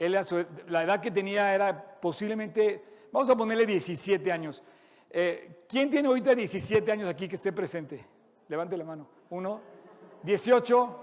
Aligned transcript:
Él 0.00 0.18
la 0.68 0.82
edad 0.82 0.98
que 0.98 1.10
tenía 1.10 1.54
era 1.54 2.00
posiblemente, 2.00 2.82
vamos 3.12 3.28
a 3.28 3.36
ponerle 3.36 3.66
17 3.66 4.32
años. 4.32 4.62
Eh, 5.10 5.64
¿Quién 5.68 5.90
tiene 5.90 6.08
ahorita 6.08 6.34
17 6.34 6.90
años 6.90 7.06
aquí 7.06 7.28
que 7.28 7.36
esté 7.36 7.52
presente? 7.52 8.02
Levante 8.48 8.78
la 8.78 8.84
mano. 8.84 9.06
Uno, 9.28 9.60
18, 10.22 10.96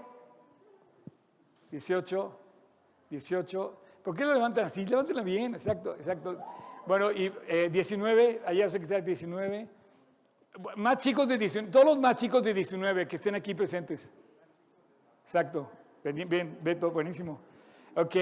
18, 1.70 2.40
18. 3.08 3.80
¿Por 4.02 4.16
qué 4.16 4.24
lo 4.24 4.34
levantan 4.34 4.64
así? 4.64 4.84
Levántenla 4.84 5.22
bien, 5.22 5.54
exacto, 5.54 5.94
exacto. 5.94 6.36
Bueno, 6.84 7.12
y 7.12 7.32
eh, 7.46 7.68
19, 7.70 8.42
allá 8.46 8.68
sé 8.68 8.78
que 8.78 8.84
está 8.84 9.00
19. 9.00 9.68
Más 10.74 10.98
chicos 10.98 11.28
de 11.28 11.38
19, 11.38 11.70
todos 11.70 11.86
los 11.86 11.98
más 11.98 12.16
chicos 12.16 12.42
de 12.42 12.52
19 12.52 13.06
que 13.06 13.14
estén 13.14 13.36
aquí 13.36 13.54
presentes. 13.54 14.12
Exacto. 15.22 15.70
Bien, 16.02 16.28
bien, 16.28 16.58
Beto, 16.60 16.90
buenísimo. 16.90 17.38
Ok. 17.94 18.16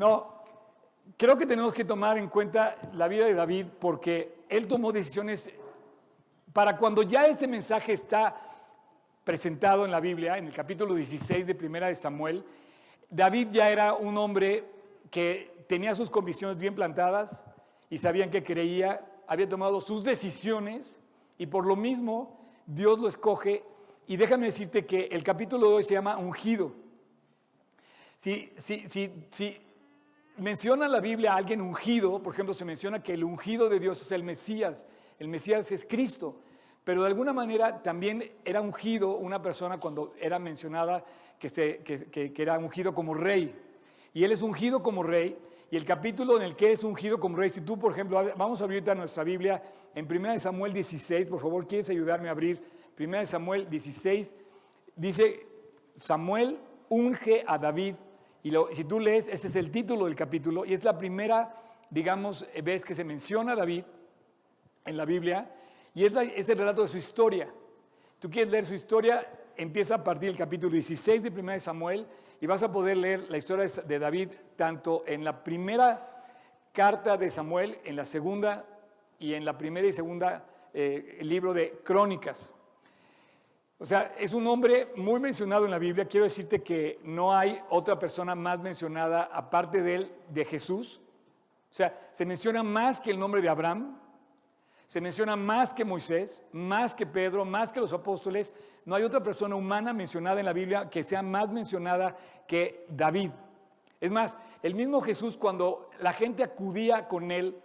No, 0.00 0.32
creo 1.18 1.36
que 1.36 1.44
tenemos 1.44 1.74
que 1.74 1.84
tomar 1.84 2.16
en 2.16 2.28
cuenta 2.28 2.74
la 2.94 3.06
vida 3.06 3.26
de 3.26 3.34
David 3.34 3.66
porque 3.78 4.46
él 4.48 4.66
tomó 4.66 4.92
decisiones 4.92 5.52
para 6.54 6.78
cuando 6.78 7.02
ya 7.02 7.26
ese 7.26 7.46
mensaje 7.46 7.92
está 7.92 8.34
presentado 9.24 9.84
en 9.84 9.90
la 9.90 10.00
Biblia, 10.00 10.38
en 10.38 10.46
el 10.46 10.54
capítulo 10.54 10.94
16 10.94 11.46
de 11.46 11.54
Primera 11.54 11.88
de 11.88 11.96
Samuel, 11.96 12.42
David 13.10 13.48
ya 13.50 13.68
era 13.68 13.92
un 13.92 14.16
hombre 14.16 14.64
que 15.10 15.66
tenía 15.68 15.94
sus 15.94 16.08
convicciones 16.08 16.56
bien 16.56 16.74
plantadas 16.74 17.44
y 17.90 17.98
sabían 17.98 18.30
que 18.30 18.42
creía, 18.42 19.04
había 19.26 19.50
tomado 19.50 19.82
sus 19.82 20.02
decisiones 20.02 20.98
y 21.36 21.44
por 21.44 21.66
lo 21.66 21.76
mismo 21.76 22.40
Dios 22.64 22.98
lo 22.98 23.06
escoge. 23.06 23.64
Y 24.06 24.16
déjame 24.16 24.46
decirte 24.46 24.86
que 24.86 25.10
el 25.12 25.22
capítulo 25.22 25.68
de 25.68 25.74
hoy 25.74 25.84
se 25.84 25.92
llama 25.92 26.16
ungido. 26.16 26.72
Si, 28.16 28.50
si, 28.56 28.88
si, 28.88 29.26
si 29.28 29.58
menciona 30.40 30.88
la 30.88 31.00
Biblia 31.00 31.32
a 31.32 31.36
alguien 31.36 31.60
ungido, 31.60 32.22
por 32.22 32.32
ejemplo, 32.32 32.54
se 32.54 32.64
menciona 32.64 33.02
que 33.02 33.14
el 33.14 33.24
ungido 33.24 33.68
de 33.68 33.78
Dios 33.78 34.00
es 34.02 34.12
el 34.12 34.24
Mesías, 34.24 34.86
el 35.18 35.28
Mesías 35.28 35.70
es 35.70 35.86
Cristo, 35.88 36.40
pero 36.82 37.02
de 37.02 37.08
alguna 37.08 37.32
manera 37.32 37.82
también 37.82 38.32
era 38.44 38.60
ungido 38.60 39.16
una 39.16 39.42
persona 39.42 39.78
cuando 39.78 40.14
era 40.18 40.38
mencionada 40.38 41.04
que, 41.38 41.48
se, 41.48 41.78
que, 41.82 42.32
era 42.36 42.58
ungido 42.58 42.94
como 42.94 43.14
rey. 43.14 43.54
Y 44.14 44.24
él 44.24 44.32
es 44.32 44.42
ungido 44.42 44.82
como 44.82 45.02
rey, 45.02 45.38
y 45.70 45.76
el 45.76 45.84
capítulo 45.84 46.36
en 46.36 46.42
el 46.42 46.56
que 46.56 46.72
es 46.72 46.82
ungido 46.82 47.20
como 47.20 47.36
rey, 47.36 47.50
si 47.50 47.60
tú, 47.60 47.78
por 47.78 47.92
ejemplo, 47.92 48.24
vamos 48.36 48.60
a 48.60 48.64
abrir 48.64 48.82
nuestra 48.96 49.22
Biblia 49.22 49.62
en 49.94 50.10
1 50.10 50.40
Samuel 50.40 50.72
16, 50.72 51.28
por 51.28 51.40
favor, 51.40 51.66
¿quieres 51.66 51.90
ayudarme 51.90 52.28
a 52.28 52.32
abrir 52.32 52.60
1 52.98 53.26
Samuel 53.26 53.68
16? 53.68 54.36
Dice, 54.96 55.46
Samuel 55.94 56.58
unge 56.88 57.44
a 57.46 57.58
David. 57.58 57.94
Y 58.42 58.50
lo- 58.50 58.68
si 58.74 58.84
tú 58.84 59.00
lees, 59.00 59.28
este 59.28 59.48
es 59.48 59.56
el 59.56 59.70
título 59.70 60.06
del 60.06 60.14
capítulo 60.16 60.64
y 60.64 60.72
es 60.72 60.84
la 60.84 60.96
primera, 60.96 61.54
digamos, 61.90 62.46
vez 62.62 62.84
que 62.84 62.94
se 62.94 63.04
menciona 63.04 63.52
a 63.52 63.56
David 63.56 63.84
en 64.84 64.96
la 64.96 65.04
Biblia 65.04 65.50
y 65.94 66.04
es, 66.04 66.14
el 66.48 66.58
relato 66.58 66.82
de 66.82 66.88
su 66.88 66.96
historia. 66.96 67.52
Tú 68.18 68.30
quieres 68.30 68.50
leer 68.50 68.64
su 68.66 68.74
historia, 68.74 69.26
empieza 69.56 69.96
a 69.96 70.04
partir 70.04 70.28
del 70.30 70.38
capítulo 70.38 70.72
16 70.72 71.22
de 71.22 71.30
1 71.30 71.52
de 71.52 71.60
Samuel 71.60 72.06
y 72.40 72.46
vas 72.46 72.62
a 72.62 72.72
poder 72.72 72.96
leer 72.96 73.26
la 73.30 73.36
historia 73.36 73.66
de 73.66 73.98
David 73.98 74.28
tanto 74.56 75.04
en 75.06 75.24
la 75.24 75.42
primera 75.44 76.24
carta 76.72 77.16
de 77.16 77.30
Samuel, 77.30 77.78
en 77.84 77.96
la 77.96 78.04
segunda 78.04 78.64
y 79.18 79.34
en 79.34 79.44
la 79.44 79.58
primera 79.58 79.86
y 79.86 79.92
segunda 79.92 80.46
eh, 80.72 81.18
libro 81.22 81.52
de 81.52 81.80
Crónicas. 81.84 82.54
O 83.82 83.84
sea, 83.86 84.14
es 84.18 84.34
un 84.34 84.46
hombre 84.46 84.92
muy 84.94 85.18
mencionado 85.20 85.64
en 85.64 85.70
la 85.70 85.78
Biblia. 85.78 86.04
Quiero 86.04 86.24
decirte 86.24 86.62
que 86.62 87.00
no 87.02 87.34
hay 87.34 87.58
otra 87.70 87.98
persona 87.98 88.34
más 88.34 88.60
mencionada 88.60 89.30
aparte 89.32 89.82
de 89.82 89.94
él, 89.94 90.12
de 90.28 90.44
Jesús. 90.44 91.00
O 91.70 91.72
sea, 91.72 91.98
se 92.10 92.26
menciona 92.26 92.62
más 92.62 93.00
que 93.00 93.10
el 93.10 93.18
nombre 93.18 93.40
de 93.40 93.48
Abraham, 93.48 93.98
se 94.84 95.00
menciona 95.00 95.34
más 95.34 95.72
que 95.72 95.86
Moisés, 95.86 96.44
más 96.52 96.94
que 96.94 97.06
Pedro, 97.06 97.46
más 97.46 97.72
que 97.72 97.80
los 97.80 97.94
apóstoles. 97.94 98.52
No 98.84 98.96
hay 98.96 99.02
otra 99.02 99.22
persona 99.22 99.56
humana 99.56 99.94
mencionada 99.94 100.40
en 100.40 100.46
la 100.46 100.52
Biblia 100.52 100.90
que 100.90 101.02
sea 101.02 101.22
más 101.22 101.48
mencionada 101.48 102.14
que 102.46 102.84
David. 102.90 103.30
Es 103.98 104.10
más, 104.10 104.36
el 104.62 104.74
mismo 104.74 105.00
Jesús 105.00 105.38
cuando 105.38 105.88
la 106.00 106.12
gente 106.12 106.42
acudía 106.42 107.08
con 107.08 107.30
él 107.30 107.56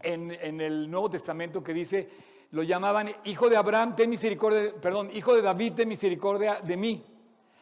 en, 0.00 0.30
en 0.30 0.60
el 0.60 0.88
Nuevo 0.88 1.10
Testamento 1.10 1.64
que 1.64 1.74
dice, 1.74 2.08
lo 2.50 2.62
llamaban 2.62 3.14
hijo 3.24 3.50
de 3.50 3.56
Abraham, 3.56 3.94
ten 3.94 4.08
misericordia, 4.08 4.74
perdón, 4.80 5.10
hijo 5.12 5.34
de 5.34 5.42
David, 5.42 5.74
ten 5.74 5.88
misericordia 5.88 6.60
de 6.60 6.76
mí. 6.76 7.04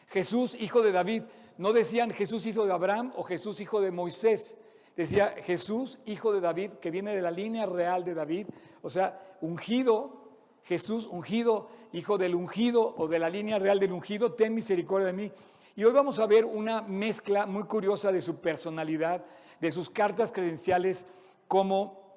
Jesús, 0.07 0.55
hijo 0.55 0.81
de 0.81 0.91
David. 0.91 1.23
No 1.57 1.73
decían 1.73 2.11
Jesús, 2.11 2.45
hijo 2.45 2.65
de 2.65 2.71
Abraham 2.71 3.11
o 3.15 3.23
Jesús, 3.23 3.59
hijo 3.59 3.81
de 3.81 3.91
Moisés. 3.91 4.55
Decía 4.95 5.35
Jesús, 5.43 5.99
hijo 6.05 6.31
de 6.31 6.39
David, 6.39 6.71
que 6.81 6.91
viene 6.91 7.13
de 7.13 7.21
la 7.21 7.31
línea 7.31 7.65
real 7.65 8.03
de 8.03 8.13
David. 8.13 8.47
O 8.81 8.89
sea, 8.89 9.19
ungido, 9.41 10.29
Jesús, 10.63 11.07
ungido, 11.07 11.69
hijo 11.91 12.17
del 12.17 12.35
ungido 12.35 12.95
o 12.97 13.07
de 13.07 13.19
la 13.19 13.29
línea 13.29 13.59
real 13.59 13.79
del 13.79 13.91
ungido, 13.91 14.33
ten 14.33 14.53
misericordia 14.53 15.07
de 15.07 15.13
mí. 15.13 15.31
Y 15.75 15.83
hoy 15.83 15.91
vamos 15.91 16.17
a 16.19 16.25
ver 16.25 16.45
una 16.45 16.81
mezcla 16.81 17.45
muy 17.45 17.63
curiosa 17.63 18.11
de 18.11 18.21
su 18.21 18.37
personalidad, 18.37 19.23
de 19.59 19.71
sus 19.71 19.89
cartas 19.89 20.31
credenciales 20.31 21.05
como 21.47 22.07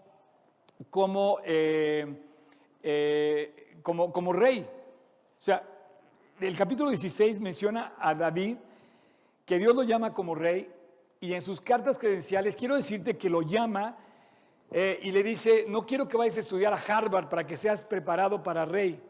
como, 0.88 1.41
eh, 1.44 2.29
eh, 2.82 3.78
como, 3.82 4.12
como 4.12 4.32
rey. 4.32 4.60
O 4.60 5.42
sea, 5.42 5.66
el 6.41 6.56
capítulo 6.56 6.91
16 6.91 7.41
menciona 7.41 7.94
a 7.98 8.14
David, 8.14 8.56
que 9.44 9.58
Dios 9.58 9.74
lo 9.74 9.82
llama 9.82 10.14
como 10.14 10.34
rey, 10.34 10.70
y 11.20 11.34
en 11.34 11.42
sus 11.42 11.60
cartas 11.60 11.98
credenciales 11.98 12.56
quiero 12.56 12.76
decirte 12.76 13.18
que 13.18 13.28
lo 13.28 13.42
llama 13.42 13.98
eh, 14.70 14.98
y 15.02 15.10
le 15.10 15.22
dice, 15.22 15.66
no 15.68 15.84
quiero 15.84 16.08
que 16.08 16.16
vayas 16.16 16.36
a 16.36 16.41
estudiar 16.41 16.72
a 16.72 16.76
Harvard 16.76 17.28
para 17.28 17.46
que 17.46 17.56
seas 17.56 17.84
preparado 17.84 18.42
para 18.42 18.64
rey. 18.64 19.02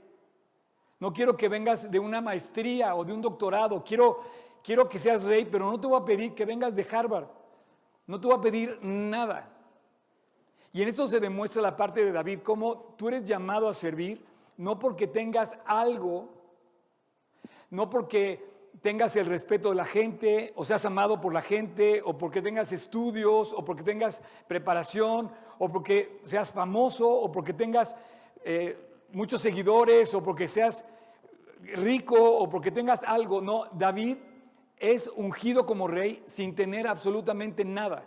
No 0.99 1.13
quiero 1.13 1.37
que 1.37 1.49
vengas 1.49 1.91
de 1.91 1.99
una 1.99 2.21
maestría 2.21 2.95
o 2.95 3.05
de 3.05 3.13
un 3.13 3.21
doctorado. 3.21 3.83
Quiero, 3.85 4.21
quiero 4.63 4.89
que 4.89 4.99
seas 4.99 5.23
rey, 5.23 5.45
pero 5.45 5.71
no 5.71 5.81
te 5.81 5.87
voy 5.87 6.01
a 6.01 6.05
pedir 6.05 6.35
que 6.35 6.45
vengas 6.45 6.75
de 6.75 6.87
Harvard. 6.91 7.29
No 8.07 8.21
te 8.21 8.27
voy 8.27 8.37
a 8.37 8.41
pedir 8.41 8.79
nada. 8.83 9.49
Y 10.73 10.83
en 10.83 10.89
esto 10.89 11.09
se 11.09 11.21
demuestra 11.21 11.61
la 11.63 11.77
parte 11.77 12.05
de 12.05 12.13
David, 12.13 12.41
cómo 12.45 12.95
tú 12.97 13.09
eres 13.09 13.25
llamado 13.25 13.69
a 13.69 13.75
servir, 13.75 14.25
no 14.57 14.79
porque 14.79 15.07
tengas 15.07 15.57
algo, 15.67 16.29
no 17.71 17.91
porque 17.91 18.49
tengas 18.81 19.17
el 19.17 19.27
respeto 19.27 19.71
de 19.71 19.75
la 19.75 19.85
gente, 19.85 20.53
o 20.55 20.65
seas 20.65 20.85
amado 20.85 21.21
por 21.21 21.35
la 21.35 21.43
gente, 21.43 22.03
o 22.05 22.17
porque 22.17 22.41
tengas 22.41 22.73
estudios, 22.73 23.53
o 23.53 23.65
porque 23.65 23.83
tengas 23.83 24.23
preparación, 24.47 25.31
o 25.59 25.69
porque 25.69 26.21
seas 26.23 26.53
famoso, 26.53 27.09
o 27.11 27.31
porque 27.33 27.53
tengas 27.53 27.97
eh, 28.45 28.79
muchos 29.13 29.43
seguidores, 29.43 30.15
o 30.15 30.23
porque 30.23 30.47
seas 30.47 30.85
rico, 31.75 32.17
o 32.17 32.49
porque 32.49 32.71
tengas 32.71 33.03
algo. 33.03 33.41
No, 33.41 33.67
David 33.73 34.19
es 34.79 35.09
ungido 35.09 35.67
como 35.67 35.89
rey 35.89 36.23
sin 36.27 36.55
tener 36.55 36.87
absolutamente 36.87 37.65
nada. 37.65 38.07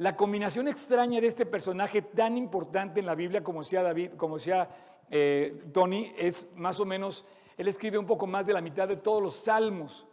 La 0.00 0.16
combinación 0.16 0.66
extraña 0.66 1.20
de 1.20 1.26
este 1.26 1.44
personaje 1.44 2.00
tan 2.00 2.38
importante 2.38 3.00
en 3.00 3.06
la 3.06 3.14
Biblia 3.14 3.44
como 3.44 3.62
sea 3.62 3.82
David, 3.82 4.12
como 4.16 4.38
sea 4.38 4.66
eh, 5.10 5.62
Tony, 5.74 6.10
es 6.16 6.48
más 6.56 6.80
o 6.80 6.86
menos, 6.86 7.26
él 7.58 7.68
escribe 7.68 7.98
un 7.98 8.06
poco 8.06 8.26
más 8.26 8.46
de 8.46 8.54
la 8.54 8.62
mitad 8.62 8.88
de 8.88 8.96
todos 8.96 9.22
los 9.22 9.34
salmos. 9.34 10.06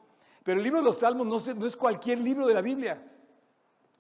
Pero 0.44 0.58
el 0.58 0.64
libro 0.66 0.80
de 0.80 0.84
los 0.86 0.98
salmos 0.98 1.26
no, 1.26 1.66
es 1.66 1.78
cualquier 1.78 2.18
libro 2.20 2.46
de 2.48 2.54
la 2.54 2.62
Biblia. 2.62 3.02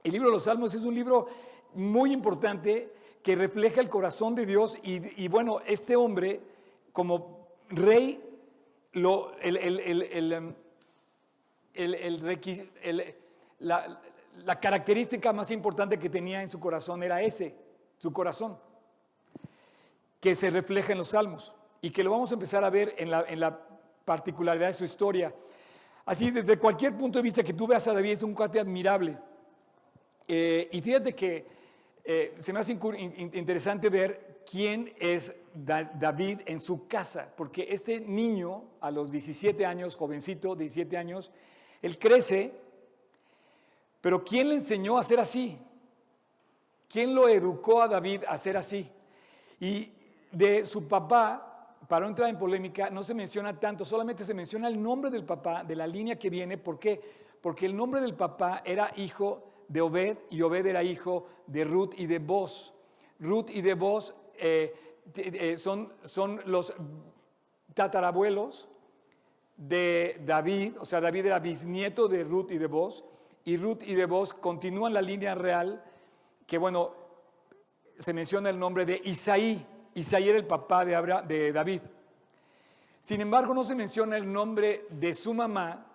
El 0.03 0.11
libro 0.11 0.27
de 0.27 0.33
los 0.33 0.43
salmos 0.43 0.73
es 0.73 0.83
un 0.83 0.93
libro 0.93 1.27
muy 1.73 2.11
importante 2.11 2.91
que 3.23 3.37
refleja 3.37 3.79
el 3.79 3.87
corazón 3.87 4.35
de 4.35 4.45
Dios 4.45 4.77
y, 4.83 5.29
bueno, 5.29 5.61
este 5.65 5.95
hombre 5.95 6.41
como 6.91 7.47
rey, 7.69 8.21
lo, 8.91 9.37
el, 9.39 9.55
el- 9.55 9.79
el- 11.71 13.15
la, 13.59 14.01
la 14.45 14.59
característica 14.59 15.33
más 15.33 15.51
importante 15.51 15.97
que 15.99 16.09
tenía 16.09 16.41
en 16.41 16.49
su 16.51 16.59
corazón 16.59 17.03
era 17.03 17.21
ese, 17.21 17.55
su 17.97 18.11
corazón, 18.13 18.57
que 20.19 20.35
se 20.35 20.49
refleja 20.49 20.91
en 20.93 20.97
los 20.99 21.09
salmos 21.09 21.53
y 21.81 21.89
que 21.91 22.03
lo 22.03 22.11
vamos 22.11 22.31
a 22.31 22.35
empezar 22.35 22.63
a 22.63 22.69
ver 22.69 22.95
en 22.97 23.11
la, 23.11 23.25
en 23.27 23.39
la 23.39 23.59
particularidad 24.05 24.67
de 24.67 24.73
su 24.73 24.83
historia. 24.85 25.33
Así, 26.05 26.31
desde 26.31 26.57
cualquier 26.57 26.95
punto 26.97 27.19
de 27.19 27.23
vista 27.23 27.43
que 27.43 27.53
tú 27.53 27.67
veas 27.67 27.87
a 27.87 27.93
David, 27.93 28.11
es 28.13 28.23
un 28.23 28.33
cuate 28.33 28.59
admirable. 28.59 29.17
Eh, 30.27 30.69
y 30.71 30.81
fíjate 30.81 31.13
que 31.13 31.45
eh, 32.03 32.35
se 32.39 32.53
me 32.53 32.59
hace 32.59 32.71
interesante 32.71 33.89
ver 33.89 34.41
quién 34.49 34.93
es 34.99 35.33
Da- 35.53 35.83
David 35.83 36.41
en 36.45 36.59
su 36.59 36.87
casa, 36.87 37.33
porque 37.35 37.67
ese 37.69 37.99
niño 37.99 38.63
a 38.79 38.91
los 38.91 39.11
17 39.11 39.65
años, 39.65 39.95
jovencito, 39.97 40.55
17 40.55 40.95
años, 40.97 41.31
él 41.81 41.97
crece, 41.99 42.53
pero 44.01 44.23
¿quién 44.23 44.49
le 44.49 44.55
enseñó 44.55 44.97
a 44.97 45.03
ser 45.03 45.19
así? 45.19 45.57
¿Quién 46.87 47.13
lo 47.13 47.27
educó 47.27 47.81
a 47.81 47.87
David 47.87 48.23
a 48.27 48.37
ser 48.37 48.57
así? 48.57 48.89
Y 49.59 49.91
de 50.31 50.65
su 50.65 50.87
papá, 50.87 51.75
para 51.87 52.05
no 52.05 52.09
entrar 52.09 52.29
en 52.29 52.37
polémica, 52.37 52.89
no 52.89 53.03
se 53.03 53.13
menciona 53.13 53.59
tanto, 53.59 53.83
solamente 53.83 54.23
se 54.23 54.33
menciona 54.33 54.67
el 54.67 54.81
nombre 54.81 55.09
del 55.09 55.25
papá, 55.25 55.63
de 55.63 55.75
la 55.75 55.87
línea 55.87 56.17
que 56.17 56.29
viene. 56.29 56.57
¿Por 56.57 56.79
qué? 56.79 57.01
porque 57.41 57.65
el 57.65 57.75
nombre 57.75 58.01
del 58.01 58.13
papá 58.13 58.61
era 58.65 58.91
hijo 58.95 59.43
de 59.67 59.81
Obed 59.81 60.17
y 60.29 60.41
Obed 60.41 60.65
era 60.65 60.83
hijo 60.83 61.27
de 61.45 61.63
Ruth 61.63 61.93
y 61.97 62.05
de 62.05 62.19
Boz. 62.19 62.73
Ruth 63.19 63.49
y 63.49 63.61
de 63.61 63.73
Boz 63.73 64.13
eh, 64.35 64.75
eh, 65.15 65.57
son, 65.57 65.93
son 66.03 66.41
los 66.45 66.73
tatarabuelos 67.73 68.67
de 69.55 70.21
David, 70.25 70.73
o 70.79 70.85
sea, 70.85 71.01
David 71.01 71.27
era 71.27 71.39
bisnieto 71.39 72.07
de 72.07 72.23
Ruth 72.23 72.51
y 72.51 72.57
de 72.57 72.67
Boz, 72.67 73.03
y 73.47 73.55
Ruth 73.55 73.83
y 73.83 73.95
de 73.95 74.05
Boz 74.05 74.33
continúan 74.33 74.93
la 74.93 75.01
línea 75.01 75.33
real, 75.33 75.81
que 76.45 76.57
bueno, 76.57 76.93
se 77.97 78.11
menciona 78.11 78.49
el 78.49 78.59
nombre 78.59 78.85
de 78.85 79.01
Isaí. 79.05 79.65
Isaí 79.93 80.27
era 80.27 80.37
el 80.37 80.45
papá 80.45 80.83
de, 80.83 81.23
de 81.25 81.53
David. 81.53 81.79
Sin 82.99 83.21
embargo, 83.21 83.53
no 83.53 83.63
se 83.63 83.73
menciona 83.73 84.17
el 84.17 84.29
nombre 84.29 84.85
de 84.89 85.13
su 85.13 85.33
mamá, 85.33 85.85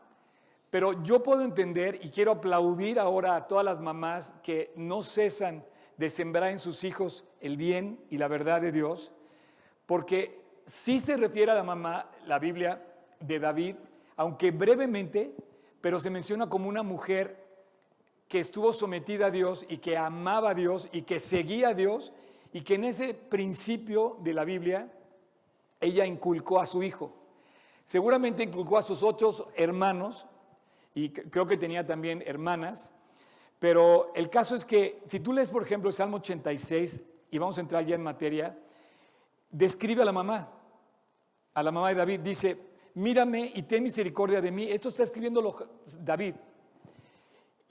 pero 0.71 1.03
yo 1.03 1.23
puedo 1.23 1.45
entender 1.45 1.99
y 2.01 2.09
quiero 2.09 2.33
aplaudir 2.33 2.99
ahora 2.99 3.37
a 3.37 3.47
todas 3.47 3.67
las 3.67 3.81
mamás 3.81 4.33
que 4.43 4.73
no 4.75 5.03
cesan 5.03 5.63
de 5.99 6.09
sembrar 6.09 6.53
en 6.53 6.59
sus 6.59 6.85
hijos 6.85 7.23
el 7.43 7.59
bien 7.59 8.03
y 8.09 8.17
la 8.17 8.29
verdad 8.29 8.63
de 8.63 8.73
Dios, 8.73 9.13
porque 9.85 10.41
sí 10.65 11.01
se 11.01 11.19
refiere 11.19 11.53
a 11.53 11.57
la 11.57 11.65
mamá, 11.65 12.11
la 12.25 12.39
Biblia 12.39 12.83
de 13.21 13.39
David, 13.39 13.77
aunque 14.17 14.53
brevemente, 14.53 15.37
pero 15.83 16.01
se 16.01 16.09
menciona 16.09 16.49
como 16.49 16.71
una 16.71 16.83
mujer 16.83 17.42
que 18.33 18.41
estuvo 18.41 18.73
sometida 18.73 19.27
a 19.27 19.31
Dios 19.31 19.67
y 19.69 19.77
que 19.77 19.95
amaba 19.95 20.53
a 20.53 20.55
Dios 20.55 20.89
y 20.91 21.03
que 21.03 21.21
seguía 21.21 21.69
a 21.69 21.75
Dios 21.75 22.15
y 22.51 22.63
que 22.63 22.77
en 22.77 22.85
ese 22.85 23.13
principio 23.13 24.17
de 24.23 24.33
la 24.33 24.47
Biblia 24.47 24.91
ella 25.79 26.07
inculcó 26.07 26.59
a 26.59 26.65
su 26.65 26.83
hijo. 26.83 27.15
Seguramente 27.85 28.43
inculcó 28.43 28.79
a 28.79 28.83
sus 28.83 29.03
ocho 29.03 29.51
hermanos 29.55 30.27
y 30.95 31.11
creo 31.11 31.45
que 31.45 31.59
tenía 31.59 31.87
también 31.87 32.25
hermanas, 32.27 32.95
pero 33.59 34.11
el 34.15 34.31
caso 34.31 34.55
es 34.55 34.65
que 34.65 35.03
si 35.05 35.21
tú 35.21 35.35
lees, 35.35 35.51
por 35.51 35.63
ejemplo, 35.63 35.91
el 35.91 35.95
Salmo 35.95 36.17
86, 36.17 37.03
y 37.31 37.37
vamos 37.37 37.59
a 37.59 37.61
entrar 37.61 37.85
ya 37.85 37.97
en 37.97 38.03
materia, 38.03 38.59
describe 39.51 40.01
a 40.01 40.07
la 40.07 40.13
mamá, 40.13 40.51
a 41.53 41.63
la 41.63 41.71
mamá 41.71 41.91
de 41.91 41.97
David, 41.97 42.21
dice, 42.21 42.57
mírame 42.95 43.53
y 43.55 43.65
ten 43.65 43.83
misericordia 43.83 44.41
de 44.41 44.51
mí. 44.51 44.71
Esto 44.71 44.89
está 44.89 45.03
escribiendo 45.03 45.69
David. 46.01 46.37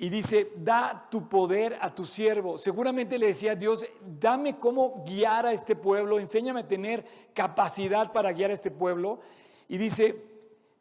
Y 0.01 0.09
dice, 0.09 0.53
da 0.56 1.07
tu 1.12 1.30
poder 1.30 1.77
a 1.80 1.94
tu 1.94 2.06
siervo. 2.06 2.57
Seguramente 2.57 3.19
le 3.19 3.27
decía 3.27 3.51
a 3.51 3.56
Dios, 3.56 3.86
dame 4.19 4.57
cómo 4.57 5.03
guiar 5.06 5.45
a 5.45 5.53
este 5.53 5.75
pueblo, 5.75 6.18
enséñame 6.18 6.62
a 6.62 6.68
tener 6.68 7.06
capacidad 7.36 8.12
para 8.12 8.31
guiar 8.31 8.50
a 8.50 8.56
este 8.56 8.71
pueblo. 8.71 9.19
Y 9.68 9.77
dice, 9.77 10.25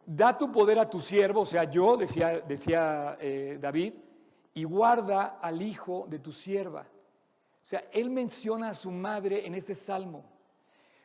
da 0.06 0.38
tu 0.38 0.50
poder 0.50 0.78
a 0.78 0.88
tu 0.88 1.02
siervo, 1.02 1.42
o 1.42 1.46
sea, 1.46 1.64
yo, 1.64 1.98
decía, 1.98 2.40
decía 2.40 3.18
eh, 3.20 3.58
David, 3.60 3.92
y 4.54 4.64
guarda 4.64 5.38
al 5.42 5.60
hijo 5.60 6.06
de 6.08 6.18
tu 6.18 6.32
sierva. 6.32 6.86
O 7.62 7.66
sea, 7.66 7.84
él 7.92 8.08
menciona 8.08 8.70
a 8.70 8.74
su 8.74 8.90
madre 8.90 9.46
en 9.46 9.54
este 9.54 9.74
salmo 9.74 10.24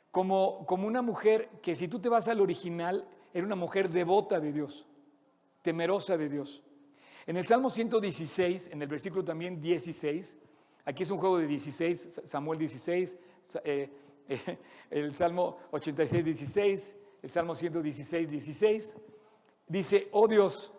como, 0.09 0.65
como 0.65 0.88
una 0.88 1.01
mujer 1.01 1.50
que 1.62 1.75
si 1.75 1.89
tú 1.89 2.00
te 2.00 2.07
vas 2.07 2.29
al 2.29 2.39
original, 2.39 3.06
era 3.33 3.45
una 3.45 3.57
mujer 3.57 3.89
devota 3.89 4.39
de 4.39 4.53
Dios, 4.53 4.88
temerosa 5.62 6.15
de 6.15 6.29
Dios. 6.29 6.63
En 7.27 7.38
el 7.38 7.45
Salmo 7.45 7.72
116, 7.72 8.69
en 8.72 8.81
el 8.83 8.88
versículo 8.88 9.24
también 9.25 9.60
16, 9.60 10.38
aquí 10.86 11.01
es 11.01 11.10
un 11.10 11.18
juego 11.18 11.39
de 11.39 11.48
16, 11.48 12.22
Samuel 12.24 12.60
16, 12.60 13.18
eh, 13.63 13.89
eh, 14.30 14.60
el 14.92 15.16
Salmo 15.16 15.57
86, 15.72 16.24
16, 16.24 16.95
el 17.24 17.30
Salmo 17.31 17.56
116, 17.56 18.30
16, 18.30 18.98
dice, 19.68 20.07
oh 20.12 20.27
Dios, 20.27 20.72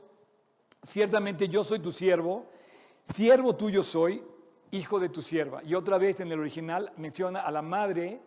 ciertamente 0.81 1.49
yo 1.49 1.65
soy 1.65 1.81
tu 1.81 1.91
siervo, 1.91 2.47
siervo 3.03 3.57
tuyo 3.57 3.83
soy, 3.83 4.23
hijo 4.71 5.01
de 5.01 5.09
tu 5.09 5.23
sierva. 5.23 5.65
Y 5.65 5.75
otra 5.75 5.99
vez 5.99 6.21
en 6.21 6.31
el 6.31 6.39
original 6.39 6.93
menciona 6.97 7.41
a 7.41 7.51
la 7.51 7.63
madre, 7.63 8.21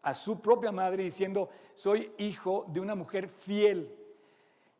a 0.00 0.14
su 0.14 0.40
propia 0.40 0.72
madre, 0.72 1.04
diciendo, 1.04 1.50
soy 1.74 2.12
hijo 2.16 2.64
de 2.68 2.80
una 2.80 2.94
mujer 2.94 3.28
fiel. 3.28 3.94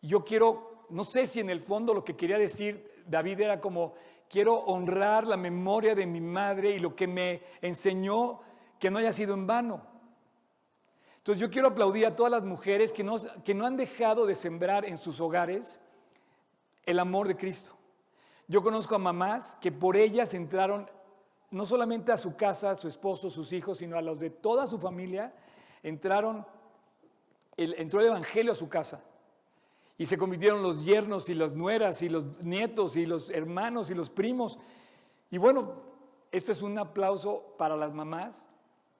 Yo 0.00 0.24
quiero 0.24 0.77
no 0.90 1.04
sé 1.04 1.26
si 1.26 1.40
en 1.40 1.50
el 1.50 1.60
fondo 1.60 1.94
lo 1.94 2.04
que 2.04 2.16
quería 2.16 2.38
decir 2.38 3.02
David 3.06 3.40
era 3.40 3.60
como, 3.60 3.94
quiero 4.28 4.56
honrar 4.56 5.26
la 5.26 5.36
memoria 5.36 5.94
de 5.94 6.06
mi 6.06 6.20
madre 6.20 6.70
y 6.70 6.78
lo 6.78 6.94
que 6.94 7.06
me 7.06 7.42
enseñó 7.60 8.40
que 8.78 8.90
no 8.90 8.98
haya 8.98 9.12
sido 9.12 9.34
en 9.34 9.46
vano. 9.46 9.82
Entonces 11.18 11.40
yo 11.40 11.50
quiero 11.50 11.68
aplaudir 11.68 12.06
a 12.06 12.16
todas 12.16 12.32
las 12.32 12.44
mujeres 12.44 12.92
que 12.92 13.04
no, 13.04 13.16
que 13.44 13.54
no 13.54 13.66
han 13.66 13.76
dejado 13.76 14.26
de 14.26 14.34
sembrar 14.34 14.84
en 14.84 14.96
sus 14.96 15.20
hogares 15.20 15.80
el 16.86 16.98
amor 16.98 17.28
de 17.28 17.36
Cristo. 17.36 17.72
Yo 18.46 18.62
conozco 18.62 18.94
a 18.94 18.98
mamás 18.98 19.58
que 19.60 19.70
por 19.70 19.96
ellas 19.96 20.32
entraron 20.32 20.88
no 21.50 21.66
solamente 21.66 22.12
a 22.12 22.16
su 22.16 22.36
casa, 22.36 22.70
a 22.70 22.74
su 22.76 22.88
esposo, 22.88 23.30
sus 23.30 23.52
hijos, 23.52 23.78
sino 23.78 23.96
a 23.98 24.02
los 24.02 24.20
de 24.20 24.30
toda 24.30 24.66
su 24.66 24.78
familia, 24.78 25.34
entraron, 25.82 26.46
entró 27.56 28.00
el 28.00 28.06
Evangelio 28.06 28.52
a 28.52 28.54
su 28.54 28.68
casa. 28.68 29.02
Y 29.98 30.06
se 30.06 30.16
convirtieron 30.16 30.62
los 30.62 30.84
yernos 30.84 31.28
y 31.28 31.34
las 31.34 31.54
nueras 31.54 32.02
y 32.02 32.08
los 32.08 32.40
nietos 32.42 32.96
y 32.96 33.04
los 33.04 33.30
hermanos 33.30 33.90
y 33.90 33.94
los 33.94 34.08
primos. 34.10 34.58
Y 35.28 35.38
bueno, 35.38 35.74
esto 36.30 36.52
es 36.52 36.62
un 36.62 36.78
aplauso 36.78 37.54
para 37.58 37.76
las 37.76 37.92
mamás, 37.92 38.46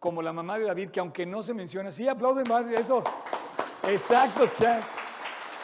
como 0.01 0.23
la 0.23 0.33
mamá 0.33 0.59
de 0.59 0.65
David, 0.65 0.91
que 0.91 0.99
aunque 0.99 1.25
no 1.25 1.43
se 1.43 1.55
menciona, 1.55 1.93
sí, 1.93 2.09
aplauden 2.09 2.49
más 2.49 2.67
eso. 2.67 3.05
Exacto, 3.85 4.49
Chad. 4.49 4.83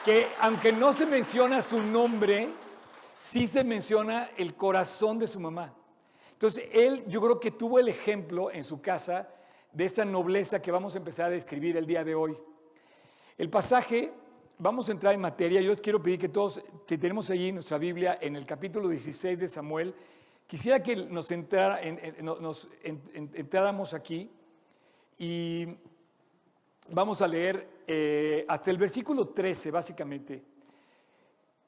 Que 0.04 0.28
aunque 0.40 0.72
no 0.72 0.92
se 0.92 1.04
menciona 1.04 1.62
su 1.62 1.82
nombre, 1.82 2.48
sí 3.18 3.48
se 3.48 3.64
menciona 3.64 4.30
el 4.36 4.54
corazón 4.54 5.18
de 5.18 5.26
su 5.26 5.40
mamá. 5.40 5.74
Entonces, 6.32 6.68
él 6.72 7.04
yo 7.08 7.20
creo 7.20 7.40
que 7.40 7.50
tuvo 7.50 7.78
el 7.80 7.88
ejemplo 7.88 8.50
en 8.52 8.62
su 8.62 8.80
casa 8.80 9.28
de 9.72 9.86
esa 9.86 10.04
nobleza 10.04 10.62
que 10.62 10.70
vamos 10.70 10.94
a 10.94 10.98
empezar 10.98 11.26
a 11.26 11.30
describir 11.30 11.76
el 11.76 11.86
día 11.86 12.04
de 12.04 12.14
hoy. 12.14 12.36
El 13.36 13.50
pasaje 13.50 14.12
vamos 14.64 14.88
a 14.88 14.92
entrar 14.92 15.12
en 15.12 15.20
materia. 15.20 15.60
Yo 15.60 15.68
les 15.68 15.82
quiero 15.82 16.02
pedir 16.02 16.18
que 16.18 16.30
todos, 16.30 16.62
si 16.88 16.96
tenemos 16.96 17.28
allí 17.28 17.52
nuestra 17.52 17.76
Biblia 17.76 18.16
en 18.18 18.34
el 18.34 18.46
capítulo 18.46 18.88
16 18.88 19.38
de 19.38 19.46
Samuel, 19.46 19.94
quisiera 20.46 20.82
que 20.82 20.96
nos, 20.96 21.30
nos 22.40 22.70
entráramos 22.82 23.92
aquí 23.92 24.30
y 25.18 25.68
vamos 26.88 27.20
a 27.20 27.28
leer 27.28 27.82
eh, 27.86 28.46
hasta 28.48 28.70
el 28.70 28.78
versículo 28.78 29.28
13, 29.28 29.70
básicamente. 29.70 30.42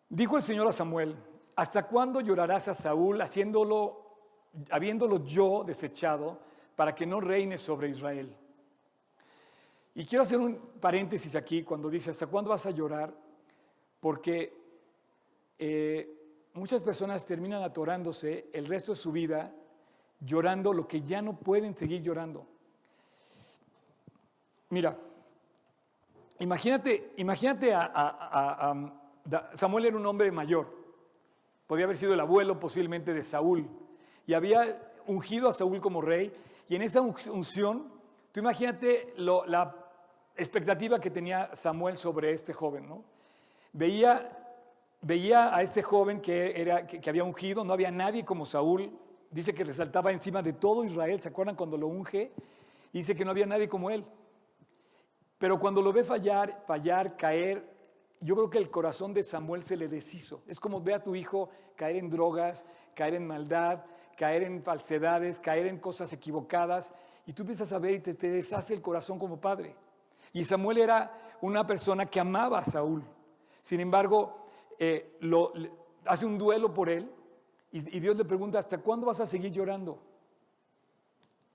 Dijo 0.08 0.38
el 0.38 0.42
Señor 0.42 0.66
a 0.66 0.72
Samuel, 0.72 1.16
¿hasta 1.54 1.86
cuándo 1.86 2.22
llorarás 2.22 2.68
a 2.68 2.74
Saúl 2.74 3.20
haciéndolo, 3.20 4.16
habiéndolo 4.70 5.22
yo 5.22 5.64
desechado 5.64 6.40
para 6.74 6.94
que 6.94 7.04
no 7.04 7.20
reine 7.20 7.58
sobre 7.58 7.90
Israel? 7.90 8.34
Y 9.98 10.04
quiero 10.04 10.24
hacer 10.24 10.38
un 10.38 10.58
paréntesis 10.78 11.34
aquí 11.36 11.62
cuando 11.62 11.88
dice, 11.88 12.10
¿hasta 12.10 12.26
cuándo 12.26 12.50
vas 12.50 12.66
a 12.66 12.70
llorar? 12.70 13.16
Porque 13.98 14.54
eh, 15.58 16.50
muchas 16.52 16.82
personas 16.82 17.24
terminan 17.24 17.62
atorándose 17.62 18.50
el 18.52 18.66
resto 18.66 18.92
de 18.92 18.96
su 18.96 19.10
vida 19.10 19.54
llorando 20.20 20.74
lo 20.74 20.86
que 20.86 21.00
ya 21.00 21.22
no 21.22 21.38
pueden 21.38 21.74
seguir 21.74 22.02
llorando. 22.02 22.46
Mira, 24.68 24.98
imagínate, 26.40 27.14
imagínate 27.16 27.72
a, 27.74 28.74
Samuel 29.54 29.86
era 29.86 29.96
un 29.96 30.04
hombre 30.04 30.30
mayor, 30.30 30.76
podía 31.66 31.86
haber 31.86 31.96
sido 31.96 32.12
el 32.12 32.20
abuelo 32.20 32.60
posiblemente 32.60 33.14
de 33.14 33.24
Saúl, 33.24 33.66
y 34.26 34.34
había 34.34 34.92
ungido 35.06 35.48
a 35.48 35.54
Saúl 35.54 35.80
como 35.80 36.02
rey, 36.02 36.30
y 36.68 36.76
en 36.76 36.82
esa 36.82 37.00
unción, 37.00 37.90
tú 38.30 38.40
imagínate 38.40 39.14
la 39.16 39.85
expectativa 40.36 41.00
que 41.00 41.10
tenía 41.10 41.54
Samuel 41.54 41.96
sobre 41.96 42.32
este 42.32 42.52
joven. 42.52 42.88
¿no? 42.88 43.04
Veía, 43.72 44.30
veía 45.00 45.54
a 45.54 45.62
este 45.62 45.82
joven 45.82 46.20
que, 46.20 46.60
era, 46.60 46.86
que, 46.86 47.08
había 47.08 47.24
ungido, 47.24 47.64
no 47.64 47.72
había 47.72 47.90
nadie 47.90 48.24
como 48.24 48.46
Saúl, 48.46 48.90
dice 49.30 49.54
que 49.54 49.64
resaltaba 49.64 50.12
encima 50.12 50.42
de 50.42 50.52
todo 50.52 50.84
Israel, 50.84 51.20
¿se 51.20 51.28
acuerdan 51.28 51.56
cuando 51.56 51.76
lo 51.76 51.88
unge? 51.88 52.32
Dice 52.92 53.14
que 53.14 53.24
no 53.24 53.30
había 53.30 53.46
nadie 53.46 53.68
como 53.68 53.90
él. 53.90 54.04
Pero 55.38 55.60
cuando 55.60 55.82
lo 55.82 55.92
ve 55.92 56.04
fallar, 56.04 56.62
fallar, 56.66 57.16
caer, 57.16 57.76
yo 58.20 58.34
creo 58.34 58.50
que 58.50 58.58
el 58.58 58.70
corazón 58.70 59.12
de 59.12 59.22
Samuel 59.22 59.62
se 59.62 59.76
le 59.76 59.88
deshizo. 59.88 60.42
Es 60.46 60.58
como 60.58 60.80
ve 60.80 60.94
a 60.94 61.02
tu 61.02 61.14
hijo 61.14 61.50
caer 61.74 61.96
en 61.96 62.08
drogas, 62.08 62.64
caer 62.94 63.14
en 63.14 63.26
maldad, 63.26 63.84
caer 64.16 64.44
en 64.44 64.62
falsedades, 64.62 65.38
caer 65.38 65.66
en 65.66 65.78
cosas 65.78 66.12
equivocadas, 66.12 66.92
y 67.26 67.32
tú 67.32 67.42
empiezas 67.42 67.72
a 67.72 67.78
ver 67.78 67.94
y 67.94 68.00
te, 68.00 68.14
te 68.14 68.30
deshace 68.30 68.72
el 68.72 68.80
corazón 68.80 69.18
como 69.18 69.38
padre. 69.40 69.76
Y 70.32 70.44
Samuel 70.44 70.78
era 70.78 71.36
una 71.40 71.66
persona 71.66 72.06
que 72.06 72.20
amaba 72.20 72.58
a 72.58 72.64
Saúl. 72.64 73.04
Sin 73.60 73.80
embargo, 73.80 74.46
eh, 74.78 75.18
hace 76.04 76.26
un 76.26 76.38
duelo 76.38 76.72
por 76.72 76.88
él 76.88 77.10
y, 77.72 77.80
Dios 78.00 78.16
le 78.16 78.24
pregunta, 78.24 78.58
¿hasta 78.58 78.78
cuándo 78.78 79.06
vas 79.06 79.20
a 79.20 79.26
seguir 79.26 79.52
llorando? 79.52 80.02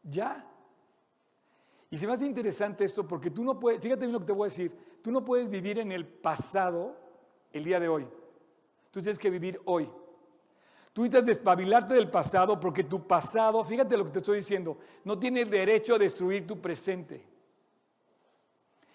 Ya. 0.04 0.46
Y 1.90 1.98
se 1.98 2.06
me 2.06 2.14
hace 2.14 2.26
interesante 2.26 2.84
esto 2.84 3.08
porque 3.08 3.32
tú 3.32 3.44
no 3.44 3.60
puedes, 3.60 3.82
fíjate 3.82 4.02
bien 4.02 4.14
lo 4.14 4.20
que 4.20 4.26
te 4.26 4.34
voy 4.34 4.46
a 4.46 4.50
decir, 4.50 4.72
tú 5.02 5.12
no 5.12 5.26
puedes 5.26 5.50
vivir 5.50 5.80
en 5.80 5.92
el 5.92 6.06
pasado 6.06 6.96
el 7.52 7.64
día 7.64 7.80
de 7.80 7.88
hoy. 7.88 8.08
Tú 8.92 9.02
tienes 9.02 9.18
que 9.18 9.30
vivir 9.30 9.60
hoy. 9.66 9.90
Tú 10.94 11.04
necesitas 11.04 11.26
despabilarte 11.26 11.94
del 11.94 12.10
pasado 12.10 12.60
porque 12.60 12.84
tu 12.84 13.08
pasado, 13.08 13.64
fíjate 13.64 13.96
lo 13.96 14.06
que 14.06 14.12
te 14.12 14.20
estoy 14.20 14.38
diciendo, 14.38 14.78
no 15.06 15.18
tiene 15.18 15.46
derecho 15.46 15.96
a 15.96 16.00
destruir 16.00 16.46
tu 16.46 16.60
presente. 16.60 17.31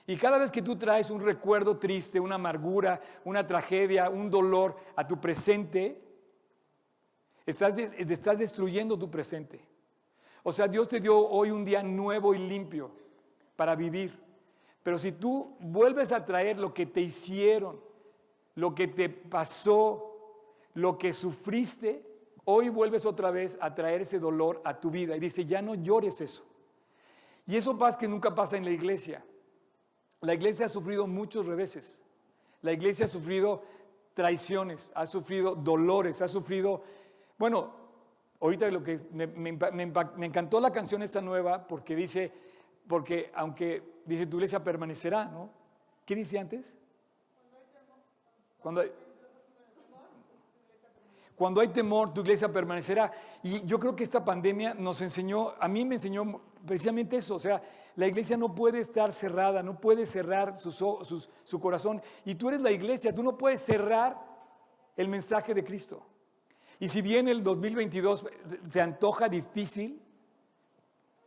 Y 0.07 0.17
cada 0.17 0.39
vez 0.39 0.53
que 0.53 0.63
tú 0.63 0.77
traes 0.77 1.11
un 1.11 1.21
recuerdo 1.21 1.79
triste, 1.79 2.21
una 2.21 2.37
amargura, 2.37 3.01
una 3.25 3.47
tragedia, 3.47 4.09
un 4.09 4.31
dolor 4.31 4.77
a 4.95 5.07
tu 5.07 5.21
presente, 5.21 6.01
estás, 7.45 7.77
estás 7.79 8.39
destruyendo 8.39 8.97
tu 8.97 9.11
presente. 9.11 9.61
O 10.45 10.53
sea, 10.53 10.69
Dios 10.69 10.87
te 10.87 11.01
dio 11.01 11.19
hoy 11.19 11.51
un 11.51 11.65
día 11.65 11.83
nuevo 11.83 12.35
y 12.35 12.39
limpio 12.39 12.93
para 13.57 13.75
vivir. 13.75 14.17
Pero 14.85 14.97
si 14.97 15.11
tú 15.11 15.57
vuelves 15.59 16.13
a 16.13 16.25
traer 16.25 16.59
lo 16.59 16.73
que 16.73 16.87
te 16.87 17.01
hicieron, 17.01 17.81
lo 18.55 18.73
que 18.77 18.87
te 18.87 19.09
pasó, 19.09 20.17
lo 20.75 20.99
que 20.99 21.13
sufriste, 21.13 22.07
hoy 22.45 22.69
vuelves 22.69 23.05
otra 23.05 23.33
vez 23.33 23.59
a 23.61 23.75
traer 23.75 24.03
ese 24.03 24.21
dolor 24.21 24.63
a 24.65 24.79
tu 24.79 24.93
vida. 24.93 25.17
Y 25.17 25.21
dice, 25.21 25.45
ya 25.45 25.61
no 25.61 25.75
llores 25.75 26.21
eso. 26.21 26.45
Y 27.45 27.57
eso 27.57 27.77
pasa 27.77 27.99
que 27.99 28.07
nunca 28.07 28.33
pasa 28.33 28.57
en 28.57 28.65
la 28.65 28.71
iglesia. 28.71 29.25
La 30.21 30.35
iglesia 30.35 30.67
ha 30.67 30.69
sufrido 30.69 31.07
muchos 31.07 31.47
reveses. 31.47 32.01
La 32.63 32.73
iglesia 32.73 33.07
ha 33.07 33.09
sufrido 33.09 33.63
traiciones, 34.15 34.91
ha 34.95 35.07
sufrido 35.07 35.55
dolores, 35.55 36.23
ha 36.23 36.29
sufrido... 36.29 36.83
Bueno, 37.39 37.75
ahorita 38.41 38.71
lo 38.71 38.83
que 38.83 38.99
me, 39.13 39.49
encantó 40.27 40.61
la 40.61 40.73
canción 40.73 41.03
esta 41.03 41.21
nueva 41.21 41.67
porque 41.67 41.95
dice, 41.95 42.33
porque 42.89 43.31
aunque 43.35 44.01
dice 44.07 44.27
tu 44.27 44.37
iglesia 44.37 44.65
permanecerá, 44.65 45.27
¿no? 45.27 45.51
¿Qué 46.05 46.15
dice 46.15 46.39
antes? 46.39 46.77
Cuando 48.61 48.83
cuando 51.37 51.61
hay 51.61 51.69
temor, 51.69 52.15
tu 52.15 52.23
iglesia 52.23 52.51
permanecerá. 52.51 53.13
Y 53.43 53.63
yo 53.67 53.79
creo 53.79 53.95
que 53.95 54.03
esta 54.03 54.25
pandemia 54.25 54.73
nos 54.73 55.03
enseñó, 55.03 55.53
a 55.61 55.69
mí 55.69 55.85
me 55.85 55.97
enseñó 55.97 56.41
precisamente 56.67 57.17
eso, 57.17 57.37
o 57.37 57.39
sea, 57.39 57.63
la 57.95 58.07
iglesia 58.07 58.37
no 58.37 58.55
puede 58.55 58.81
estar 58.81 59.13
cerrada, 59.13 59.63
no 59.63 59.81
puede 59.81 60.05
cerrar 60.07 60.59
su 60.59 61.61
corazón. 61.61 62.03
Y 62.25 62.35
tú 62.35 62.49
eres 62.49 62.61
la 62.61 62.71
iglesia, 62.71 63.15
tú 63.15 63.23
no 63.23 63.39
puedes 63.39 63.61
cerrar 63.61 64.19
el 64.97 65.09
mensaje 65.09 65.55
de 65.55 65.65
Cristo. 65.65 66.03
Y 66.79 66.89
si 66.89 67.01
bien 67.01 67.29
el 67.29 67.43
2022 67.43 68.27
se 68.69 68.81
antoja 68.81 69.29
difícil, 69.29 70.03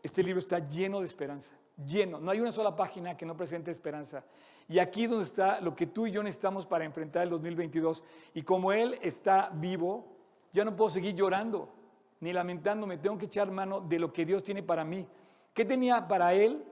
este 0.04 0.22
libro 0.24 0.40
está 0.40 0.60
lleno 0.60 1.00
de 1.00 1.06
esperanza, 1.06 1.56
lleno. 1.84 2.20
No 2.20 2.32
hay 2.32 2.40
una 2.40 2.52
sola 2.52 2.76
página 2.76 3.18
que 3.18 3.26
no 3.26 3.36
presente 3.36 3.72
esperanza. 3.72 4.24
Y 4.68 4.78
aquí 4.78 5.06
es 5.06 5.10
donde 5.10 5.26
está 5.26 5.60
lo 5.62 5.76
que 5.76 5.88
tú 5.88 6.06
y 6.06 6.12
yo 6.12 6.22
necesitamos 6.22 6.66
para 6.66 6.86
enfrentar 6.86 7.24
el 7.24 7.30
2022. 7.30 8.04
Y 8.36 8.44
como 8.44 8.72
Él 8.72 9.00
está 9.02 9.50
vivo, 9.54 10.06
ya 10.54 10.64
no 10.64 10.76
puedo 10.76 10.92
seguir 10.92 11.16
llorando 11.16 11.74
ni 12.20 12.34
lamentándome. 12.34 12.98
Tengo 12.98 13.18
que 13.18 13.26
echar 13.26 13.50
mano 13.50 13.82
de 13.82 13.98
lo 13.98 14.14
que 14.14 14.26
Dios 14.26 14.44
tiene 14.44 14.62
para 14.62 14.84
mí. 14.86 15.08
¿Qué 15.54 15.66
tenía 15.66 16.08
para 16.08 16.34
Él? 16.34 16.64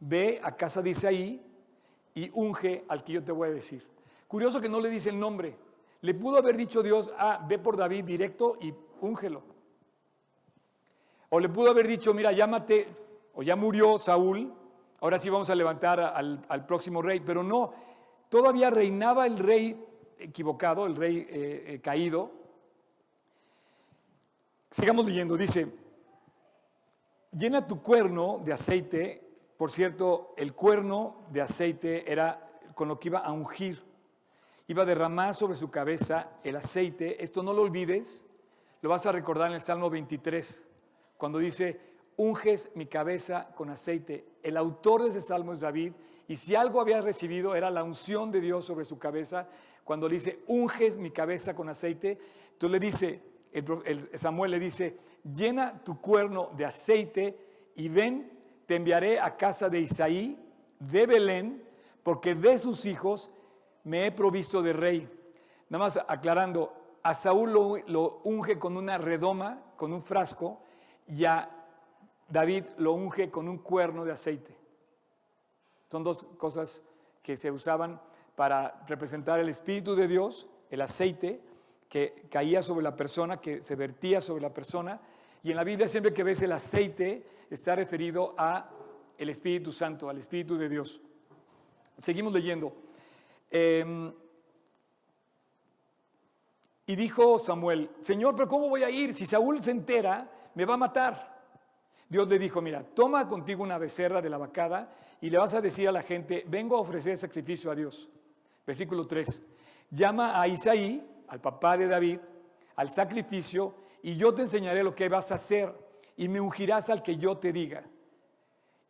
Ve 0.00 0.40
a 0.42 0.56
casa 0.56 0.82
de 0.82 0.90
Isaí 0.90 1.42
y 2.14 2.30
unge 2.34 2.84
al 2.88 3.02
que 3.02 3.14
yo 3.14 3.24
te 3.24 3.32
voy 3.32 3.48
a 3.48 3.52
decir. 3.52 3.86
Curioso 4.28 4.60
que 4.60 4.68
no 4.68 4.80
le 4.80 4.88
dice 4.88 5.10
el 5.10 5.18
nombre. 5.18 5.56
Le 6.00 6.14
pudo 6.14 6.38
haber 6.38 6.56
dicho 6.56 6.82
Dios, 6.82 7.12
ah, 7.18 7.44
ve 7.48 7.58
por 7.58 7.76
David 7.76 8.04
directo 8.04 8.56
y 8.60 8.74
úngelo. 9.00 9.42
O 11.30 11.40
le 11.40 11.48
pudo 11.48 11.70
haber 11.70 11.88
dicho, 11.88 12.14
mira, 12.14 12.30
llámate, 12.32 12.88
o 13.34 13.42
ya 13.42 13.56
murió 13.56 13.98
Saúl, 13.98 14.52
ahora 15.00 15.18
sí 15.18 15.30
vamos 15.30 15.50
a 15.50 15.54
levantar 15.54 16.00
al, 16.00 16.66
próximo 16.66 17.02
rey, 17.02 17.20
pero 17.20 17.42
no, 17.42 17.72
todavía 18.28 18.70
reinaba 18.70 19.26
el 19.26 19.38
rey 19.38 19.84
equivocado, 20.18 20.86
el 20.86 20.94
rey 20.94 21.26
eh, 21.28 21.64
eh, 21.66 21.80
caído. 21.80 22.30
Sigamos 24.70 25.06
leyendo, 25.06 25.36
dice, 25.36 25.68
llena 27.36 27.66
tu 27.66 27.82
cuerno 27.82 28.40
de 28.44 28.52
aceite, 28.52 29.22
por 29.56 29.70
cierto, 29.70 30.34
el 30.36 30.54
cuerno 30.54 31.26
de 31.30 31.40
aceite 31.40 32.10
era 32.10 32.60
con 32.74 32.88
lo 32.88 32.98
que 32.98 33.08
iba 33.08 33.18
a 33.20 33.32
ungir, 33.32 33.82
iba 34.66 34.82
a 34.82 34.86
derramar 34.86 35.34
sobre 35.34 35.56
su 35.56 35.70
cabeza 35.70 36.30
el 36.42 36.56
aceite, 36.56 37.22
esto 37.22 37.42
no 37.42 37.52
lo 37.52 37.62
olvides, 37.62 38.24
lo 38.80 38.90
vas 38.90 39.06
a 39.06 39.12
recordar 39.12 39.48
en 39.48 39.54
el 39.54 39.60
Salmo 39.60 39.90
23, 39.90 40.64
cuando 41.16 41.38
dice, 41.38 41.80
unges 42.16 42.70
mi 42.74 42.86
cabeza 42.86 43.48
con 43.54 43.70
aceite. 43.70 44.26
El 44.42 44.56
autor 44.56 45.02
de 45.02 45.10
ese 45.10 45.20
salmo 45.20 45.52
es 45.52 45.60
David, 45.60 45.92
y 46.28 46.36
si 46.36 46.54
algo 46.54 46.80
había 46.80 47.00
recibido 47.00 47.54
era 47.54 47.70
la 47.70 47.84
unción 47.84 48.30
de 48.30 48.40
Dios 48.40 48.64
sobre 48.64 48.84
su 48.84 48.98
cabeza, 48.98 49.46
cuando 49.84 50.08
le 50.08 50.16
dice, 50.16 50.40
unges 50.46 50.98
mi 50.98 51.10
cabeza 51.10 51.54
con 51.54 51.68
aceite, 51.68 52.18
entonces 52.52 52.70
le 52.70 52.86
dice, 52.86 53.22
Samuel 54.14 54.50
le 54.50 54.58
dice, 54.58 54.98
llena 55.22 55.82
tu 55.84 56.00
cuerno 56.00 56.50
de 56.56 56.64
aceite 56.64 57.70
y 57.76 57.88
ven, 57.88 58.30
te 58.66 58.76
enviaré 58.76 59.20
a 59.20 59.36
casa 59.36 59.68
de 59.68 59.80
Isaí, 59.80 60.38
de 60.78 61.06
Belén, 61.06 61.64
porque 62.02 62.34
de 62.34 62.58
sus 62.58 62.84
hijos 62.84 63.30
me 63.84 64.06
he 64.06 64.12
provisto 64.12 64.62
de 64.62 64.72
rey. 64.72 65.08
Nada 65.68 65.84
más 65.84 65.98
aclarando, 66.08 66.72
a 67.02 67.14
Saúl 67.14 67.52
lo, 67.52 67.76
lo 67.86 68.20
unge 68.24 68.58
con 68.58 68.76
una 68.76 68.98
redoma, 68.98 69.62
con 69.76 69.92
un 69.92 70.02
frasco, 70.02 70.60
y 71.06 71.24
a 71.24 71.50
David 72.28 72.64
lo 72.78 72.92
unge 72.94 73.30
con 73.30 73.48
un 73.48 73.58
cuerno 73.58 74.04
de 74.04 74.12
aceite. 74.12 74.56
Son 75.88 76.02
dos 76.02 76.24
cosas 76.38 76.82
que 77.22 77.36
se 77.36 77.50
usaban 77.50 78.00
para 78.36 78.84
representar 78.86 79.38
el 79.38 79.48
Espíritu 79.48 79.94
de 79.94 80.08
Dios, 80.08 80.48
el 80.70 80.80
aceite 80.80 81.40
que 81.88 82.26
caía 82.30 82.62
sobre 82.62 82.82
la 82.82 82.96
persona, 82.96 83.40
que 83.40 83.62
se 83.62 83.76
vertía 83.76 84.20
sobre 84.20 84.42
la 84.42 84.52
persona. 84.52 85.00
Y 85.42 85.50
en 85.50 85.56
la 85.56 85.64
Biblia 85.64 85.88
siempre 85.88 86.12
que 86.12 86.24
ves 86.24 86.42
el 86.42 86.52
aceite 86.52 87.26
está 87.50 87.74
referido 87.74 88.34
a 88.36 88.70
el 89.16 89.28
Espíritu 89.28 89.72
Santo, 89.72 90.08
al 90.08 90.18
Espíritu 90.18 90.56
de 90.56 90.68
Dios. 90.68 91.00
Seguimos 91.96 92.32
leyendo. 92.32 92.74
Em, 93.50 94.12
y 96.86 96.96
dijo 96.96 97.38
Samuel, 97.38 97.90
Señor, 98.02 98.34
pero 98.34 98.48
¿cómo 98.48 98.68
voy 98.68 98.82
a 98.82 98.90
ir? 98.90 99.14
Si 99.14 99.26
Saúl 99.26 99.60
se 99.60 99.70
entera, 99.70 100.30
me 100.54 100.64
va 100.64 100.74
a 100.74 100.78
matar. 100.78 101.34
Dios 102.08 102.28
le 102.28 102.38
dijo, 102.38 102.60
mira, 102.60 102.82
toma 102.82 103.26
contigo 103.26 103.62
una 103.62 103.78
becerra 103.78 104.20
de 104.20 104.30
la 104.30 104.38
vacada 104.38 104.92
y 105.20 105.30
le 105.30 105.38
vas 105.38 105.54
a 105.54 105.60
decir 105.60 105.88
a 105.88 105.92
la 105.92 106.02
gente, 106.02 106.44
vengo 106.46 106.76
a 106.76 106.80
ofrecer 106.80 107.16
sacrificio 107.16 107.70
a 107.70 107.74
Dios. 107.74 108.10
Versículo 108.66 109.06
3, 109.06 109.42
llama 109.90 110.40
a 110.40 110.46
Isaí, 110.46 111.02
al 111.34 111.40
papá 111.40 111.76
de 111.76 111.88
David, 111.88 112.20
al 112.76 112.92
sacrificio 112.92 113.74
y 114.02 114.14
yo 114.16 114.32
te 114.32 114.42
enseñaré 114.42 114.84
lo 114.84 114.94
que 114.94 115.08
vas 115.08 115.32
a 115.32 115.34
hacer 115.34 115.74
y 116.16 116.28
me 116.28 116.40
ungirás 116.40 116.90
al 116.90 117.02
que 117.02 117.16
yo 117.16 117.38
te 117.38 117.52
diga. 117.52 117.84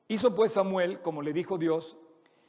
Hizo 0.09 0.35
pues 0.35 0.53
Samuel, 0.53 1.01
como 1.01 1.23
le 1.23 1.33
dijo 1.33 1.57
Dios, 1.57 1.97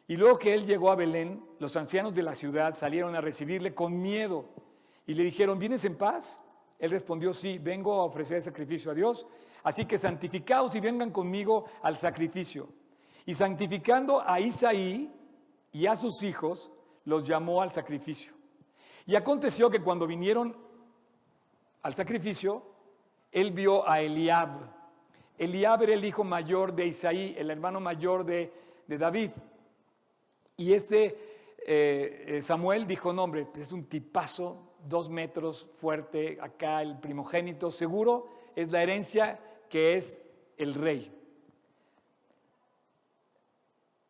y 0.06 0.18
luego 0.18 0.38
que 0.38 0.54
él 0.54 0.66
llegó 0.66 0.92
a 0.92 0.96
Belén, 0.96 1.46
los 1.60 1.78
ancianos 1.78 2.14
de 2.14 2.24
la 2.24 2.36
ciudad 2.36 2.76
salieron 2.76 3.16
a 3.16 3.22
recibirle 3.22 3.74
con 3.74 4.02
miedo 4.02 4.50
y 5.08 5.14
le 5.14 5.24
dijeron, 5.24 5.60
¿vienes 5.60 5.86
en 5.86 5.96
paz? 5.96 6.42
Él 6.78 6.92
respondió, 6.92 7.34
sí, 7.34 7.58
vengo 7.58 7.94
a 7.94 8.04
ofrecer 8.04 8.42
sacrificio 8.42 8.92
a 8.92 8.96
Dios. 8.96 9.26
Así 9.64 9.86
que 9.86 9.98
santificaos 9.98 10.76
y 10.76 10.82
vengan 10.82 11.12
conmigo 11.12 11.68
al 11.82 11.96
sacrificio. 11.96 12.68
Y 13.26 13.34
santificando 13.34 14.22
a 14.28 14.42
Isaí 14.42 15.10
y 15.72 15.86
a 15.86 15.96
sus 15.96 16.22
hijos, 16.22 16.70
los 17.06 17.26
llamó 17.26 17.62
al 17.62 17.72
sacrificio. 17.72 18.35
Y 19.06 19.16
aconteció 19.16 19.70
que 19.70 19.82
cuando 19.82 20.08
vinieron 20.08 20.56
al 21.84 21.94
sacrificio, 21.94 22.64
él 23.32 23.52
vio 23.52 23.88
a 23.88 24.02
Eliab. 24.02 24.74
Eliab 25.38 25.84
era 25.84 25.94
el 25.94 26.06
hijo 26.06 26.24
mayor 26.24 26.74
de 26.74 26.88
Isaí, 26.88 27.36
el 27.38 27.52
hermano 27.52 27.80
mayor 27.80 28.26
de, 28.26 28.52
David. 28.88 29.32
Y 30.58 30.74
este 30.74 31.56
eh, 31.68 32.40
Samuel 32.42 32.88
dijo, 32.88 33.12
no 33.14 33.24
hombre, 33.24 33.48
es 33.56 33.72
un 33.72 33.86
tipazo, 33.86 34.74
dos 34.88 35.10
metros, 35.10 35.70
fuerte, 35.80 36.38
acá 36.42 36.82
el 36.82 37.00
primogénito, 37.00 37.72
seguro 37.72 38.28
es 38.56 38.72
la 38.72 38.82
herencia 38.82 39.40
que 39.70 39.96
es 39.96 40.20
el 40.58 40.74
rey. 40.74 41.12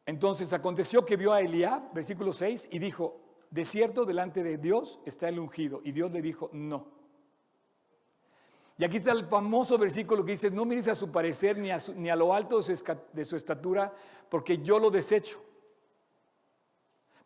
Entonces 0.05 0.53
aconteció 0.53 1.03
que 1.03 1.17
vio 1.17 1.33
a 1.33 1.41
Eliab, 1.41 1.93
versículo 1.93 2.31
6, 2.31 2.69
y 2.71 2.79
dijo, 2.79 3.24
de 3.55 3.63
cierto 3.63 4.03
delante 4.03 4.43
de 4.43 4.57
Dios 4.57 4.99
está 5.05 5.29
el 5.29 5.39
ungido. 5.39 5.79
Y 5.85 5.93
Dios 5.93 6.11
le 6.11 6.21
dijo, 6.21 6.49
no. 6.51 6.87
Y 8.77 8.83
aquí 8.83 8.97
está 8.97 9.13
el 9.13 9.27
famoso 9.27 9.77
versículo 9.77 10.25
que 10.25 10.33
dice, 10.33 10.51
no 10.51 10.65
mires 10.65 10.89
a 10.89 10.95
su 10.95 11.09
parecer 11.09 11.57
ni 11.57 11.71
a, 11.71 12.15
lo 12.17 12.33
alto 12.33 12.59
de 12.61 13.23
su 13.23 13.35
estatura, 13.37 13.93
porque 14.27 14.57
yo 14.57 14.77
lo 14.77 14.91
desecho. 14.91 15.41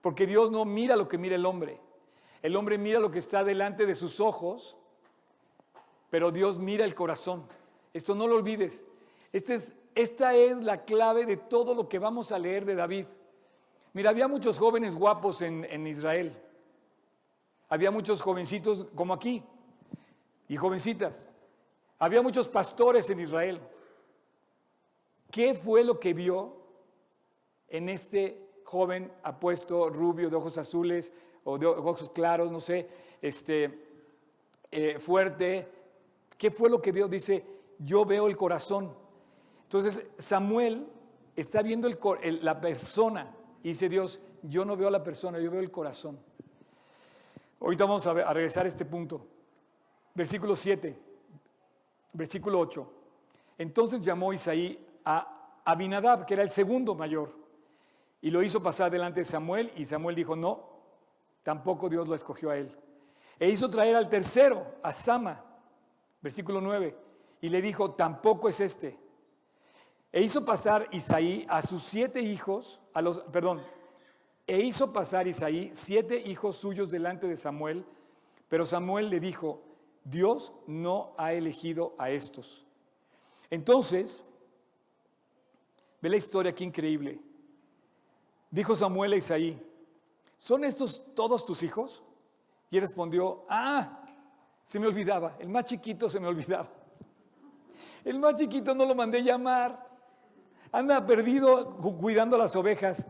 Porque 0.02 0.28
Dios 0.28 0.52
no 0.52 0.66
mira 0.66 0.96
lo 0.96 1.08
que 1.08 1.18
mira 1.18 1.34
el 1.34 1.48
hombre. 1.48 1.82
El 2.44 2.56
hombre 2.56 2.78
mira 2.78 3.00
lo 3.00 3.10
que 3.10 3.18
está 3.18 3.44
delante 3.44 3.88
de 3.88 3.96
sus 3.96 4.20
ojos, 4.20 4.78
pero 6.12 6.32
Dios 6.32 6.60
mira 6.60 6.86
el 6.86 6.94
corazón. 6.94 7.48
Esto 7.92 8.14
no 8.14 8.28
lo 8.28 8.36
olvides. 8.36 8.86
Este 9.34 9.56
es, 9.56 9.76
esta 9.96 10.36
es 10.36 10.58
la 10.58 10.86
clave 10.86 11.26
de 11.26 11.38
todo 11.38 11.74
lo 11.74 11.90
que 11.90 11.98
vamos 11.98 12.32
a 12.32 12.38
leer 12.38 12.66
de 12.66 12.76
David. 12.76 13.08
Mira, 13.94 14.12
había 14.12 14.28
muchos 14.28 14.60
jóvenes 14.60 14.96
guapos 14.96 15.42
en, 15.42 15.88
Israel. 15.88 16.36
había 17.70 17.90
muchos 17.90 18.22
jovencitos 18.22 18.86
como 18.94 19.14
aquí 19.14 19.44
y 20.48 20.56
jovencitas. 20.58 21.28
Había 21.98 22.22
muchos 22.22 22.48
pastores 22.48 23.10
en 23.10 23.20
Israel. 23.20 23.60
¿Qué 25.32 25.56
fue 25.56 25.84
lo 25.84 26.00
que 26.00 26.14
vio 26.14 26.56
en 27.68 27.90
este 27.90 28.62
joven 28.64 29.12
apuesto, 29.24 29.90
rubio, 29.90 30.30
de 30.30 30.36
ojos 30.36 30.58
azules 30.58 31.12
o 31.44 31.58
de 31.58 31.66
ojos 31.66 32.10
claros, 32.12 32.52
no 32.52 32.60
sé, 32.60 32.88
este, 33.22 33.86
eh, 34.72 35.00
fuerte? 35.00 35.68
¿Qué 36.38 36.52
fue 36.52 36.70
lo 36.70 36.80
que 36.82 36.92
vio? 36.92 37.08
Dice, 37.08 37.44
yo 37.80 38.06
veo 38.06 38.28
el 38.28 38.38
corazón. 38.38 38.96
Entonces 39.64 40.08
Samuel 40.18 40.88
está 41.36 41.62
viendo 41.64 41.90
la 42.42 42.62
persona 42.62 43.36
y 43.64 43.70
dice 43.70 43.90
Dios, 43.90 44.20
yo 44.44 44.66
no 44.66 44.78
veo 44.78 44.88
a 44.88 44.92
la 44.92 45.04
persona, 45.04 45.40
yo 45.40 45.52
veo 45.52 45.62
el 45.62 45.72
corazón. 45.72 46.20
Ahorita 47.60 47.86
vamos 47.86 48.08
a, 48.08 48.14
regresar 48.34 48.66
a 48.66 48.70
este 48.70 48.86
punto. 48.86 49.26
Versículo 50.16 50.56
7, 50.56 50.98
versículo 52.14 52.60
8. 52.60 52.94
Entonces 53.58 54.04
llamó 54.04 54.32
Isaí 54.32 54.86
a 55.04 55.62
Abinadab, 55.66 56.26
que 56.26 56.34
era 56.34 56.44
el 56.44 56.50
segundo 56.50 56.96
mayor, 56.96 57.34
y 58.22 58.32
lo 58.32 58.42
hizo 58.42 58.64
pasar 58.64 58.92
delante 58.92 59.22
de 59.22 59.26
Samuel, 59.26 59.72
y 59.76 59.86
Samuel 59.86 60.16
dijo, 60.16 60.36
no, 60.36 60.70
tampoco 61.44 61.90
Dios 61.90 62.08
lo 62.08 62.16
escogió 62.16 62.50
a 62.50 62.58
él. 62.58 62.76
E 63.40 63.50
hizo 63.50 63.70
traer 63.70 63.96
al 63.96 64.10
tercero, 64.10 64.76
a 64.82 64.92
Sama, 64.92 65.44
versículo 66.22 66.62
9, 66.62 66.96
y 67.42 67.50
le 67.50 67.62
dijo, 67.62 67.92
tampoco 67.92 68.50
es 68.50 68.60
este. 68.62 68.98
E 70.12 70.22
hizo 70.22 70.44
pasar 70.44 70.88
Isaí 70.92 71.46
a 71.50 71.62
sus 71.62 71.84
siete 71.84 72.22
hijos, 72.22 72.82
a 72.94 73.02
los, 73.02 73.20
perdón, 73.32 73.62
e 74.48 74.60
hizo 74.62 74.92
pasar 74.92 75.28
Isaí 75.28 75.70
siete 75.74 76.18
hijos 76.18 76.56
suyos 76.56 76.90
delante 76.90 77.28
de 77.28 77.38
Samuel, 77.38 77.86
pero 78.48 78.66
Samuel 78.66 79.10
le 79.10 79.20
dijo, 79.20 79.62
Dios 80.04 80.54
no 80.66 81.14
ha 81.18 81.34
elegido 81.34 81.94
a 82.00 82.10
estos. 82.10 82.66
Entonces, 83.52 84.26
ve 86.02 86.10
la 86.10 86.18
historia 86.18 86.52
aquí 86.52 86.64
increíble. 86.64 87.20
Dijo 88.50 88.76
Samuel 88.76 89.14
a 89.14 89.18
Isaí, 89.18 89.62
¿son 90.38 90.64
estos 90.64 91.14
todos 91.14 91.46
tus 91.46 91.62
hijos? 91.62 92.02
Y 92.72 92.78
él 92.78 92.82
respondió, 92.82 93.46
ah, 93.48 94.04
se 94.64 94.80
me 94.80 94.88
olvidaba, 94.88 95.36
el 95.40 95.50
más 95.50 95.66
chiquito 95.66 96.10
se 96.10 96.20
me 96.20 96.28
olvidaba. 96.28 96.70
El 98.04 98.18
más 98.18 98.36
chiquito 98.36 98.74
no 98.74 98.86
lo 98.86 98.96
mandé 98.96 99.22
llamar. 99.22 99.89
Anda 100.72 101.06
perdido 101.06 101.78
cuidando 101.78 102.38
las 102.38 102.56
ovejas. 102.56 103.08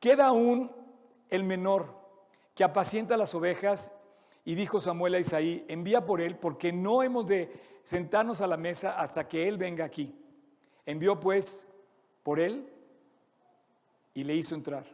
Queda 0.00 0.26
aún 0.26 0.70
el 1.30 1.44
menor 1.44 1.94
que 2.54 2.64
apacienta 2.64 3.16
las 3.16 3.34
ovejas 3.34 3.92
y 4.44 4.54
dijo 4.54 4.80
Samuel 4.80 5.14
a 5.14 5.20
Isaí, 5.20 5.64
envía 5.68 6.06
por 6.06 6.20
él 6.20 6.36
porque 6.36 6.72
no 6.72 7.02
hemos 7.02 7.26
de 7.26 7.52
sentarnos 7.82 8.40
a 8.40 8.46
la 8.46 8.56
mesa 8.56 8.98
hasta 8.98 9.28
que 9.28 9.48
él 9.48 9.58
venga 9.58 9.84
aquí. 9.84 10.14
Envió 10.86 11.18
pues 11.18 11.68
por 12.22 12.40
él 12.40 12.72
y 14.14 14.24
le 14.24 14.34
hizo 14.34 14.54
entrar. 14.54 14.86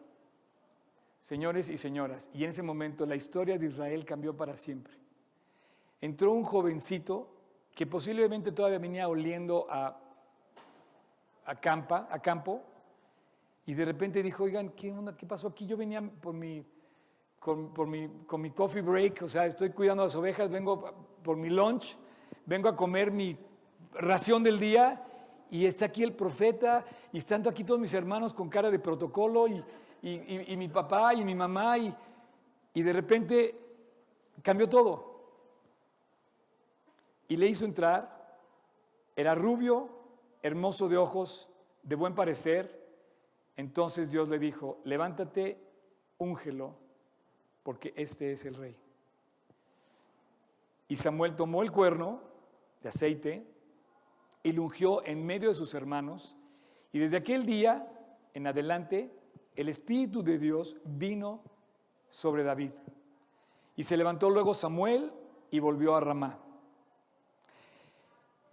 Señores 1.21 1.69
y 1.69 1.79
señoras, 1.79 2.29
y 2.33 2.43
en 2.43 2.51
ese 2.51 2.63
momento 2.63 3.07
la 3.07 3.15
historia 3.15 3.57
de 3.57 3.67
Israel 3.67 4.05
cambió 4.05 4.37
para 4.37 4.57
siempre. 4.57 4.95
Entró 6.01 6.33
un 6.33 6.43
jovencito 6.43 7.31
que 7.75 7.87
posiblemente 7.87 8.51
todavía 8.51 8.79
venía 8.79 9.09
oliendo 9.09 9.67
a, 9.71 10.02
a, 11.47 11.61
campa, 11.61 12.09
a 12.11 12.19
campo, 12.21 12.63
y 13.67 13.75
de 13.75 13.85
repente 13.85 14.23
dijo, 14.23 14.45
oigan, 14.45 14.71
¿qué, 14.71 14.95
¿qué 15.17 15.27
pasó 15.27 15.49
aquí? 15.49 15.67
Yo 15.67 15.77
venía 15.77 16.03
por 16.03 16.35
mi, 16.35 16.65
con, 17.39 17.73
por 17.73 17.87
mi, 17.87 18.09
con 18.27 18.41
mi 18.41 18.51
coffee 18.51 18.83
break, 18.83 19.23
o 19.23 19.29
sea, 19.29 19.47
estoy 19.47 19.71
cuidando 19.71 20.05
las 20.05 20.15
ovejas, 20.15 20.51
vengo 20.51 20.93
por 21.23 21.37
mi 21.37 21.51
lunch, 21.51 21.97
vengo 22.47 22.69
a 22.69 22.77
comer 22.77 23.11
mi 23.11 23.37
ración 23.95 24.43
del 24.43 24.59
día, 24.59 25.05
y 25.51 25.67
está 25.67 25.87
aquí 25.87 26.03
el 26.03 26.15
profeta, 26.15 26.85
y 27.13 27.19
están 27.19 27.47
aquí 27.47 27.63
todos 27.63 27.79
mis 27.79 27.95
hermanos 27.95 28.33
con 28.33 28.49
cara 28.49 28.71
de 28.71 28.79
protocolo, 28.79 29.47
y, 29.47 29.63
y, 30.03 30.53
y 30.53 30.57
mi 30.57 30.69
papá 30.69 31.15
y 31.15 31.25
mi 31.25 31.35
mamá, 31.35 31.77
y 31.79 31.95
de 32.83 32.93
repente 32.93 33.59
cambió 34.43 34.69
todo. 34.69 35.13
Y 37.29 37.37
le 37.37 37.47
hizo 37.47 37.65
entrar, 37.65 38.39
era 39.15 39.35
rubio, 39.35 40.02
hermoso 40.43 40.89
de 40.89 40.97
ojos, 40.97 41.49
de 41.83 41.97
buen 41.97 42.15
parecer, 42.15 42.83
entonces 43.57 44.11
Dios 44.11 44.29
le 44.29 44.39
dijo, 44.39 44.81
levántate, 44.85 45.59
úngelo, 46.19 46.75
porque 47.63 47.93
este 47.97 48.33
es 48.33 48.45
el 48.45 48.55
rey. 48.55 48.77
Y 50.89 50.97
Samuel 50.97 51.37
tomó 51.37 51.63
el 51.63 51.71
cuerno 51.71 52.21
de 52.83 52.89
aceite 52.89 53.47
y 54.43 54.53
lo 54.53 54.65
ungió 54.65 55.05
en 55.07 55.25
medio 55.25 55.49
de 55.49 55.55
sus 55.55 55.75
hermanos, 55.75 56.37
y 56.93 56.99
desde 56.99 57.19
aquel 57.19 57.47
día 57.47 57.89
en 58.35 58.47
adelante 58.47 59.11
el 59.57 59.69
Espíritu 59.69 60.23
de 60.23 60.39
Dios 60.39 60.77
vino 60.85 61.43
sobre 62.09 62.43
David. 62.43 62.73
Y 63.77 63.85
se 63.85 63.97
levantó 63.97 64.29
luego 64.29 64.55
Samuel 64.55 65.13
y 65.51 65.61
volvió 65.61 65.95
a 65.95 66.01
Ramá. 66.01 66.39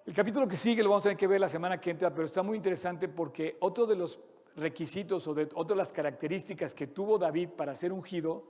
El 0.09 0.15
capítulo 0.15 0.47
que 0.47 0.57
sigue 0.57 0.81
lo 0.81 0.89
vamos 0.89 1.03
a 1.03 1.09
tener 1.09 1.17
que 1.17 1.27
ver 1.27 1.39
la 1.39 1.47
semana 1.47 1.79
que 1.79 1.91
entra, 1.91 2.11
pero 2.11 2.25
está 2.25 2.41
muy 2.41 2.57
interesante 2.57 3.07
porque 3.07 3.57
otro 3.59 3.85
de 3.85 3.95
los 3.95 4.17
requisitos 4.55 5.27
o 5.27 5.35
de 5.35 5.47
otras 5.53 5.77
las 5.77 5.93
características 5.93 6.73
que 6.73 6.87
tuvo 6.87 7.19
David 7.19 7.49
para 7.49 7.75
ser 7.75 7.93
ungido, 7.93 8.43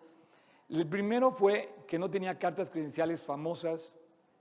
el 0.69 0.87
primero 0.87 1.33
fue 1.33 1.75
que 1.85 1.99
no 1.99 2.09
tenía 2.09 2.39
cartas 2.39 2.69
credenciales 2.69 3.23
famosas, 3.23 3.97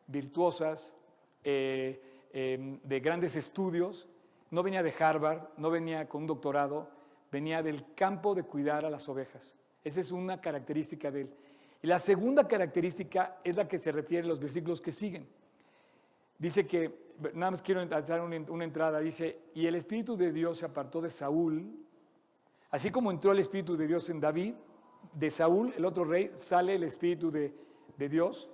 virtuosas, 0.06 0.94
eh, 1.42 2.00
em, 2.32 2.78
de 2.84 3.00
grandes 3.00 3.34
estudios, 3.34 4.06
no 4.52 4.62
venía 4.62 4.84
de 4.84 4.94
Harvard, 4.96 5.48
no 5.56 5.70
venía 5.70 6.08
con 6.08 6.20
un 6.20 6.28
doctorado, 6.28 6.88
venía 7.32 7.64
del 7.64 7.94
campo 7.96 8.36
de 8.36 8.44
cuidar 8.44 8.84
a 8.84 8.90
las 8.90 9.08
ovejas. 9.08 9.56
Esa 9.82 10.00
es 10.00 10.12
una 10.12 10.40
característica 10.40 11.10
de 11.10 11.22
él. 11.22 11.30
Y 11.82 11.88
la 11.88 11.98
segunda 11.98 12.46
característica 12.46 13.40
es 13.42 13.56
la 13.56 13.66
que 13.66 13.76
se 13.78 13.90
refiere 13.90 14.24
a 14.24 14.28
los 14.28 14.38
versículos 14.38 14.80
que 14.80 14.92
siguen. 14.92 15.26
Dice 16.38 16.64
que 16.64 17.07
nada 17.34 17.56
quiero 17.62 17.80
hacer 17.80 18.20
una 18.20 18.64
entrada, 18.64 19.00
dice, 19.00 19.38
y 19.54 19.66
el 19.66 19.74
Espíritu 19.74 20.16
de 20.16 20.32
Dios 20.32 20.58
se 20.58 20.66
apartó 20.66 21.00
de 21.00 21.10
Saúl, 21.10 21.86
así 22.70 22.90
como 22.90 23.10
entró 23.10 23.32
el 23.32 23.38
Espíritu 23.38 23.76
de 23.76 23.86
Dios 23.86 24.08
en 24.10 24.20
David, 24.20 24.54
de 25.12 25.30
Saúl, 25.30 25.72
el 25.76 25.84
otro 25.84 26.04
rey, 26.04 26.30
sale 26.34 26.74
el 26.74 26.84
Espíritu 26.84 27.30
de, 27.30 27.54
de 27.96 28.08
Dios, 28.08 28.50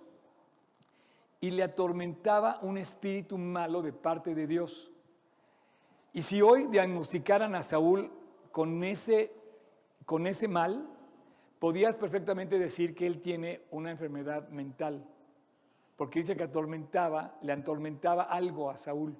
y 1.41 1.51
le 1.51 1.63
atormentaba 1.63 2.59
un 2.63 2.79
espíritu 2.79 3.37
malo 3.37 3.83
de 3.83 3.93
parte 3.93 4.35
de 4.35 4.47
Dios. 4.47 4.91
Y 6.15 6.23
si 6.23 6.41
hoy 6.41 6.69
diagnosticaran 6.69 7.55
a 7.55 7.63
Saúl 7.63 8.11
con 8.51 8.83
ese, 8.83 9.31
con 10.07 10.27
ese 10.27 10.49
mal, 10.49 10.89
podías 11.59 11.97
perfectamente 11.97 12.59
decir 12.59 12.95
que 12.95 13.07
él 13.07 13.21
tiene 13.21 13.61
una 13.71 13.91
enfermedad 13.91 14.49
mental 14.49 15.07
porque 15.97 16.21
dice 16.21 16.37
que 16.37 16.45
atormentaba, 16.45 17.39
le 17.43 17.53
atormentaba 17.53 18.25
algo 18.25 18.71
a 18.71 18.77
Saúl. 18.77 19.17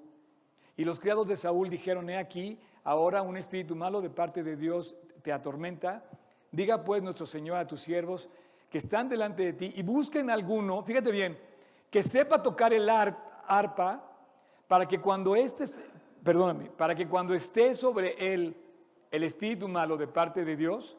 Y 0.77 0.83
los 0.83 0.99
criados 0.99 1.27
de 1.27 1.37
Saúl 1.37 1.69
dijeron, 1.69 2.09
he 2.09 2.17
aquí, 2.17 2.59
ahora 2.83 3.21
un 3.21 3.37
espíritu 3.37 3.75
malo 3.75 4.01
de 4.01 4.09
parte 4.09 4.43
de 4.43 4.57
Dios 4.57 4.97
te 5.21 5.31
atormenta. 5.31 6.03
Diga 6.51 6.83
pues 6.83 7.01
nuestro 7.01 7.25
Señor 7.25 7.57
a 7.57 7.67
tus 7.67 7.81
siervos 7.81 8.29
que 8.69 8.77
están 8.79 9.07
delante 9.07 9.43
de 9.43 9.53
ti 9.53 9.73
y 9.75 9.83
busquen 9.83 10.29
alguno, 10.29 10.83
fíjate 10.83 11.11
bien, 11.11 11.37
que 11.89 12.03
sepa 12.03 12.43
tocar 12.43 12.73
el 12.73 12.89
arpa 12.89 14.11
para 14.67 14.85
que 14.85 14.99
cuando 14.99 15.35
esté, 15.35 15.65
perdóname, 16.23 16.69
para 16.71 16.93
que 16.93 17.07
cuando 17.07 17.33
esté 17.33 17.73
sobre 17.73 18.33
él 18.33 18.55
el 19.11 19.23
espíritu 19.23 19.69
malo 19.69 19.95
de 19.95 20.07
parte 20.07 20.43
de 20.43 20.57
Dios, 20.57 20.97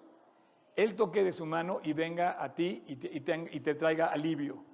él 0.74 0.94
toque 0.94 1.22
de 1.22 1.32
su 1.32 1.44
mano 1.44 1.80
y 1.82 1.92
venga 1.92 2.42
a 2.42 2.54
ti 2.54 2.82
y 2.86 2.96
te 2.96 3.74
traiga 3.74 4.06
alivio. 4.06 4.65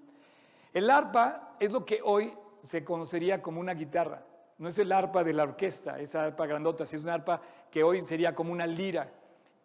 El 0.72 0.90
arpa 0.90 1.56
es 1.60 1.70
lo 1.70 1.84
que 1.84 2.00
hoy 2.02 2.32
se 2.60 2.84
conocería 2.84 3.42
como 3.42 3.60
una 3.60 3.74
guitarra. 3.74 4.24
No 4.58 4.68
es 4.68 4.78
el 4.78 4.92
arpa 4.92 5.24
de 5.24 5.32
la 5.32 5.42
orquesta, 5.42 5.98
esa 5.98 6.24
arpa 6.24 6.46
grandota, 6.46 6.84
es 6.84 6.94
una 6.94 7.14
arpa 7.14 7.40
que 7.70 7.82
hoy 7.82 8.00
sería 8.00 8.34
como 8.34 8.52
una 8.52 8.66
lira. 8.66 9.12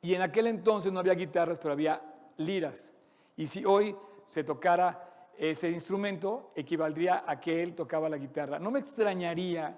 Y 0.02 0.14
en 0.14 0.22
aquel 0.22 0.48
entonces 0.48 0.92
no 0.92 1.00
había 1.00 1.14
guitarras, 1.14 1.60
pero 1.60 1.74
había 1.74 2.02
liras. 2.38 2.94
Y 3.36 3.48
si 3.48 3.64
hoy 3.64 3.96
se 4.24 4.44
tocara 4.44 5.30
ese 5.38 5.70
instrumento, 5.70 6.52
equivaldría 6.56 7.24
a 7.28 7.40
que 7.40 7.62
él 7.62 7.76
tocaba 7.76 8.10
la 8.10 8.18
guitarra. 8.18 8.60
No 8.60 8.72
me 8.72 8.80
extrañaría 8.80 9.78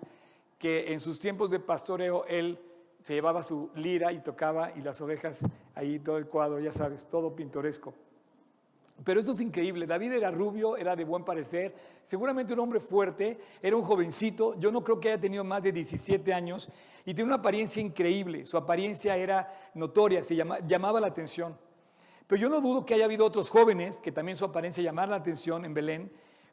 que 0.58 0.92
en 0.94 1.00
sus 1.00 1.20
tiempos 1.20 1.52
de 1.52 1.60
pastoreo 1.60 2.26
él 2.26 2.60
se 3.02 3.13
llevaba 3.13 3.44
su 3.44 3.70
lira 3.76 4.12
y 4.12 4.20
tocaba 4.20 4.72
y 4.76 4.82
las 4.82 5.00
ovejas 5.02 5.42
ahí 5.76 6.00
todo 6.00 6.18
el 6.18 6.28
cuadro, 6.28 6.60
ya 6.60 6.72
sabes, 6.72 7.08
todo 7.08 7.36
pintoresco. 7.36 7.94
Pero 9.04 9.20
esto 9.20 9.32
es 9.32 9.42
increíble. 9.42 9.88
David 9.88 10.14
era 10.14 10.32
rubio, 10.32 10.76
era 10.76 10.96
de 10.96 11.06
buen 11.06 11.24
parecer, 11.24 11.74
seguramente 12.04 12.54
un 12.54 12.60
hombre 12.60 12.80
fuerte, 12.80 13.40
era 13.62 13.76
un 13.76 13.84
jovencito. 13.84 14.60
Yo 14.60 14.72
no 14.72 14.84
creo 14.84 15.00
que 15.00 15.10
haya 15.10 15.22
tenido 15.22 15.44
más 15.44 15.64
de 15.64 15.72
17 15.72 16.34
años 16.34 16.70
y 17.06 17.14
tenía 17.14 17.26
una 17.26 17.36
apariencia 17.36 17.82
increíble. 17.82 18.46
Su 18.46 18.58
apariencia 18.58 19.16
era 19.16 19.52
notoria, 19.74 20.24
se 20.24 20.36
llamaba 20.36 21.00
la 21.00 21.08
atención. 21.08 21.58
Pero 22.28 22.42
yo 22.42 22.50
no 22.50 22.62
dudo 22.62 22.86
que 22.86 22.94
haya 22.94 23.06
habido 23.06 23.26
otros 23.26 23.50
jóvenes 23.50 24.00
que 24.00 24.12
también 24.12 24.38
su 24.38 24.46
apariencia 24.46 24.84
llamara 24.84 25.12
la 25.12 25.18
atención 25.18 25.66
en 25.66 25.74
Belén, 25.74 26.12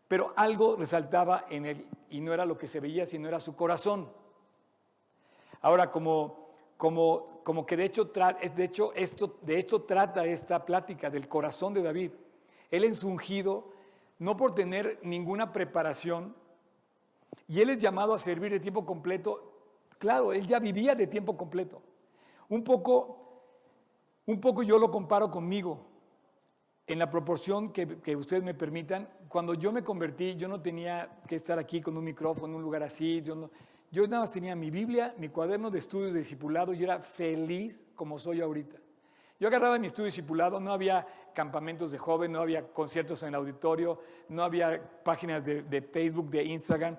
pero 0.09 0.33
algo 0.37 0.77
resaltaba 0.77 1.45
en 1.51 1.67
él 1.67 1.87
y 2.09 2.21
no 2.21 2.33
era 2.33 2.47
lo 2.47 2.57
que 2.57 2.69
se 2.69 2.81
veía, 2.81 3.05
sino 3.05 3.29
era 3.29 3.41
su 3.41 3.55
corazón. 3.57 4.09
Ahora, 5.61 5.91
como, 5.91 6.49
como, 6.77 7.43
como 7.43 7.67
que 7.67 7.77
de 7.77 7.85
hecho, 7.85 8.05
de, 8.05 8.65
hecho, 8.65 8.93
esto, 8.95 9.39
de 9.43 9.59
hecho 9.59 9.83
trata 9.83 10.25
esta 10.25 10.65
plática 10.65 11.11
del 11.11 11.29
corazón 11.29 11.75
de 11.75 11.83
David. 11.83 12.13
Él 12.71 12.85
es 12.85 13.03
ungido 13.05 13.73
no 14.19 14.37
por 14.37 14.55
tener 14.55 14.99
ninguna 15.03 15.53
preparación 15.53 16.35
y 17.49 17.61
él 17.61 17.71
es 17.71 17.79
llamado 17.79 18.15
a 18.15 18.19
servir 18.19 18.51
de 18.53 18.61
tiempo 18.61 18.85
completo. 18.85 19.53
Claro, 19.99 20.33
él 20.33 20.47
ya 20.47 20.59
vivía 20.59 20.95
de 20.95 21.07
tiempo 21.07 21.37
completo. 21.37 21.83
Un 22.49 22.65
poco, 22.65 23.43
un 24.27 24.41
poco 24.41 24.63
yo 24.63 24.79
lo 24.79 24.91
comparo 24.91 25.31
conmigo, 25.31 25.87
en 26.87 26.99
la 26.99 27.11
proporción 27.11 27.73
que, 27.73 28.01
que, 28.01 28.15
ustedes 28.15 28.43
me 28.43 28.55
permitan. 28.55 29.09
Cuando 29.29 29.55
yo 29.55 29.73
me 29.73 29.83
convertí, 29.83 30.37
yo 30.37 30.47
no 30.49 30.63
tenía 30.63 31.21
que 31.27 31.35
estar 31.35 31.59
aquí 31.59 31.81
con 31.81 31.97
un 31.97 32.05
micrófono 32.05 32.47
en 32.47 32.55
un 32.57 32.63
lugar 32.63 32.83
así. 32.83 33.23
Yo, 33.23 33.35
no, 33.35 33.51
nada 33.93 34.21
más 34.21 34.31
tenía 34.31 34.55
mi 34.55 34.71
Biblia, 34.71 35.15
mi 35.19 35.29
cuaderno 35.29 35.71
de 35.71 35.79
estudios 35.79 36.13
de 36.13 36.21
discipulado. 36.21 36.73
Yo 36.73 36.85
era 36.85 37.01
feliz 37.01 37.89
como 37.97 38.19
soy 38.19 38.41
ahorita. 38.41 38.77
Yo 39.39 39.49
agarraba 39.49 39.79
mi 39.79 39.87
estudio 39.87 40.07
discipulado, 40.07 40.61
no 40.61 40.73
había 40.73 41.07
campamentos 41.35 41.91
de 41.91 41.99
joven, 41.99 42.33
no 42.33 42.41
había 42.41 42.67
conciertos 42.73 43.23
en 43.23 43.31
el 43.31 43.35
auditorio, 43.35 43.99
no 44.29 44.43
había 44.43 44.83
páginas 45.03 45.45
de, 45.45 45.63
de 45.63 45.83
Facebook, 45.83 46.31
de 46.31 46.45
Instagram. 46.45 46.97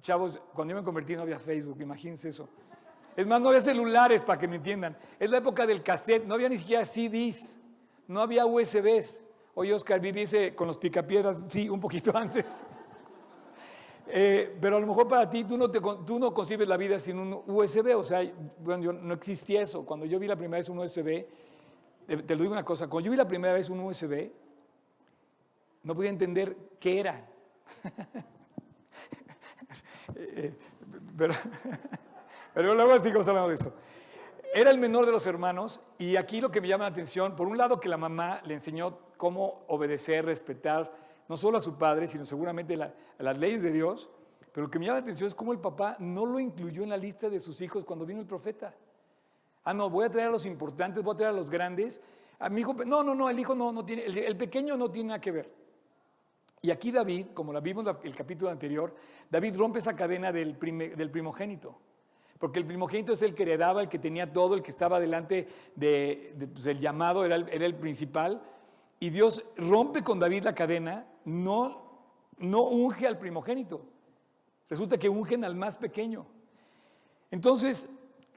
Chavos, 0.00 0.40
cuando 0.54 0.72
yo 0.72 0.80
me 0.80 0.84
convertí 0.84 1.14
no 1.14 1.22
había 1.22 1.38
Facebook, 1.38 1.80
imagínense 1.80 2.30
eso. 2.30 2.48
Es 3.16 3.26
más, 3.26 3.40
no 3.40 3.48
había 3.48 3.60
celulares, 3.60 4.24
para 4.24 4.38
que 4.38 4.48
me 4.48 4.56
entiendan. 4.56 4.96
Es 5.18 5.28
la 5.28 5.38
época 5.38 5.66
del 5.66 5.82
cassette, 5.82 6.24
no 6.24 6.34
había 6.34 6.48
ni 6.48 6.56
siquiera 6.56 6.84
CDs, 6.86 7.58
no 8.08 8.22
había 8.22 8.46
USBs. 8.46 9.20
Oye, 9.54 9.74
Oscar, 9.74 10.00
viviese 10.00 10.54
con 10.54 10.68
los 10.68 10.78
picapiedras, 10.78 11.44
sí, 11.48 11.68
un 11.68 11.80
poquito 11.80 12.10
antes. 12.16 12.46
Eh, 14.06 14.56
pero 14.60 14.76
a 14.76 14.80
lo 14.80 14.86
mejor 14.86 15.06
para 15.06 15.28
ti, 15.28 15.44
tú 15.44 15.56
no, 15.56 15.70
te, 15.70 15.80
tú 15.80 16.18
no 16.18 16.32
concibes 16.32 16.66
la 16.66 16.76
vida 16.76 16.98
sin 16.98 17.18
un 17.18 17.42
USB, 17.46 17.96
o 17.96 18.02
sea, 18.02 18.20
bueno, 18.58 18.82
yo, 18.82 18.92
no 18.92 19.14
existía 19.14 19.62
eso. 19.62 19.84
Cuando 19.84 20.06
yo 20.06 20.18
vi 20.18 20.26
la 20.26 20.36
primera 20.36 20.58
vez 20.58 20.68
un 20.68 20.78
USB, 20.78 21.26
te, 22.16 22.34
lo 22.34 22.42
digo 22.42 22.52
una 22.52 22.64
cosa, 22.64 22.88
cuando 22.88 23.06
yo 23.06 23.10
vi 23.10 23.16
la 23.16 23.28
primera 23.28 23.54
vez 23.54 23.68
un 23.68 23.80
USB, 23.80 24.30
no 25.82 25.94
podía 25.94 26.10
entender 26.10 26.56
qué 26.78 27.00
era. 27.00 27.26
Eh, 30.16 30.52
pero, 31.16 31.32
pero 32.54 32.74
luego 32.74 33.00
sigamos 33.02 33.26
hablando 33.28 33.48
de 33.48 33.54
eso. 33.54 33.72
Era 34.52 34.70
el 34.70 34.78
menor 34.78 35.06
de 35.06 35.12
los 35.12 35.24
hermanos 35.26 35.80
y 35.98 36.16
aquí 36.16 36.40
lo 36.40 36.50
que 36.50 36.60
me 36.60 36.66
llama 36.66 36.84
la 36.84 36.90
atención, 36.90 37.36
por 37.36 37.46
un 37.46 37.56
lado 37.56 37.78
que 37.78 37.88
la 37.88 37.96
mamá 37.96 38.40
le 38.44 38.54
enseñó 38.54 38.98
cómo 39.16 39.64
obedecer, 39.68 40.24
respetar, 40.24 40.92
no 41.28 41.36
solo 41.36 41.58
a 41.58 41.60
su 41.60 41.78
padre, 41.78 42.08
sino 42.08 42.24
seguramente 42.24 42.74
a 42.74 42.92
las 43.18 43.38
leyes 43.38 43.62
de 43.62 43.70
Dios, 43.70 44.10
pero 44.52 44.66
lo 44.66 44.70
que 44.70 44.78
me 44.78 44.86
llama 44.86 44.98
la 44.98 45.02
atención 45.02 45.28
es 45.28 45.34
cómo 45.34 45.52
el 45.52 45.60
papá 45.60 45.96
no 46.00 46.26
lo 46.26 46.40
incluyó 46.40 46.82
en 46.82 46.88
la 46.88 46.96
lista 46.96 47.30
de 47.30 47.38
sus 47.38 47.60
hijos 47.60 47.84
cuando 47.84 48.04
vino 48.04 48.20
el 48.20 48.26
profeta. 48.26 48.74
Ah, 49.64 49.74
no, 49.74 49.90
voy 49.90 50.06
a 50.06 50.10
traer 50.10 50.28
a 50.28 50.30
los 50.30 50.46
importantes, 50.46 51.02
voy 51.02 51.14
a 51.14 51.16
traer 51.16 51.34
a 51.34 51.36
los 51.36 51.50
grandes. 51.50 52.00
A 52.38 52.48
mi 52.48 52.62
hijo, 52.62 52.74
no, 52.86 53.02
no, 53.02 53.14
no, 53.14 53.28
el 53.28 53.38
hijo 53.38 53.54
no, 53.54 53.72
no 53.72 53.84
tiene, 53.84 54.04
el 54.04 54.36
pequeño 54.36 54.76
no 54.76 54.90
tiene 54.90 55.08
nada 55.08 55.20
que 55.20 55.30
ver. 55.30 55.60
Y 56.62 56.70
aquí 56.70 56.90
David, 56.90 57.28
como 57.32 57.52
la 57.52 57.60
vimos 57.60 57.86
el 58.02 58.14
capítulo 58.14 58.50
anterior, 58.50 58.94
David 59.30 59.56
rompe 59.56 59.78
esa 59.78 59.96
cadena 59.96 60.30
del, 60.30 60.58
del, 60.58 61.10
primogénito. 61.10 61.78
Porque 62.38 62.58
el 62.58 62.66
primogénito 62.66 63.12
es 63.12 63.22
el 63.22 63.34
que 63.34 63.44
heredaba, 63.44 63.80
el 63.80 63.88
que 63.88 63.98
tenía 63.98 64.30
todo, 64.30 64.54
el 64.54 64.62
que 64.62 64.70
estaba 64.70 65.00
delante 65.00 65.48
del 65.74 66.38
de, 66.38 66.46
pues, 66.46 66.78
llamado, 66.78 67.24
era 67.24 67.36
el, 67.36 67.48
era 67.48 67.64
el, 67.64 67.74
principal. 67.76 68.42
Y 68.98 69.08
Dios 69.08 69.44
rompe 69.56 70.02
con 70.02 70.18
David 70.18 70.44
la 70.44 70.54
cadena, 70.54 71.06
no, 71.24 71.82
no 72.38 72.62
unge 72.62 73.06
al 73.06 73.18
primogénito. 73.18 73.86
Resulta 74.68 74.98
que 74.98 75.08
ungen 75.08 75.44
al 75.44 75.54
más 75.54 75.78
pequeño. 75.78 76.26
Entonces, 77.30 77.88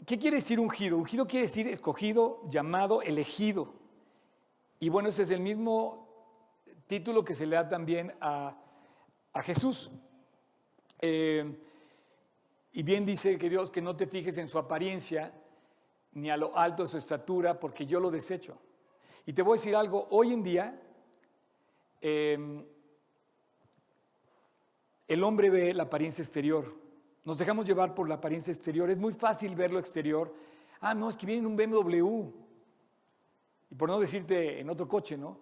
¿qué 0.06 0.20
quiere 0.20 0.38
decir 0.38 0.60
ungido? 0.60 0.98
Ungido 0.98 1.28
quiere 1.28 1.48
decir 1.48 1.68
escogido, 1.68 2.42
llamado, 2.50 3.02
elegido. 3.02 3.74
Y 4.80 4.90
bueno, 4.90 5.10
ese 5.10 5.24
es 5.24 5.32
el 5.32 5.40
mismo 5.40 6.08
título 6.88 7.24
que 7.24 7.36
se 7.36 7.46
le 7.46 7.56
da 7.56 7.70
también 7.70 8.14
a, 8.22 8.60
Jesús. 9.44 9.92
Eh, 11.00 11.60
y 12.74 12.84
bien 12.84 13.06
dice 13.06 13.38
que 13.38 13.50
Dios 13.50 13.72
que 13.72 13.82
no 13.82 13.96
te 13.96 14.08
fijes 14.08 14.38
en 14.38 14.48
su 14.48 14.60
apariencia 14.60 15.34
ni 16.14 16.30
a 16.30 16.38
lo 16.38 16.56
alto 16.58 16.84
de 16.84 16.90
su 16.90 16.98
estatura, 16.98 17.60
porque 17.60 17.86
yo 17.86 18.00
lo 18.00 18.12
desecho. 18.12 18.58
Y 19.26 19.34
te 19.34 19.42
voy 19.42 19.54
a 19.54 19.60
decir 19.60 19.76
algo, 19.76 20.08
hoy 20.12 20.34
en 20.34 20.44
día 20.44 20.82
em, 22.02 22.64
el 25.08 25.24
hombre 25.24 25.50
ve 25.50 25.74
la 25.74 25.84
apariencia 25.84 26.24
exterior. 26.24 26.83
Nos 27.26 27.38
dejamos 27.38 27.66
llevar 27.66 27.96
por 27.96 28.10
la 28.10 28.16
apariencia 28.16 28.52
exterior. 28.52 28.90
Es 28.90 29.00
muy 29.00 29.14
fácil 29.14 29.56
ver 29.56 29.72
lo 29.72 29.80
exterior. 29.80 30.34
Ah, 30.82 30.94
no, 30.94 31.10
es 31.10 31.16
que 31.16 31.26
viene 31.26 31.40
en 31.40 31.48
un 31.48 31.56
BMW. 31.56 32.30
Y 33.72 33.76
por 33.76 33.90
no 33.90 34.00
decirte 34.00 34.60
en 34.60 34.70
otro 34.70 34.88
coche, 34.88 35.18
¿no? 35.18 35.38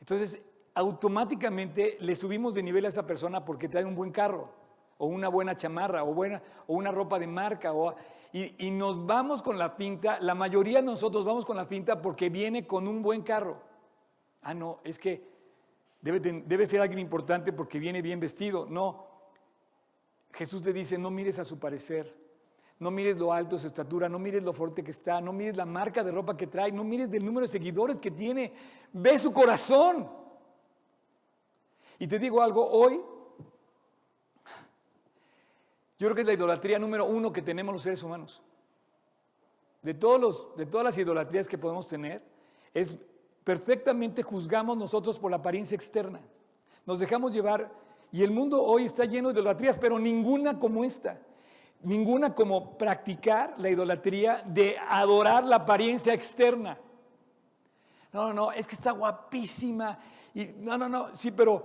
Entonces, 0.00 0.42
automáticamente 0.74 1.96
le 2.00 2.16
subimos 2.16 2.54
de 2.54 2.62
nivel 2.62 2.84
a 2.84 2.88
esa 2.88 3.06
persona 3.06 3.44
porque 3.44 3.68
trae 3.68 3.84
un 3.84 3.94
buen 3.94 4.10
carro, 4.10 4.50
o 4.98 5.06
una 5.06 5.28
buena 5.28 5.54
chamarra, 5.54 6.04
o, 6.04 6.12
buena, 6.12 6.42
o 6.66 6.74
una 6.74 6.90
ropa 6.90 7.18
de 7.18 7.26
marca, 7.26 7.72
o, 7.72 7.94
y, 8.32 8.70
nos 8.70 9.06
vamos 9.06 9.42
con 9.42 9.58
la 9.58 9.70
finta, 9.70 10.18
la 10.20 10.34
mayoría 10.34 10.78
de 10.78 10.84
nosotros 10.84 11.24
vamos 11.24 11.44
con 11.44 11.56
la 11.56 11.66
finta 11.66 12.00
porque 12.00 12.28
viene 12.28 12.66
con 12.66 12.86
un 12.86 13.02
buen 13.02 13.22
carro. 13.22 13.62
Ah, 14.42 14.54
no, 14.54 14.80
es 14.84 14.98
que 14.98 15.22
debe, 16.00 16.20
debe 16.20 16.66
ser 16.66 16.80
alguien 16.80 16.98
importante 16.98 17.52
porque 17.52 17.78
viene 17.78 18.02
bien 18.02 18.20
vestido. 18.20 18.66
No, 18.68 19.04
Jesús 20.32 20.62
te 20.62 20.72
dice, 20.72 20.96
no 20.98 21.10
mires 21.10 21.38
a 21.38 21.44
su 21.44 21.58
parecer, 21.58 22.14
no 22.78 22.90
mires 22.90 23.18
lo 23.18 23.32
alto 23.32 23.58
su 23.58 23.66
estatura, 23.66 24.08
no 24.08 24.18
mires 24.18 24.42
lo 24.42 24.52
fuerte 24.52 24.82
que 24.82 24.90
está, 24.90 25.20
no 25.20 25.32
mires 25.32 25.56
la 25.56 25.66
marca 25.66 26.02
de 26.02 26.10
ropa 26.10 26.36
que 26.36 26.46
trae, 26.46 26.72
no 26.72 26.82
mires 26.82 27.10
del 27.10 27.24
número 27.24 27.46
de 27.46 27.52
seguidores 27.52 27.98
que 27.98 28.10
tiene, 28.10 28.52
ve 28.92 29.18
su 29.18 29.32
corazón. 29.32 30.08
Y 31.98 32.06
te 32.06 32.18
digo 32.18 32.40
algo, 32.40 32.66
hoy, 32.66 33.00
yo 35.98 36.06
creo 36.06 36.14
que 36.14 36.22
es 36.22 36.26
la 36.26 36.32
idolatría 36.32 36.78
número 36.78 37.04
uno 37.04 37.30
que 37.30 37.42
tenemos 37.42 37.74
los 37.74 37.82
seres 37.82 38.02
humanos. 38.02 38.40
De, 39.82 39.92
todos 39.92 40.18
los, 40.18 40.56
de 40.56 40.64
todas 40.64 40.84
las 40.84 40.96
idolatrías 40.96 41.46
que 41.46 41.58
podemos 41.58 41.86
tener, 41.86 42.22
es 42.72 42.96
perfectamente 43.44 44.22
juzgamos 44.22 44.78
nosotros 44.78 45.18
por 45.18 45.30
la 45.30 45.36
apariencia 45.36 45.74
externa. 45.74 46.20
Nos 46.86 46.98
dejamos 46.98 47.32
llevar, 47.32 47.70
y 48.12 48.22
el 48.22 48.30
mundo 48.30 48.62
hoy 48.62 48.84
está 48.84 49.04
lleno 49.04 49.28
de 49.28 49.34
idolatrías, 49.34 49.78
pero 49.78 49.98
ninguna 49.98 50.58
como 50.58 50.84
esta. 50.84 51.20
Ninguna 51.82 52.34
como 52.34 52.76
practicar 52.76 53.54
la 53.58 53.70
idolatría 53.70 54.42
de 54.44 54.76
adorar 54.88 55.44
la 55.44 55.56
apariencia 55.56 56.12
externa. 56.12 56.78
No, 58.12 58.26
no, 58.28 58.32
no, 58.32 58.52
es 58.52 58.66
que 58.66 58.74
está 58.74 58.90
guapísima. 58.90 59.98
Y 60.34 60.46
no, 60.58 60.76
no, 60.76 60.88
no, 60.88 61.14
sí, 61.14 61.30
pero 61.30 61.64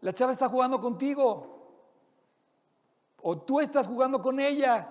la 0.00 0.12
chava 0.12 0.32
está 0.32 0.48
jugando 0.48 0.80
contigo. 0.80 1.54
O 3.22 3.38
tú 3.38 3.60
estás 3.60 3.86
jugando 3.86 4.20
con 4.20 4.40
ella. 4.40 4.90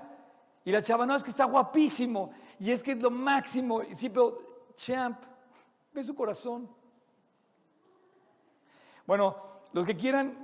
Y 0.65 0.71
la 0.71 0.81
chava, 0.81 1.05
no, 1.05 1.15
es 1.15 1.23
que 1.23 1.29
está 1.29 1.43
guapísimo. 1.43 2.31
Y 2.59 2.71
es 2.71 2.81
que 2.81 2.93
es 2.93 3.01
lo 3.01 3.11
máximo. 3.11 3.81
Sí, 3.93 4.09
pero, 4.09 4.71
champ, 4.75 5.21
ve 5.93 6.03
su 6.03 6.15
corazón. 6.15 6.69
Bueno, 9.05 9.35
los 9.73 9.85
que 9.85 9.97
quieran 9.97 10.42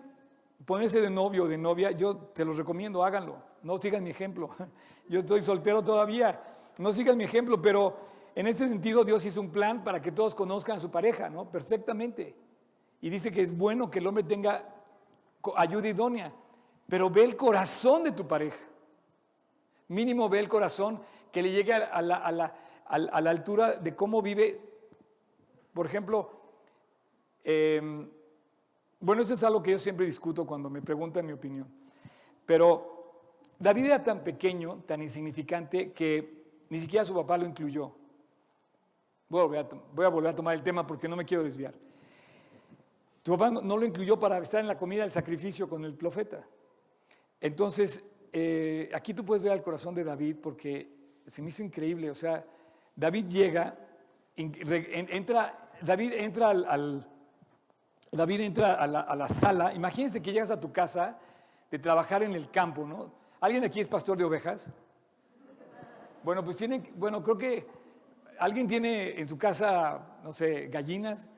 ponerse 0.70 1.02
de 1.02 1.10
novio 1.10 1.46
o 1.46 1.48
de 1.48 1.58
novia, 1.58 1.90
yo 1.90 2.16
te 2.16 2.46
los 2.46 2.56
recomiendo, 2.56 3.04
háganlo. 3.04 3.42
No 3.64 3.80
sigan 3.80 4.04
mi 4.04 4.12
ejemplo. 4.12 4.52
Yo 5.10 5.22
estoy 5.22 5.42
soltero 5.42 5.84
todavía. 5.84 6.40
No 6.78 6.94
sigan 6.94 7.18
mi 7.18 7.24
ejemplo, 7.24 7.60
pero 7.60 7.98
en 8.36 8.46
ese 8.46 8.68
sentido 8.68 9.04
Dios 9.04 9.26
hizo 9.26 9.42
un 9.42 9.50
plan 9.50 9.84
para 9.84 10.00
que 10.00 10.12
todos 10.12 10.36
conozcan 10.36 10.78
a 10.78 10.80
su 10.80 10.92
pareja, 10.92 11.28
¿no? 11.28 11.50
Perfectamente. 11.50 12.36
Y 13.02 13.10
dice 13.10 13.32
que 13.32 13.42
es 13.42 13.58
bueno 13.58 13.90
que 13.90 13.98
el 13.98 14.06
hombre 14.06 14.24
tenga 14.24 14.64
ayuda 15.56 15.88
idónea, 15.88 16.32
pero 16.88 17.10
ve 17.10 17.24
el 17.24 17.36
corazón 17.36 18.04
de 18.04 18.12
tu 18.12 18.28
pareja. 18.28 18.64
Mínimo 19.88 20.30
ve 20.30 20.38
el 20.38 20.48
corazón 20.48 21.02
que 21.32 21.42
le 21.42 21.52
llegue 21.52 21.74
a 21.74 22.00
la, 22.04 22.54
altura 22.86 23.78
de 23.78 23.96
cómo 23.96 24.22
vive. 24.22 24.62
Por 25.74 25.88
ejemplo, 25.88 26.30
em, 27.44 28.08
bueno, 29.00 29.22
eso 29.22 29.34
es 29.34 29.44
algo 29.44 29.64
que 29.64 29.72
yo 29.72 29.80
siempre 29.80 30.06
discuto 30.06 30.46
cuando 30.46 30.70
me 30.70 30.82
preguntan 30.82 31.26
mi 31.26 31.34
opinión. 31.34 31.68
Pero 32.46 33.00
David 33.58 33.86
era 33.86 34.04
tan 34.04 34.24
pequeño, 34.24 34.84
tan 34.86 35.02
insignificante, 35.02 35.92
que 35.92 36.44
ni 36.70 36.80
siquiera 36.80 37.06
su 37.06 37.14
papá 37.14 37.38
lo 37.38 37.46
incluyó. 37.46 37.92
voy 39.30 40.06
a 40.06 40.10
volver 40.10 40.32
a 40.32 40.36
tomar 40.36 40.56
el 40.56 40.64
tema 40.64 40.86
porque 40.86 41.08
no 41.08 41.16
me 41.16 41.26
quiero 41.26 41.44
desviar. 41.44 41.74
Tu 43.24 43.32
papá 43.38 43.52
no, 43.52 43.78
lo 43.78 43.86
incluyó 43.86 44.20
para 44.20 44.38
estar 44.40 44.60
en 44.60 44.68
la 44.68 44.78
comida 44.78 45.02
del 45.02 45.12
sacrificio 45.12 45.68
con 45.68 45.86
el 45.86 45.96
profeta. 45.96 46.48
Entonces, 47.42 48.04
eh, 48.32 48.90
aquí 48.94 49.14
tú 49.14 49.26
puedes 49.26 49.44
ver 49.44 49.54
el 49.54 49.62
corazón 49.62 49.94
de 49.94 50.04
David 50.04 50.38
porque 50.42 50.90
se 51.26 51.42
me 51.42 51.50
hizo 51.50 51.62
increíble. 51.62 52.10
O 52.10 52.16
sea, 52.16 52.46
David 52.96 53.28
llega, 53.28 53.78
entra 54.36 55.70
David 55.82 56.14
entra 56.14 56.50
al, 56.50 57.08
David 58.12 58.42
entra 58.42 58.74
a 58.74 58.88
la, 58.88 59.02
a 59.02 59.16
la, 59.16 59.28
sala. 59.28 59.74
Imagínense 59.74 60.22
que 60.22 60.32
llegas 60.32 60.52
a 60.52 60.60
tu 60.60 60.72
casa 60.72 61.18
de 61.70 61.80
trabajar 61.80 62.24
en 62.24 62.34
el 62.34 62.50
campo, 62.50 62.86
¿no? 62.86 63.12
¿Alguien 63.40 63.64
aquí 63.64 63.80
es 63.80 63.88
pastor 63.88 64.18
de 64.18 64.24
ovejas? 64.24 64.68
Bueno, 66.24 66.44
pues 66.44 66.58
tiene, 66.58 66.92
bueno, 66.96 67.24
creo 67.24 67.38
que 67.38 67.68
alguien 68.40 68.68
tiene 68.68 69.20
en 69.20 69.30
su 69.30 69.38
casa, 69.38 70.00
no 70.24 70.32
sé, 70.32 70.68
gallinas. 70.68 71.30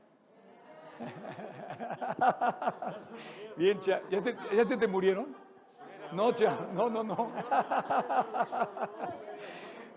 Bien, 3.58 3.80
cha, 3.80 4.02
¿ya 4.10 4.66
te, 4.66 4.78
te 4.78 4.88
murieron? 4.88 5.36
No, 6.14 6.32
cha, 6.32 6.58
no, 6.74 6.90
no, 6.90 7.04
no. 7.04 7.32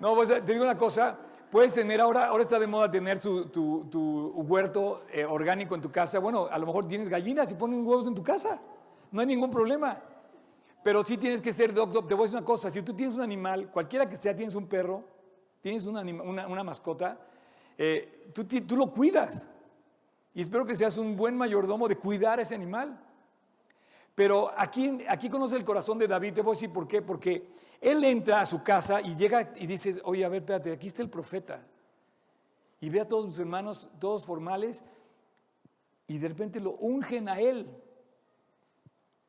No, 0.00 0.16
pues 0.16 0.28
te 0.28 0.40
digo 0.42 0.64
una 0.64 0.76
cosa, 0.76 1.16
puedes 1.54 1.72
tener 1.72 2.00
ahora, 2.00 2.26
ahora 2.26 2.42
está 2.42 2.58
de 2.58 2.66
moda 2.66 2.90
tener 2.90 3.20
tu, 3.20 3.44
tu, 3.44 4.32
huerto 4.38 5.04
eh, 5.12 5.24
orgánico 5.24 5.76
en 5.76 5.80
tu 5.80 5.92
casa. 5.92 6.18
Bueno, 6.18 6.48
a 6.50 6.58
lo 6.58 6.66
mejor 6.66 6.88
tienes 6.88 7.08
gallinas 7.08 7.48
y 7.52 7.54
ponen 7.54 7.86
huevos 7.86 8.08
en 8.08 8.14
tu 8.16 8.24
casa. 8.24 8.60
No 9.12 9.20
hay 9.20 9.28
ningún 9.28 9.52
problema. 9.52 10.02
Pero 10.82 11.04
sí 11.04 11.16
tienes 11.16 11.40
que 11.40 11.52
ser 11.52 11.72
doctor. 11.72 12.08
Te 12.08 12.14
voy 12.14 12.24
a 12.24 12.26
decir 12.26 12.38
una 12.38 12.44
cosa, 12.44 12.72
si 12.72 12.82
tú 12.82 12.92
tienes 12.92 13.14
un 13.14 13.20
animal, 13.20 13.70
cualquiera 13.70 14.08
que 14.08 14.16
sea, 14.16 14.34
tienes 14.34 14.56
un 14.56 14.66
perro, 14.66 15.04
tienes 15.60 15.86
una, 15.86 16.00
una, 16.00 16.64
mascota, 16.64 17.20
eh, 17.78 18.32
tú, 18.34 18.44
tú 18.44 18.76
lo 18.76 18.90
cuidas. 18.90 19.46
Y 20.34 20.42
espero 20.42 20.66
que 20.66 20.74
seas 20.74 20.98
un 20.98 21.16
buen 21.16 21.36
mayordomo 21.36 21.86
de 21.86 21.94
cuidar 21.94 22.40
a 22.40 22.42
ese 22.42 22.56
animal. 22.56 23.00
Pero 24.14 24.52
aquí, 24.56 24.98
aquí 25.08 25.28
conoce 25.28 25.56
el 25.56 25.64
corazón 25.64 25.98
de 25.98 26.06
David, 26.06 26.34
te 26.34 26.42
voy 26.42 26.52
a 26.52 26.54
decir 26.54 26.72
por 26.72 26.86
qué, 26.86 27.02
porque 27.02 27.48
él 27.80 28.04
entra 28.04 28.40
a 28.40 28.46
su 28.46 28.62
casa 28.62 29.00
y 29.00 29.16
llega 29.16 29.52
y 29.56 29.66
dice, 29.66 30.00
oye, 30.04 30.24
a 30.24 30.28
ver, 30.28 30.42
espérate, 30.42 30.72
aquí 30.72 30.86
está 30.86 31.02
el 31.02 31.10
profeta. 31.10 31.66
Y 32.80 32.90
ve 32.90 33.00
a 33.00 33.08
todos 33.08 33.26
sus 33.26 33.38
hermanos, 33.40 33.90
todos 33.98 34.24
formales, 34.24 34.84
y 36.06 36.18
de 36.18 36.28
repente 36.28 36.60
lo 36.60 36.72
ungen 36.72 37.28
a 37.28 37.40
él. 37.40 37.74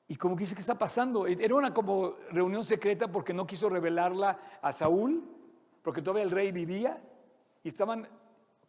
Y 0.07 0.17
como 0.17 0.35
que 0.35 0.41
dice, 0.41 0.53
¿qué 0.53 0.61
está 0.61 0.77
pasando? 0.77 1.25
Era 1.25 1.55
una 1.55 1.73
como 1.73 2.15
reunión 2.29 2.63
secreta 2.63 3.11
porque 3.11 3.33
no 3.33 3.47
quiso 3.47 3.69
revelarla 3.69 4.39
a 4.61 4.71
Saúl, 4.71 5.23
porque 5.81 6.03
todavía 6.03 6.23
el 6.23 6.31
rey 6.31 6.51
vivía, 6.51 7.01
y 7.63 7.69
estaban 7.69 8.07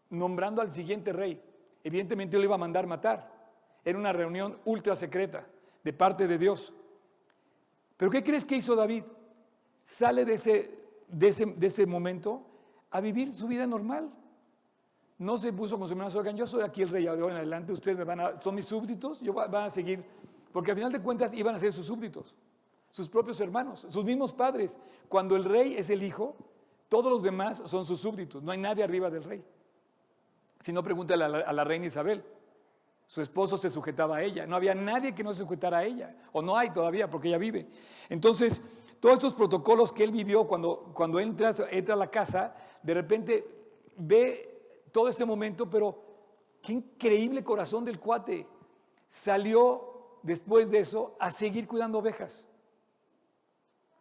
nombrando 0.09 0.63
al 0.63 0.73
siguiente 0.73 1.13
rey. 1.13 1.43
Evidentemente 1.85 2.39
lo 2.39 2.45
iba 2.45 2.55
a 2.55 2.59
mandar 2.59 2.87
matar. 2.87 3.31
Era 3.85 3.99
una 3.99 4.15
reunión 4.15 4.59
ultra 4.65 4.97
secreta 4.97 5.47
de 5.87 5.93
parte 5.93 6.27
de 6.27 6.37
Dios. 6.37 6.73
Pero 7.97 8.11
¿qué 8.11 8.25
crees 8.25 8.45
que 8.45 8.57
hizo 8.57 8.75
David? 8.75 9.05
Sale 9.85 10.25
de 10.25 10.35
ese, 10.35 10.81
de 11.07 11.67
ese, 11.69 11.87
momento 11.87 12.45
a 12.91 13.01
vivir 13.01 13.33
su 13.33 13.47
vida 13.47 13.69
normal. 13.69 14.11
No 15.19 15.39
se 15.39 15.53
puso 15.53 15.79
con 15.79 15.87
su 15.87 15.93
hermano, 15.93 16.11
oigan, 16.19 16.37
yo 16.37 16.45
soy 16.45 16.63
aquí 16.63 16.83
el 16.83 16.89
rey 16.89 17.05
de 17.05 17.13
en 17.13 17.37
adelante, 17.37 17.73
ustedes 17.73 17.97
me 17.97 18.03
van 18.03 18.19
a, 18.19 18.43
son 18.43 18.57
mis 18.57 18.65
súbditos, 18.65 19.21
yo 19.21 19.33
van 19.33 19.55
a 19.55 19.71
seguir, 19.71 20.05
porque 20.53 20.73
al 20.73 20.77
final 20.77 20.91
de 20.91 21.01
cuentas 21.01 21.33
iban 21.33 21.55
a 21.55 21.59
ser 21.61 21.73
sus 21.73 21.87
súbditos, 21.87 22.35
sus 22.91 23.09
propios 23.09 23.41
hermanos, 23.41 23.87
sus 23.89 24.05
mismos 24.05 24.33
padres. 24.33 24.81
Cuando 25.09 25.37
el 25.37 25.45
rey 25.45 25.77
es 25.77 25.89
el 25.89 26.03
hijo, 26.03 26.35
todos 26.89 27.13
los 27.13 27.23
demás 27.23 27.63
son 27.65 27.85
sus 27.85 28.01
súbditos, 28.01 28.43
no 28.43 28.51
hay 28.51 28.59
nadie 28.59 28.83
arriba 28.83 29.09
del 29.09 29.23
rey. 29.23 29.45
Si 30.59 30.73
no, 30.73 30.83
pregúntale 30.83 31.25
a 31.25 31.53
la 31.53 31.65
reina 31.65 31.87
Isabel. 31.87 32.25
Su 33.07 33.23
esposo 33.23 33.57
se 33.57 33.71
sujetaba 33.71 34.17
a 34.17 34.23
ella. 34.23 34.47
No 34.47 34.57
había 34.57 34.75
nadie 34.75 35.15
que 35.15 35.23
no 35.23 35.33
se 35.33 35.41
sujetara 35.41 35.79
a 35.79 35.85
ella. 35.85 36.17
O 36.33 36.43
no 36.43 36.57
hay 36.57 36.71
todavía 36.71 37.09
porque 37.09 37.29
ella 37.29 37.39
vive. 37.39 37.69
Entonces, 38.09 38.61
todos 39.01 39.15
estos 39.15 39.35
protocolos 39.35 39.93
que 39.93 40.03
él 40.05 40.11
vivió 40.11 40.47
cuando, 40.47 40.91
cuando 40.93 41.21
entra, 41.21 41.53
entra 41.71 41.95
a 41.95 41.99
la 41.99 42.11
casa, 42.11 42.55
de 42.83 42.95
repente 42.95 43.45
ve 43.97 44.83
todo 44.91 45.09
este 45.09 45.25
momento, 45.25 45.71
pero 45.71 46.03
qué 46.63 46.73
increíble 46.73 47.45
corazón 47.45 47.85
del 47.85 48.01
cuate. 48.01 48.49
Salió 49.07 50.19
después 50.23 50.71
de 50.73 50.81
eso 50.81 51.17
a 51.21 51.31
seguir 51.31 51.69
cuidando 51.69 51.99
ovejas, 51.99 52.45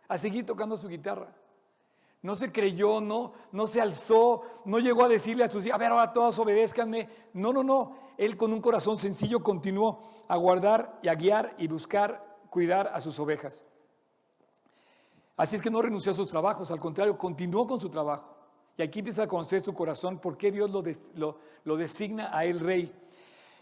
a 0.07 0.17
seguir 0.17 0.45
tocando 0.45 0.75
su 0.75 0.87
guitarra. 0.87 1.35
No 2.25 2.35
se 2.35 2.51
creyó, 2.51 3.01
no, 3.01 3.33
no 3.51 3.67
se 3.67 3.79
alzó, 3.79 4.41
no 4.65 4.79
llegó 4.79 5.05
a 5.05 5.07
decirle 5.07 5.43
a 5.43 5.47
sus 5.47 5.63
hijos, 5.63 5.75
a 5.75 5.77
ver, 5.77 5.91
ahora 5.91 6.11
todos 6.11 6.39
obedézcanme. 6.39 7.07
No, 7.33 7.53
no, 7.53 7.63
no. 7.63 7.97
Él 8.17 8.35
con 8.35 8.51
un 8.51 8.61
corazón 8.61 8.97
sencillo 8.97 9.43
continuó 9.43 10.01
a 10.27 10.35
guardar 10.35 10.97
y 11.03 11.07
a 11.07 11.13
guiar 11.13 11.53
y 11.59 11.67
buscar 11.67 12.39
cuidar 12.49 12.89
a 12.91 12.99
sus 12.99 13.19
ovejas. 13.19 13.63
Así 15.37 15.55
es 15.55 15.61
que 15.61 15.69
no 15.69 15.83
renunció 15.83 16.13
a 16.13 16.15
sus 16.15 16.27
trabajos, 16.27 16.71
al 16.71 16.79
contrario, 16.79 17.15
continuó 17.15 17.67
con 17.67 17.79
su 17.79 17.89
trabajo. 17.89 18.35
Y 18.75 18.81
aquí 18.81 18.99
empieza 18.99 19.21
a 19.21 19.27
conocer 19.27 19.61
su 19.61 19.75
corazón, 19.75 20.17
por 20.17 20.35
qué 20.35 20.51
Dios 20.51 20.71
lo, 20.71 20.83
lo, 21.13 21.37
lo 21.63 21.77
designa 21.77 22.35
a 22.35 22.43
él 22.45 22.59
rey. 22.59 22.91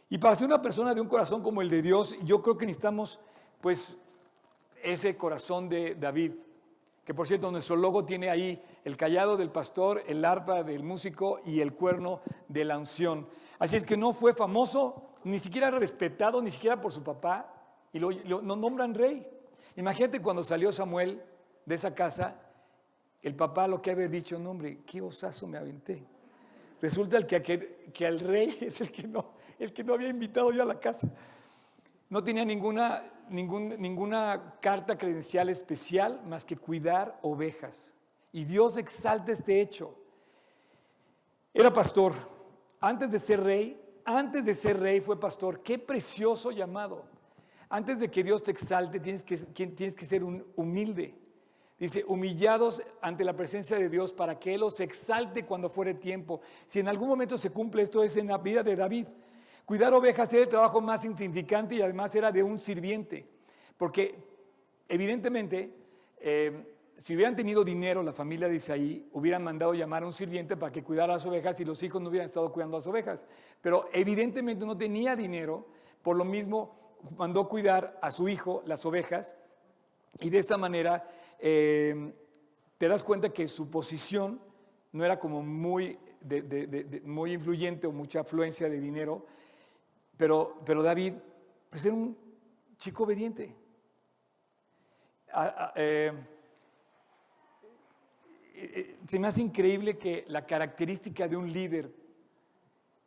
Y 0.10 0.20
para 0.20 0.38
ser 0.38 0.48
una 0.48 0.62
persona 0.62 0.94
de 0.94 1.02
un 1.02 1.10
corazón 1.10 1.44
como 1.44 1.62
el 1.62 1.70
de 1.70 1.82
Dios, 1.82 2.18
yo 2.24 2.42
creo 2.42 2.58
que 2.58 2.66
necesitamos, 2.66 3.20
pues, 3.60 3.98
ese 4.82 5.18
corazón 5.18 5.68
de 5.68 5.96
David, 5.96 6.32
que 7.04 7.14
por 7.14 7.28
cierto 7.28 7.52
nuestro 7.52 7.76
logo 7.76 8.06
tiene 8.06 8.30
ahí 8.30 8.64
el 8.86 8.96
callado 8.96 9.36
del 9.36 9.52
pastor, 9.52 10.04
el 10.08 10.24
arpa 10.24 10.64
del 10.64 10.84
músico 10.84 11.42
y 11.46 11.60
el 11.60 11.74
cuerno 11.74 12.22
de 12.48 12.64
la 12.64 12.78
unción. 12.78 13.28
Así 13.60 13.76
es 13.76 13.86
que 13.86 13.98
no 13.98 14.14
fue 14.14 14.34
famoso, 14.34 15.10
ni 15.26 15.40
siquiera 15.40 15.70
respetado, 15.72 16.42
ni 16.42 16.52
siquiera 16.52 16.80
por 16.80 16.92
su 16.92 17.04
papá, 17.04 17.54
y 17.92 18.00
lo, 18.00 18.42
nombran 18.42 18.94
rey. 18.94 19.28
Imagínate 19.76 20.22
cuando 20.22 20.44
salió 20.44 20.72
Samuel 20.72 21.22
de 21.66 21.76
esa 21.76 21.94
casa, 21.94 22.40
el 23.22 23.36
papá 23.36 23.68
lo 23.68 23.82
que 23.82 23.92
había 23.92 24.08
dicho, 24.08 24.40
no 24.40 24.52
hombre, 24.52 24.80
qué 24.86 25.02
osazo 25.02 25.48
me 25.48 25.58
aventé. 25.58 26.04
Resulta 26.82 27.18
el 27.18 27.26
que, 27.26 27.42
que, 27.94 28.06
al 28.06 28.20
rey 28.20 28.58
es 28.62 28.82
el 28.82 28.92
que, 28.92 29.04
no, 29.04 29.32
el 29.60 29.74
que 29.74 29.84
no 29.84 29.94
había 29.94 30.10
invitado 30.10 30.52
yo 30.52 30.64
a 30.64 30.66
la 30.66 30.80
casa. 30.80 31.10
No 32.10 32.24
tenía 32.24 32.46
ninguna 32.46 33.04
ninguna 33.30 34.56
carta 34.62 34.98
credencial 34.98 35.50
especial 35.50 36.22
más 36.26 36.46
que 36.46 36.58
cuidar 36.58 37.20
ovejas. 37.22 37.94
Y 38.32 38.46
Dios 38.46 38.78
exalta 38.78 39.32
este 39.32 39.62
hecho. 39.62 39.96
Era 41.54 41.72
pastor. 41.72 42.14
Antes 42.80 43.12
de 43.12 43.20
ser 43.20 43.42
rey, 43.42 43.80
antes 44.06 44.46
de 44.46 44.54
ser 44.54 44.80
rey 44.80 45.02
fue 45.02 45.20
pastor. 45.20 45.62
Qué 45.62 45.78
precioso 45.78 46.52
llamado. 46.52 47.06
Antes 47.70 48.00
de 48.00 48.10
que 48.10 48.24
Dios 48.24 48.44
te 48.44 48.52
exalte, 48.52 49.00
tienes 49.00 49.24
que, 49.24 49.38
tienes 49.38 49.96
que 49.96 50.06
ser 50.06 50.24
un 50.24 50.46
humilde. 50.56 51.16
Dice, 51.80 52.04
humillados 52.08 52.84
ante 53.02 53.24
la 53.24 53.36
presencia 53.36 53.78
de 53.78 53.90
Dios 53.90 54.14
para 54.14 54.40
que 54.40 54.54
Él 54.54 54.62
los 54.62 54.80
exalte 54.80 55.46
cuando 55.46 55.70
fuere 55.70 55.94
tiempo. 55.96 56.42
Si 56.66 56.80
en 56.80 56.88
algún 56.88 57.10
momento 57.10 57.38
se 57.38 57.50
cumple 57.50 57.82
esto 57.82 58.04
es 58.04 58.16
en 58.18 58.28
la 58.28 58.38
vida 58.38 58.64
de 58.64 58.76
David. 58.76 59.08
Cuidar 59.66 59.94
ovejas 59.94 60.32
era 60.34 60.44
el 60.44 60.50
trabajo 60.50 60.82
más 60.82 61.06
insignificante 61.06 61.76
y 61.76 61.82
además 61.82 62.14
era 62.16 62.32
de 62.32 62.44
un 62.44 62.60
sirviente. 62.60 63.26
Porque 63.78 64.16
evidentemente, 64.90 65.74
eh, 66.20 66.76
si 66.98 67.16
hubieran 67.16 67.36
tenido 67.36 67.64
dinero 67.64 68.04
la 68.04 68.14
familia 68.14 68.48
de 68.48 68.56
Isaí, 68.56 69.10
hubieran 69.14 69.44
mandado 69.44 69.74
llamar 69.74 70.04
a 70.04 70.06
un 70.06 70.14
sirviente 70.14 70.58
para 70.58 70.72
que 70.72 70.84
cuidara 70.84 71.14
las 71.14 71.26
ovejas 71.26 71.60
y 71.60 71.66
los 71.66 71.82
hijos 71.84 72.02
no 72.02 72.10
hubieran 72.10 72.28
estado 72.28 72.52
cuidando 72.52 72.78
las 72.78 72.88
ovejas. 72.88 73.28
Pero 73.62 73.90
evidentemente 73.94 74.66
no 74.66 74.78
tenía 74.78 75.16
dinero, 75.16 75.68
por 76.02 76.18
lo 76.18 76.26
mismo 76.26 76.84
mandó 77.18 77.48
cuidar 77.48 77.98
a 78.02 78.12
su 78.12 78.30
hijo 78.30 78.64
las 78.66 78.86
ovejas 78.86 79.36
y 80.20 80.30
de 80.30 80.40
esta 80.40 80.58
manera 80.58 81.08
eh, 81.40 82.14
te 82.78 82.88
das 82.88 83.04
cuenta 83.04 83.30
que 83.30 83.48
su 83.48 83.70
posición 83.70 84.40
no 84.92 85.04
era 85.04 85.20
como 85.20 85.42
muy, 85.42 85.98
muy 87.04 87.34
influyente 87.34 87.88
o 87.88 87.92
mucha 87.92 88.22
afluencia 88.22 88.70
de 88.70 88.80
dinero, 88.80 89.26
pero, 90.18 90.62
pero 90.66 90.84
David 90.84 91.14
pues 91.70 91.86
era 91.86 91.96
un 91.96 92.18
chico 92.78 93.04
obediente. 93.04 93.56
Eh, 95.76 96.12
eh, 98.56 98.98
se 99.08 99.20
me 99.20 99.28
hace 99.28 99.42
increíble 99.42 99.98
que 99.98 100.26
la 100.28 100.46
característica 100.46 101.28
de 101.28 101.36
un 101.36 101.52
líder, 101.52 101.92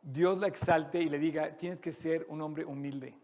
Dios 0.01 0.37
la 0.37 0.47
exalte 0.47 1.01
y 1.01 1.09
le 1.09 1.19
diga, 1.19 1.55
tienes 1.55 1.79
que 1.79 1.91
ser 1.91 2.25
un 2.29 2.41
hombre 2.41 2.65
humilde. 2.65 3.15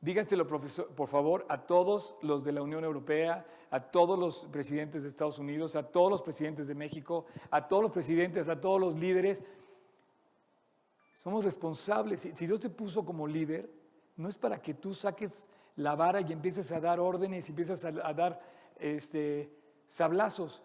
Dígaselo, 0.00 0.46
profesor, 0.46 0.88
por 0.94 1.08
favor, 1.08 1.46
a 1.48 1.66
todos 1.66 2.16
los 2.22 2.44
de 2.44 2.52
la 2.52 2.62
Unión 2.62 2.84
Europea, 2.84 3.46
a 3.70 3.80
todos 3.80 4.18
los 4.18 4.46
presidentes 4.52 5.02
de 5.02 5.08
Estados 5.08 5.38
Unidos, 5.38 5.74
a 5.74 5.84
todos 5.84 6.10
los 6.10 6.22
presidentes 6.22 6.66
de 6.66 6.74
México, 6.74 7.26
a 7.50 7.66
todos 7.66 7.82
los 7.82 7.92
presidentes, 7.92 8.48
a 8.48 8.60
todos 8.60 8.80
los 8.80 8.98
líderes. 8.98 9.42
Somos 11.16 11.46
responsables. 11.46 12.28
Si 12.34 12.46
Dios 12.46 12.60
te 12.60 12.68
puso 12.68 13.02
como 13.02 13.26
líder, 13.26 13.72
no 14.16 14.28
es 14.28 14.36
para 14.36 14.60
que 14.60 14.74
tú 14.74 14.92
saques 14.92 15.48
la 15.76 15.94
vara 15.94 16.20
y 16.20 16.30
empieces 16.30 16.70
a 16.72 16.78
dar 16.78 17.00
órdenes 17.00 17.48
y 17.48 17.52
empiezas 17.52 17.86
a, 17.86 17.90
dar 17.90 18.38
este, 18.78 19.50
sablazos. 19.86 20.62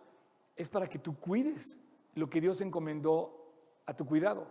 Es 0.58 0.68
para 0.68 0.90
que 0.90 1.00
tú 1.00 1.18
cuides 1.18 1.80
lo 2.16 2.30
que 2.30 2.42
Dios 2.42 2.60
encomendó 2.60 3.54
a 3.86 3.96
tu 3.96 4.06
cuidado. 4.06 4.46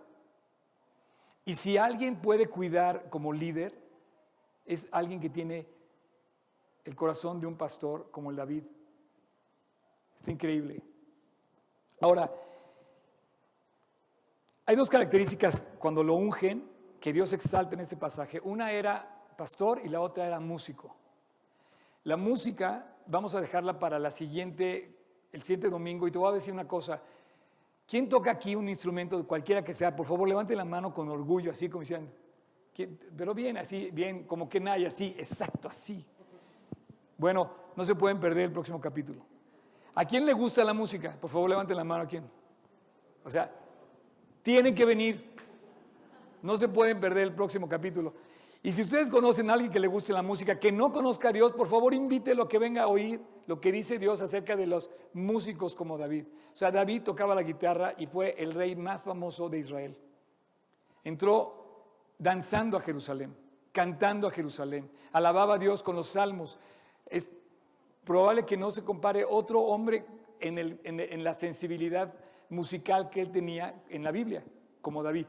Y 1.44 1.56
si 1.56 1.76
alguien 1.76 2.22
puede 2.22 2.46
cuidar 2.46 3.10
como 3.10 3.34
líder, 3.34 3.78
es 4.64 4.88
alguien 4.92 5.20
que 5.20 5.28
tiene 5.28 5.68
el 6.84 6.96
corazón 6.96 7.42
de 7.42 7.46
un 7.46 7.58
pastor 7.58 8.10
como 8.10 8.30
el 8.30 8.36
David. 8.36 8.64
Está 10.16 10.30
increíble. 10.30 10.82
Ahora, 12.00 12.32
Hay 14.70 14.76
dos 14.76 14.88
características 14.88 15.66
cuando 15.80 16.04
lo 16.04 16.14
ungen 16.14 16.64
que 17.00 17.12
Dios 17.12 17.33
exalta 17.33 17.74
en 17.74 17.80
este 17.80 17.96
pasaje. 17.96 18.40
Una 18.40 18.70
era 18.70 19.26
pastor 19.37 19.80
y 19.83 19.88
la 19.88 20.00
otra 20.00 20.28
era 20.28 20.38
músico. 20.38 20.94
La 22.04 22.16
música 22.16 22.94
vamos 23.06 23.35
a 23.35 23.40
dejarla 23.40 23.80
para 23.80 23.98
la 23.98 24.12
siguiente, 24.12 24.96
el 25.33 25.42
siguiente 25.42 25.70
domingo 25.70 26.06
y 26.06 26.12
te 26.12 26.18
voy 26.18 26.30
a 26.30 26.35
decir 26.37 26.54
una 26.54 26.68
cosa. 26.68 27.02
¿Quién 27.85 28.09
toca 28.09 28.30
aquí 28.30 28.54
un 28.54 28.68
instrumento, 28.68 29.26
cualquiera 29.26 29.64
que 29.64 29.74
sea? 29.74 29.96
Por 29.96 30.06
favor, 30.06 30.28
levante 30.28 30.54
la 30.54 30.64
mano 30.64 30.92
con 30.92 31.09
orgullo, 31.09 31.50
así 31.50 31.68
como 31.68 31.80
diciendo, 31.80 32.14
pero 33.16 33.35
bien, 33.35 33.59
así, 33.59 33.90
bien, 33.90 34.22
como 34.22 34.48
que 34.48 34.61
nadie, 34.61 34.87
así, 34.87 35.16
exacto, 35.18 35.66
así. 35.66 36.06
Bueno, 37.18 37.50
no 37.74 37.85
se 37.85 37.96
pueden 37.96 38.20
perder 38.20 38.44
el 38.44 38.52
próximo 38.52 38.80
capítulo. 38.80 39.20
¿A 39.96 40.04
quién 40.04 40.24
le 40.24 40.33
gusta 40.33 40.62
la 40.62 40.74
música? 40.74 41.16
Por 41.20 41.28
favor, 41.28 41.50
levante 41.50 41.74
la 41.74 41.83
mano 41.83 42.04
a 42.04 42.06
quién. 42.06 42.30
O 43.24 43.30
sea, 43.30 43.60
tienen 44.42 44.74
que 44.74 44.85
venir. 44.85 45.31
No 46.42 46.57
se 46.57 46.68
pueden 46.68 46.98
perder 47.00 47.24
el 47.24 47.35
próximo 47.35 47.68
capítulo. 47.68 48.14
Y 48.62 48.72
si 48.72 48.83
ustedes 48.83 49.09
conocen 49.09 49.48
a 49.48 49.55
alguien 49.55 49.72
que 49.72 49.81
le 49.81 49.87
guste 49.87 50.12
la 50.12 50.22
música, 50.22 50.59
que 50.59 50.70
no 50.70 50.92
conozca 50.92 51.31
a 51.31 51.33
Dios, 51.33 51.53
por 51.53 51.68
favor 51.68 51.94
invítelo 51.94 52.42
a 52.42 52.48
que 52.48 52.59
venga 52.59 52.83
a 52.83 52.88
oír 52.88 53.20
lo 53.46 53.59
que 53.59 53.72
dice 53.72 53.98
Dios 53.98 54.20
acerca 54.20 54.55
de 54.55 54.66
los 54.66 54.90
músicos 55.14 55.74
como 55.74 55.96
David. 55.96 56.26
O 56.53 56.57
sea, 56.57 56.70
David 56.70 57.03
tocaba 57.03 57.35
la 57.35 57.42
guitarra 57.42 57.94
y 57.96 58.07
fue 58.07 58.35
el 58.38 58.53
rey 58.53 58.76
más 58.76 59.03
famoso 59.03 59.48
de 59.48 59.59
Israel. 59.59 59.96
Entró 61.05 61.87
danzando 62.18 62.76
a 62.76 62.81
Jerusalén, 62.81 63.35
cantando 63.72 64.29
a 64.29 64.31
Jerusalén, 64.31 64.90
alababa 65.12 65.55
a 65.55 65.59
Dios 65.59 65.83
con 65.83 65.96
los 65.96 66.09
salmos. 66.09 66.59
Es 67.07 67.31
probable 68.05 68.44
que 68.44 68.59
no 68.59 68.70
se 68.70 68.85
compare 68.85 69.24
otro 69.24 69.61
hombre 69.61 70.05
en, 70.38 70.79
en 70.85 71.24
la 71.24 71.33
sensibilidad 71.33 72.12
musical 72.50 73.10
que 73.10 73.20
él 73.20 73.30
tenía 73.30 73.82
en 73.88 74.02
la 74.02 74.10
Biblia, 74.10 74.44
como 74.82 75.02
David. 75.02 75.26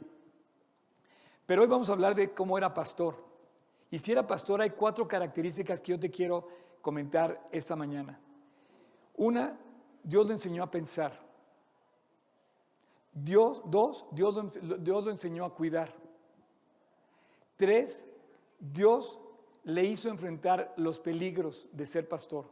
Pero 1.45 1.62
hoy 1.62 1.67
vamos 1.67 1.89
a 1.89 1.93
hablar 1.93 2.15
de 2.15 2.34
cómo 2.34 2.57
era 2.57 2.73
pastor. 2.73 3.15
Y 3.89 3.99
si 3.99 4.12
era 4.12 4.25
pastor, 4.25 4.62
hay 4.62 4.71
cuatro 4.71 5.07
características 5.07 5.81
que 5.81 5.91
yo 5.91 5.99
te 5.99 6.10
quiero 6.10 6.47
comentar 6.81 7.47
esta 7.51 7.75
mañana. 7.75 8.19
Una, 9.15 9.57
Dios 10.03 10.25
le 10.25 10.34
enseñó 10.34 10.63
a 10.63 10.71
pensar. 10.71 11.19
Dios, 13.13 13.62
dos, 13.65 14.05
Dios 14.12 14.55
lo, 14.63 14.77
Dios 14.77 15.03
lo 15.03 15.12
enseñó 15.12 15.45
a 15.45 15.53
cuidar. 15.53 15.93
Tres, 17.57 18.07
Dios 18.60 19.19
le 19.63 19.84
hizo 19.84 20.10
enfrentar 20.10 20.73
los 20.77 20.99
peligros 20.99 21.67
de 21.71 21.86
ser 21.86 22.07
pastor. 22.07 22.45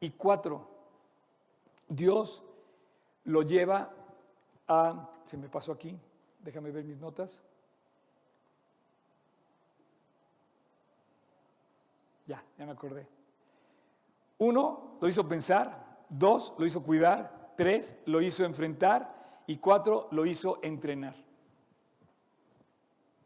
Y 0.00 0.10
cuatro, 0.10 0.68
Dios 1.88 2.42
lo 3.26 3.42
lleva 3.42 3.92
a, 4.66 5.12
se 5.24 5.36
me 5.36 5.48
pasó 5.48 5.72
aquí, 5.72 5.98
Déjame 6.46 6.70
ver 6.70 6.84
mis 6.84 7.00
notas. 7.00 7.42
Ya, 12.24 12.40
ya 12.56 12.64
me 12.64 12.70
acordé. 12.70 13.08
Uno, 14.38 14.96
lo 15.00 15.08
hizo 15.08 15.26
pensar. 15.26 16.04
Dos, 16.08 16.54
lo 16.56 16.64
hizo 16.64 16.84
cuidar. 16.84 17.52
Tres, 17.56 17.96
lo 18.06 18.20
hizo 18.20 18.44
enfrentar. 18.44 19.42
Y 19.48 19.56
cuatro, 19.56 20.06
lo 20.12 20.24
hizo 20.24 20.60
entrenar. 20.62 21.16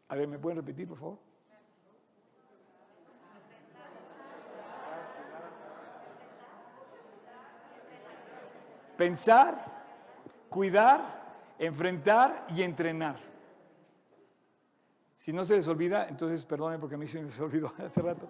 A 0.07 0.15
ver, 0.15 0.27
¿me 0.27 0.39
pueden 0.39 0.57
repetir, 0.57 0.87
por 0.87 0.97
favor? 0.97 1.19
Pensar, 8.97 9.80
cuidar, 10.51 11.55
enfrentar 11.57 12.45
y 12.53 12.61
entrenar. 12.61 13.15
Si 15.15 15.31
no 15.31 15.45
se 15.45 15.55
les 15.55 15.67
olvida, 15.69 16.07
entonces 16.09 16.43
perdone 16.45 16.77
porque 16.77 16.95
a 16.95 16.97
mí 16.97 17.07
se 17.07 17.21
me 17.21 17.31
olvidó 17.39 17.71
hace 17.79 18.01
rato. 18.01 18.27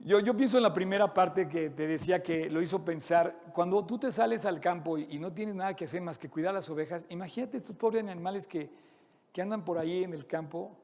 Yo, 0.00 0.20
yo, 0.20 0.36
pienso 0.36 0.58
en 0.58 0.62
la 0.62 0.74
primera 0.74 1.14
parte 1.14 1.48
que 1.48 1.70
te 1.70 1.86
decía 1.86 2.22
que 2.22 2.50
lo 2.50 2.60
hizo 2.60 2.84
pensar, 2.84 3.34
cuando 3.54 3.86
tú 3.86 3.98
te 3.98 4.12
sales 4.12 4.44
al 4.44 4.60
campo 4.60 4.98
y, 4.98 5.18
no 5.18 5.32
tienes 5.32 5.54
nada 5.54 5.74
que 5.74 5.86
hacer 5.86 6.02
más 6.02 6.18
que 6.18 6.28
cuidar 6.28 6.52
las 6.52 6.68
ovejas, 6.68 7.06
imagínate 7.08 7.56
estos 7.56 7.74
pobres 7.74 8.06
animales 8.06 8.46
que, 8.46 8.68
que 9.32 9.40
andan 9.40 9.64
por 9.64 9.78
ahí 9.78 10.04
en 10.04 10.12
el 10.12 10.26
campo. 10.26 10.76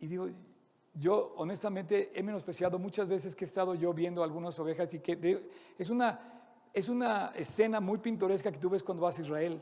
Y 0.00 0.08
digo, 0.08 0.28
yo 0.94 1.34
honestamente 1.36 2.10
he 2.14 2.24
menospreciado 2.24 2.80
muchas 2.80 3.06
veces 3.06 3.36
que 3.36 3.44
he 3.44 3.48
estado 3.48 3.76
yo 3.76 3.94
viendo 3.94 4.24
algunas 4.24 4.58
ovejas 4.58 4.92
y 4.94 4.98
que 4.98 5.44
es, 5.78 5.90
una, 5.90 6.39
es 6.72 6.88
una 6.88 7.32
escena 7.34 7.80
muy 7.80 7.98
pintoresca 7.98 8.52
que 8.52 8.58
tú 8.58 8.70
ves 8.70 8.82
cuando 8.82 9.02
vas 9.02 9.18
a 9.18 9.22
Israel. 9.22 9.60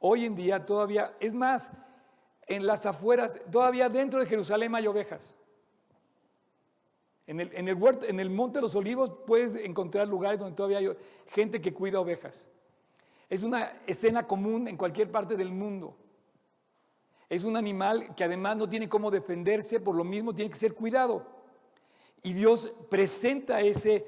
Hoy 0.00 0.24
en 0.24 0.34
día 0.34 0.64
todavía, 0.64 1.14
es 1.20 1.32
más, 1.32 1.70
en 2.46 2.66
las 2.66 2.86
afueras, 2.86 3.40
todavía 3.50 3.88
dentro 3.88 4.20
de 4.20 4.26
Jerusalén 4.26 4.74
hay 4.74 4.86
ovejas. 4.86 5.36
En 7.26 7.40
el, 7.40 7.50
en 7.54 8.20
el, 8.20 8.30
Monte 8.30 8.58
de 8.58 8.62
los 8.62 8.74
Olivos 8.74 9.10
puedes 9.26 9.56
encontrar 9.56 10.06
lugares 10.06 10.38
donde 10.38 10.54
todavía 10.54 10.78
hay 10.78 10.90
gente 11.28 11.60
que 11.60 11.72
cuida 11.72 12.00
ovejas. 12.00 12.48
Es 13.30 13.42
una 13.42 13.72
escena 13.86 14.26
común 14.26 14.68
en 14.68 14.76
cualquier 14.76 15.10
parte 15.10 15.36
del 15.36 15.50
mundo. 15.50 15.96
Es 17.30 17.44
un 17.44 17.56
animal 17.56 18.14
que 18.14 18.24
además 18.24 18.56
no 18.56 18.68
tiene 18.68 18.88
cómo 18.88 19.10
defenderse, 19.10 19.80
por 19.80 19.94
lo 19.94 20.04
mismo 20.04 20.34
tiene 20.34 20.50
que 20.50 20.58
ser 20.58 20.74
cuidado. 20.74 21.26
Y 22.22 22.34
Dios 22.34 22.72
presenta 22.90 23.62
ese 23.62 24.06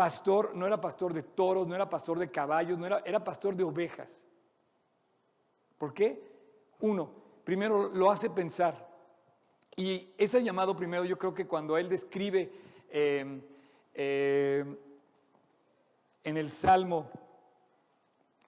pastor, 0.00 0.56
no 0.56 0.66
era 0.66 0.80
pastor 0.80 1.12
de 1.12 1.22
toros, 1.22 1.68
no 1.68 1.74
era 1.74 1.86
pastor 1.90 2.18
de 2.18 2.30
caballos, 2.30 2.78
no 2.78 2.86
era, 2.86 3.02
era 3.04 3.22
pastor 3.22 3.54
de 3.54 3.64
ovejas. 3.64 4.24
¿Por 5.76 5.92
qué? 5.92 6.26
Uno, 6.80 7.12
primero 7.44 7.86
lo 7.90 8.10
hace 8.10 8.30
pensar. 8.30 8.88
Y 9.76 10.08
ese 10.16 10.42
llamado 10.42 10.74
primero, 10.74 11.04
yo 11.04 11.18
creo 11.18 11.34
que 11.34 11.46
cuando 11.46 11.76
él 11.76 11.90
describe 11.90 12.50
em, 12.88 13.42
em, 13.92 14.78
en 16.24 16.36
el 16.38 16.48
Salmo 16.48 17.10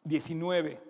19, 0.05 0.81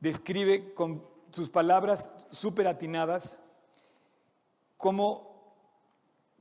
describe 0.00 0.72
con 0.72 1.04
sus 1.32 1.50
palabras 1.50 2.10
súper 2.30 2.66
atinadas 2.66 3.42
como 4.78 5.54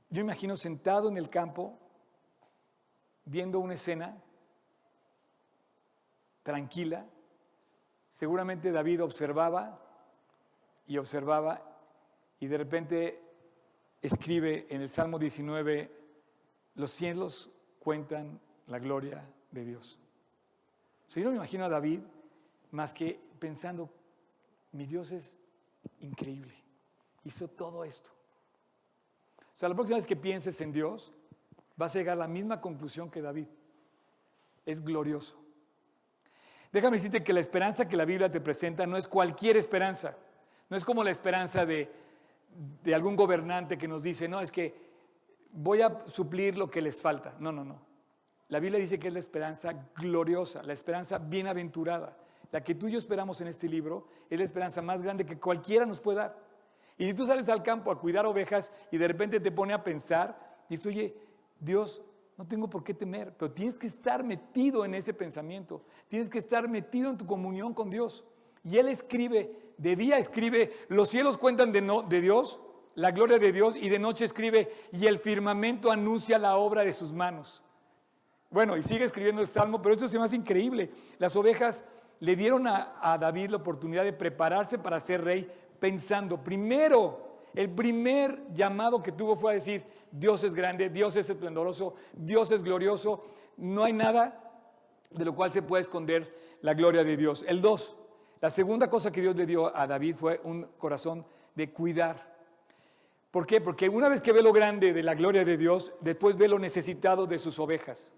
yo 0.10 0.22
imagino 0.22 0.56
sentado 0.56 1.10
en 1.10 1.18
el 1.18 1.30
campo, 1.30 1.78
viendo 3.30 3.60
una 3.60 3.76
escena 3.76 4.22
tranquila, 6.44 7.06
Seguramente 8.10 8.72
David 8.72 9.04
observaba 9.04 9.80
y 10.88 10.98
observaba 10.98 11.64
y 12.40 12.48
de 12.48 12.58
repente 12.58 13.22
escribe 14.02 14.66
en 14.70 14.82
el 14.82 14.90
Salmo 14.90 15.20
19, 15.20 15.92
los 16.76 16.92
cielos 16.92 17.50
cuentan 17.80 18.40
la 18.68 18.80
gloria 18.80 19.24
de 19.52 19.64
Dios. 19.64 20.00
yo 21.08 21.24
no 21.24 21.30
me 21.30 21.38
imagino 21.38 21.66
a 21.66 21.70
David 21.70 22.02
más 22.72 22.94
que 22.94 23.20
pensando, 23.40 23.90
mi 24.72 24.86
Dios 24.86 25.12
es 25.12 25.36
increíble, 26.00 26.54
hizo 27.24 27.48
todo 27.48 27.84
esto. 27.84 28.12
O 29.40 29.56
sea, 29.60 29.70
la 29.70 29.76
próxima 29.76 29.98
vez 29.98 30.06
que 30.06 30.16
pienses 30.16 30.60
en 30.62 30.72
Dios, 30.72 31.14
vas 31.80 31.96
a 31.96 32.00
llegar 32.00 32.18
a 32.18 32.20
la 32.20 32.28
misma 32.28 32.60
conclusión 32.60 33.10
que 33.10 33.22
David. 33.22 33.48
Es 34.66 34.84
glorioso. 34.84 35.42
Déjame 36.74 36.98
decirte 36.98 37.24
que 37.24 37.32
la 37.32 37.40
esperanza 37.40 37.88
que 37.88 37.96
la 37.96 38.04
Biblia 38.04 38.30
te 38.30 38.42
presenta 38.42 38.86
no 38.86 38.98
es 38.98 39.08
cualquier 39.08 39.56
esperanza. 39.56 40.18
No 40.70 40.76
es 40.76 40.84
como 40.84 41.06
la 41.06 41.10
esperanza 41.10 41.66
de, 41.66 41.90
algún 42.94 43.16
gobernante 43.16 43.78
que 43.78 43.88
nos 43.88 44.04
dice, 44.04 44.28
no, 44.28 44.42
es 44.42 44.52
que 44.52 44.76
voy 45.54 45.82
a 45.82 46.04
suplir 46.06 46.58
lo 46.58 46.70
que 46.70 46.82
les 46.82 47.00
falta. 47.00 47.38
No, 47.40 47.54
no, 47.54 47.64
no. 47.64 47.80
La 48.50 48.60
Biblia 48.60 48.78
dice 48.78 49.00
que 49.00 49.08
es 49.08 49.14
la 49.14 49.20
esperanza 49.20 49.74
gloriosa, 49.96 50.62
la 50.64 50.74
esperanza 50.74 51.18
bienaventurada. 51.18 52.18
La 52.52 52.62
que 52.62 52.76
tú 52.76 52.90
y 52.90 52.92
yo 52.92 53.00
esperamos 53.00 53.40
en 53.40 53.48
este 53.48 53.70
libro 53.70 54.10
es 54.30 54.38
la 54.38 54.44
esperanza 54.44 54.82
más 54.82 55.02
grande 55.02 55.26
que 55.26 55.40
cualquiera 55.40 55.86
nos 55.86 56.02
puede 56.02 56.18
dar. 56.18 56.38
Y 56.98 57.06
si 57.06 57.14
tú 57.14 57.26
sales 57.26 57.48
al 57.48 57.64
campo 57.64 57.90
a 57.90 58.00
cuidar 58.00 58.26
ovejas 58.26 58.74
y 58.92 58.98
de 58.98 59.08
repente 59.08 59.40
te 59.40 59.52
pone 59.52 59.74
a 59.74 59.82
pensar, 59.82 60.66
dices, 60.68 60.86
oye, 60.86 61.29
Dios, 61.60 62.02
no 62.38 62.48
tengo 62.48 62.70
por 62.70 62.84
qué 62.84 62.94
temer, 62.94 63.36
pero 63.38 63.52
tienes 63.52 63.78
que 63.78 63.88
estar 63.88 64.24
metido 64.24 64.86
en 64.86 64.96
ese 64.96 65.14
pensamiento, 65.14 65.84
tienes 66.08 66.30
que 66.30 66.40
estar 66.40 66.70
metido 66.70 67.10
en 67.10 67.18
tu 67.18 67.26
comunión 67.26 67.74
con 67.74 67.90
Dios. 67.90 68.24
Y 68.64 68.78
Él 68.78 68.88
escribe, 68.88 69.74
de 69.78 69.96
día 69.96 70.18
escribe, 70.18 70.72
los 70.88 71.10
cielos 71.10 71.38
cuentan 71.38 71.72
de, 71.72 71.82
no, 71.82 72.02
de 72.02 72.22
Dios, 72.22 72.60
la 72.96 73.12
gloria 73.12 73.40
de 73.40 73.52
Dios, 73.52 73.76
y 73.76 73.90
de 73.90 74.00
noche 74.00 74.26
escribe, 74.26 74.72
y 74.92 75.06
el 75.06 75.20
firmamento 75.20 75.92
anuncia 75.92 76.40
la 76.40 76.56
obra 76.56 76.84
de 76.84 76.94
sus 76.94 77.12
manos. 77.12 77.62
Bueno, 78.50 78.78
y 78.78 78.84
sigue 78.84 79.06
escribiendo 79.06 79.42
el 79.42 79.48
Salmo, 79.48 79.82
pero 79.82 79.96
eso 79.96 80.08
se 80.08 80.18
me 80.18 80.26
hace 80.26 80.36
increíble. 80.36 80.92
Las 81.18 81.36
ovejas 81.36 81.86
le 82.20 82.36
dieron 82.36 82.68
a, 82.68 82.98
a 83.02 83.18
David 83.18 83.50
la 83.50 83.58
oportunidad 83.58 84.04
de 84.04 84.14
prepararse 84.14 84.80
para 84.80 85.00
ser 85.00 85.24
rey, 85.24 85.50
pensando, 85.80 86.44
primero, 86.44 87.29
el 87.56 87.70
primer 87.70 88.54
llamado 88.54 89.02
que 89.02 89.12
tuvo 89.12 89.36
fue 89.36 89.52
a 89.52 89.56
decir, 89.56 89.84
Dios 90.12 90.44
es 90.44 90.54
grande, 90.54 90.90
Dios 90.90 91.16
es 91.16 91.30
esplendoroso, 91.30 91.96
Dios 92.14 92.52
es 92.52 92.64
glorioso, 92.64 93.24
no 93.58 93.84
hay 93.84 93.94
nada 93.94 94.50
de 95.12 95.26
lo 95.26 95.36
cual 95.36 95.52
se 95.52 95.62
puede 95.62 95.84
esconder 95.84 96.34
la 96.62 96.74
gloria 96.74 97.04
de 97.04 97.18
Dios. 97.18 97.44
El 97.48 97.62
dos, 97.62 97.96
La 98.42 98.50
segunda 98.50 98.90
cosa 98.90 99.12
que 99.12 99.20
Dios 99.20 99.36
le 99.36 99.46
dio 99.46 99.76
a 99.76 99.86
David 99.86 100.16
fue 100.16 100.40
un 100.46 100.64
corazón 100.78 101.26
de 101.56 101.72
cuidar. 101.72 102.38
¿Por 103.32 103.46
qué? 103.46 103.60
Porque 103.60 103.90
una 103.90 104.08
vez 104.08 104.22
que 104.22 104.32
ve 104.32 104.42
lo 104.42 104.54
grande 104.54 104.94
de 104.94 105.04
la 105.04 105.14
gloria 105.14 105.44
de 105.44 105.58
Dios, 105.58 105.94
después 106.00 106.38
ve 106.38 106.48
lo 106.48 106.58
necesitado 106.58 107.28
de 107.28 107.38
sus 107.38 107.60
ovejas. 107.60 108.14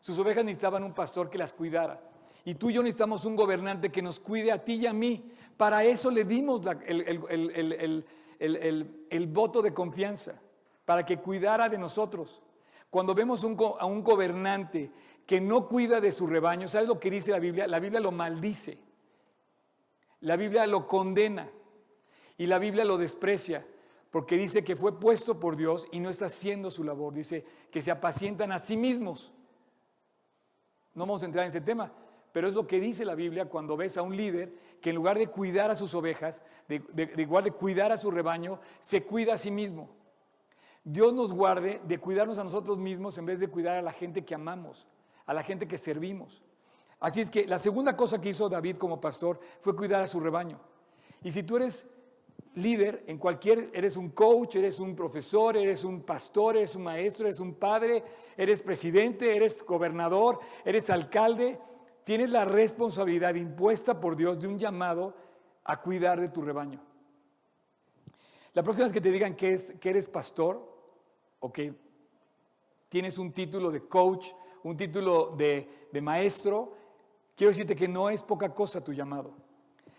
Sus 0.00 0.18
ovejas 0.18 0.44
necesitaban 0.44 0.82
un 0.82 0.94
pastor 0.94 1.28
que 1.28 1.36
las 1.36 1.52
cuidara. 1.52 2.00
Y 2.44 2.54
tú 2.54 2.70
y 2.70 2.74
yo 2.74 2.82
necesitamos 2.82 3.24
un 3.24 3.36
gobernante 3.36 3.90
que 3.90 4.00
nos 4.00 4.18
cuide 4.18 4.52
a 4.52 4.64
ti 4.64 4.74
y 4.74 4.86
a 4.86 4.92
mí. 4.92 5.32
Para 5.56 5.84
eso 5.84 6.10
le 6.10 6.24
dimos 6.24 6.62
el, 6.86 7.02
el, 7.02 8.04
voto 9.28 9.62
de 9.62 9.74
confianza, 9.74 10.40
para 10.84 11.04
que 11.04 11.18
cuidara 11.18 11.68
de 11.68 11.78
nosotros. 11.78 12.42
Cuando 12.90 13.14
vemos 13.14 13.42
a 13.44 13.86
un 13.86 14.02
gobernante 14.02 14.90
que 15.26 15.40
no 15.40 15.66
cuida 15.68 16.00
de 16.00 16.12
su 16.12 16.26
rebaño, 16.26 16.68
¿sabes 16.68 16.88
lo 16.88 17.00
que 17.00 17.10
dice 17.10 17.32
la 17.32 17.38
Biblia? 17.38 17.66
La 17.66 17.80
Biblia 17.80 18.00
lo 18.00 18.12
maldice. 18.12 18.78
La 20.20 20.36
Biblia 20.36 20.66
lo 20.66 20.86
condena. 20.86 21.50
Y 22.38 22.46
la 22.46 22.58
Biblia 22.58 22.84
lo 22.84 22.96
desprecia. 22.96 23.66
Porque 24.10 24.36
dice 24.36 24.64
que 24.64 24.76
fue 24.76 24.98
puesto 24.98 25.40
por 25.40 25.56
Dios 25.56 25.88
y 25.90 26.00
no 26.00 26.10
está 26.10 26.26
haciendo 26.26 26.70
su 26.70 26.84
labor. 26.84 27.12
Dice 27.12 27.44
que 27.70 27.82
se 27.82 27.90
apacientan 27.90 28.52
a 28.52 28.58
sí 28.58 28.76
mismos. 28.76 29.32
No 30.94 31.02
vamos 31.02 31.22
a 31.22 31.26
entrar 31.26 31.44
en 31.44 31.48
ese 31.48 31.60
tema, 31.60 31.92
pero 32.36 32.48
es 32.48 32.54
lo 32.54 32.66
que 32.66 32.78
dice 32.80 33.06
la 33.06 33.14
Biblia 33.14 33.46
cuando 33.46 33.78
ves 33.78 33.96
a 33.96 34.02
un 34.02 34.14
líder 34.14 34.52
que 34.82 34.90
en 34.90 34.96
lugar 34.96 35.18
de 35.18 35.28
cuidar 35.28 35.70
a 35.70 35.74
sus 35.74 35.94
ovejas, 35.94 36.42
de, 36.68 36.82
igual 37.16 37.44
de 37.44 37.50
cuidar 37.50 37.92
a 37.92 37.96
su 37.96 38.10
rebaño, 38.10 38.60
se 38.78 39.04
cuida 39.04 39.32
a 39.32 39.38
sí 39.38 39.50
mismo. 39.50 39.88
Dios 40.84 41.14
nos 41.14 41.32
guarde 41.32 41.80
de 41.84 41.96
cuidarnos 41.96 42.36
a 42.36 42.44
nosotros 42.44 42.76
mismos 42.76 43.16
en 43.16 43.24
vez 43.24 43.40
de 43.40 43.48
cuidar 43.48 43.78
a 43.78 43.80
la 43.80 43.90
gente 43.90 44.22
que 44.26 44.34
amamos, 44.34 44.86
a 45.24 45.32
la 45.32 45.44
gente 45.44 45.66
que 45.66 45.78
servimos. 45.78 46.42
Así 47.00 47.22
es 47.22 47.30
que 47.30 47.46
la 47.46 47.58
segunda 47.58 47.96
cosa 47.96 48.20
que 48.20 48.28
hizo 48.28 48.50
David 48.50 48.76
como 48.76 49.00
pastor 49.00 49.40
fue 49.60 49.74
cuidar 49.74 50.02
a 50.02 50.06
su 50.06 50.20
rebaño. 50.20 50.60
Y 51.22 51.32
si 51.32 51.42
tú 51.42 51.56
eres 51.56 51.86
líder 52.56 53.02
en 53.06 53.16
cualquier, 53.16 53.70
eres 53.72 53.96
un 53.96 54.10
coach, 54.10 54.56
eres 54.56 54.78
un 54.78 54.94
profesor, 54.94 55.56
eres 55.56 55.84
un 55.84 56.02
pastor, 56.02 56.58
eres 56.58 56.76
un 56.76 56.82
maestro, 56.82 57.28
eres 57.28 57.40
un 57.40 57.54
padre, 57.54 58.04
eres 58.36 58.60
presidente, 58.60 59.34
eres 59.34 59.64
gobernador, 59.64 60.38
eres 60.66 60.90
alcalde, 60.90 61.58
tienes 62.06 62.30
la 62.30 62.44
responsabilidad 62.44 63.34
impuesta 63.34 63.98
por 63.98 64.14
Dios 64.14 64.38
de 64.38 64.46
un 64.46 64.56
llamado 64.56 65.16
a 65.64 65.82
cuidar 65.82 66.20
de 66.20 66.28
tu 66.28 66.40
rebaño. 66.40 66.80
La 68.54 68.62
próxima 68.62 68.84
vez 68.84 68.92
que 68.92 69.00
te 69.00 69.10
digan 69.10 69.34
que, 69.34 69.54
es, 69.54 69.74
que 69.80 69.90
eres 69.90 70.08
pastor 70.08 70.72
o 71.40 71.52
que 71.52 71.74
tienes 72.88 73.18
un 73.18 73.32
título 73.32 73.72
de 73.72 73.88
coach, 73.88 74.28
un 74.62 74.76
título 74.76 75.34
de, 75.36 75.88
de 75.92 76.00
maestro, 76.00 76.76
quiero 77.34 77.50
decirte 77.50 77.74
que 77.74 77.88
no 77.88 78.08
es 78.08 78.22
poca 78.22 78.54
cosa 78.54 78.84
tu 78.84 78.92
llamado. 78.92 79.34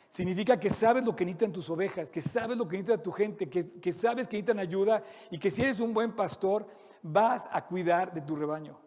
Significa 0.08 0.58
que 0.58 0.70
sabes 0.70 1.03
lo 1.03 1.14
que 1.14 1.26
necesitan 1.26 1.51
tus 1.51 1.70
ovejas, 1.70 2.10
que 2.10 2.22
sabes 2.22 2.55
lo 2.55 2.70
que 2.70 2.78
necesita 2.78 3.03
tu 3.03 3.12
gente, 3.12 3.49
que, 3.49 3.91
sabes 3.91 4.30
que 4.30 4.38
necesitan 4.38 4.60
ayuda 4.60 5.03
y 5.30 5.39
que 5.39 5.51
si 5.51 5.62
eres 5.62 5.82
un 5.82 5.93
buen 5.93 6.16
pastor 6.16 6.66
vas 7.01 7.49
a 7.51 7.66
cuidar 7.66 8.14
de 8.14 8.22
tu 8.22 8.38
rebaño. 8.38 8.80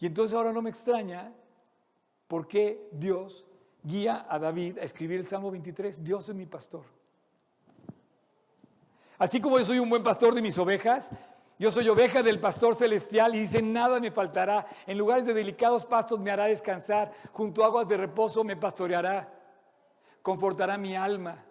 Y 0.00 0.06
entonces 0.06 0.36
ahora 0.36 0.52
no 0.52 0.62
me 0.62 0.70
extraña 0.70 1.32
por 2.28 2.48
qué 2.48 2.88
Dios 2.92 3.46
guía 3.82 4.26
a 4.28 4.38
David 4.38 4.78
a 4.78 4.82
escribir 4.82 5.20
el 5.20 5.26
Salmo 5.26 5.50
23. 5.50 6.02
Dios 6.02 6.28
es 6.28 6.34
mi 6.34 6.46
pastor. 6.46 6.84
Así 9.18 9.40
como 9.40 9.58
yo 9.58 9.64
soy 9.64 9.78
un 9.78 9.88
buen 9.88 10.02
pastor 10.02 10.34
de 10.34 10.42
mis 10.42 10.58
ovejas, 10.58 11.10
yo 11.58 11.70
soy 11.70 11.88
oveja 11.88 12.22
del 12.22 12.38
pastor 12.38 12.74
celestial 12.74 13.34
y 13.34 13.40
dice, 13.40 13.62
nada 13.62 13.98
me 13.98 14.10
faltará. 14.10 14.66
En 14.86 14.98
lugares 14.98 15.24
de 15.24 15.32
delicados 15.32 15.86
pastos 15.86 16.20
me 16.20 16.30
hará 16.30 16.44
descansar, 16.44 17.12
junto 17.32 17.62
a 17.62 17.66
aguas 17.66 17.88
de 17.88 17.96
reposo 17.96 18.44
me 18.44 18.56
pastoreará 18.56 19.32
confortará 20.26 20.76
mi 20.76 20.96
alma. 20.96 21.44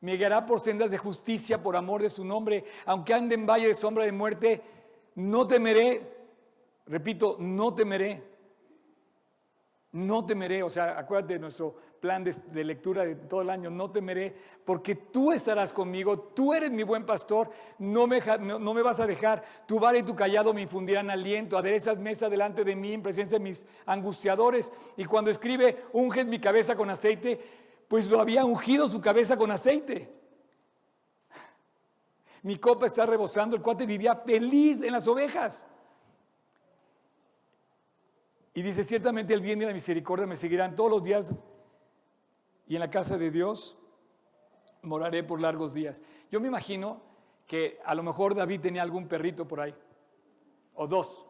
Me 0.00 0.16
guiará 0.16 0.46
por 0.46 0.60
sendas 0.60 0.92
de 0.92 0.96
justicia 0.96 1.60
por 1.60 1.74
amor 1.74 2.02
de 2.02 2.08
su 2.08 2.24
nombre. 2.24 2.64
Aunque 2.86 3.12
ande 3.12 3.34
en 3.34 3.46
valle 3.46 3.66
de 3.66 3.74
sombra 3.74 4.04
de 4.04 4.12
muerte, 4.12 4.62
no 5.16 5.44
temeré. 5.48 6.08
Repito, 6.86 7.36
no 7.40 7.74
temeré. 7.74 8.22
No 9.94 10.24
temeré. 10.24 10.62
O 10.62 10.70
sea, 10.70 10.98
acuérdate 10.98 11.34
de 11.34 11.40
nuestro 11.40 11.74
plan 11.98 12.22
de, 12.22 12.64
lectura 12.64 13.04
de 13.04 13.16
todo 13.16 13.40
el 13.40 13.50
año. 13.50 13.70
No 13.70 13.90
temeré 13.90 14.34
porque 14.64 14.94
tú 14.94 15.32
estarás 15.32 15.72
conmigo. 15.72 16.18
Tú 16.18 16.52
eres 16.52 16.70
mi 16.70 16.82
buen 16.82 17.04
pastor. 17.04 17.50
No 17.78 18.06
me, 18.06 18.20
no, 18.40 18.74
me 18.74 18.82
vas 18.82 19.00
a 19.00 19.06
dejar. 19.06 19.42
Tu 19.66 19.80
vara 19.80 19.98
y 19.98 20.02
tu 20.02 20.14
callado 20.14 20.52
me 20.52 20.62
infundirán 20.62 21.10
aliento. 21.10 21.56
Aderezas 21.56 21.98
mesa 21.98 22.28
delante 22.28 22.62
de 22.62 22.76
mí 22.76 22.92
en 22.92 23.02
presencia 23.02 23.38
de 23.38 23.44
mis 23.44 23.66
angustiadores. 23.86 24.70
Y 24.96 25.04
cuando 25.06 25.30
escribe, 25.30 25.84
unges 25.92 26.26
mi 26.26 26.38
cabeza 26.38 26.76
con 26.76 26.90
aceite 26.90 27.40
pues 27.88 28.10
lo 28.10 28.20
había 28.20 28.44
ungido 28.44 28.88
su 28.88 29.00
cabeza 29.00 29.36
con 29.36 29.50
aceite. 29.50 30.12
Mi 32.42 32.56
copa 32.58 32.86
está 32.86 33.06
rebosando, 33.06 33.56
el 33.56 33.62
cuate 33.62 33.86
vivía 33.86 34.16
feliz 34.16 34.82
en 34.82 34.92
las 34.92 35.08
ovejas. 35.08 35.64
Y 38.54 38.62
dice, 38.62 38.84
ciertamente 38.84 39.34
el 39.34 39.40
bien 39.40 39.60
y 39.60 39.64
la 39.64 39.72
misericordia 39.72 40.26
me 40.26 40.36
seguirán 40.36 40.76
todos 40.76 40.90
los 40.90 41.02
días 41.02 41.34
y 42.66 42.74
en 42.74 42.80
la 42.80 42.90
casa 42.90 43.18
de 43.18 43.30
Dios 43.30 43.76
moraré 44.82 45.24
por 45.24 45.40
largos 45.40 45.74
días. 45.74 46.02
Yo 46.30 46.40
me 46.40 46.48
imagino 46.48 47.02
que 47.46 47.80
a 47.84 47.94
lo 47.94 48.02
mejor 48.02 48.34
David 48.34 48.60
tenía 48.60 48.82
algún 48.82 49.08
perrito 49.08 49.46
por 49.46 49.60
ahí, 49.60 49.74
o 50.74 50.86
dos. 50.86 51.26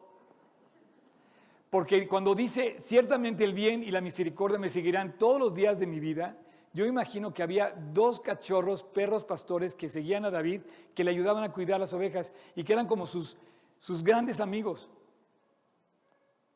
Porque 1.70 2.06
cuando 2.06 2.34
dice, 2.34 2.76
ciertamente 2.80 3.42
el 3.42 3.52
bien 3.52 3.82
y 3.82 3.90
la 3.90 4.00
misericordia 4.00 4.58
me 4.58 4.70
seguirán 4.70 5.18
todos 5.18 5.40
los 5.40 5.54
días 5.54 5.80
de 5.80 5.86
mi 5.86 5.98
vida, 5.98 6.38
yo 6.72 6.86
imagino 6.86 7.32
que 7.32 7.42
había 7.42 7.70
dos 7.92 8.20
cachorros, 8.20 8.82
perros 8.82 9.24
pastores 9.24 9.74
que 9.74 9.88
seguían 9.88 10.24
a 10.24 10.30
David, 10.30 10.62
que 10.94 11.04
le 11.04 11.10
ayudaban 11.10 11.42
a 11.42 11.52
cuidar 11.52 11.80
las 11.80 11.92
ovejas 11.92 12.32
y 12.54 12.64
que 12.64 12.72
eran 12.72 12.86
como 12.86 13.06
sus, 13.06 13.38
sus 13.78 14.04
grandes 14.04 14.40
amigos. 14.40 14.88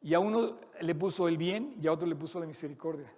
Y 0.00 0.14
a 0.14 0.20
uno 0.20 0.58
le 0.80 0.94
puso 0.94 1.28
el 1.28 1.36
bien 1.36 1.76
y 1.80 1.86
a 1.86 1.92
otro 1.92 2.06
le 2.06 2.16
puso 2.16 2.38
la 2.38 2.46
misericordia. 2.46 3.12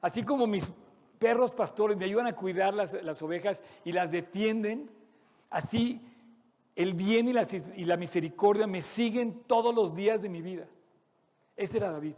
Así 0.00 0.22
como 0.22 0.46
mis 0.46 0.72
perros 1.18 1.54
pastores 1.54 1.96
me 1.96 2.04
ayudan 2.04 2.26
a 2.26 2.36
cuidar 2.36 2.74
las, 2.74 2.92
las 3.02 3.22
ovejas 3.22 3.62
y 3.84 3.92
las 3.92 4.10
defienden, 4.10 4.90
así 5.48 6.02
el 6.76 6.94
bien 6.94 7.28
y 7.28 7.32
la, 7.32 7.46
y 7.76 7.84
la 7.84 7.96
misericordia 7.96 8.66
me 8.66 8.82
siguen 8.82 9.44
todos 9.46 9.74
los 9.74 9.94
días 9.94 10.20
de 10.22 10.28
mi 10.28 10.42
vida. 10.42 10.68
Ese 11.56 11.78
era 11.78 11.92
David. 11.92 12.14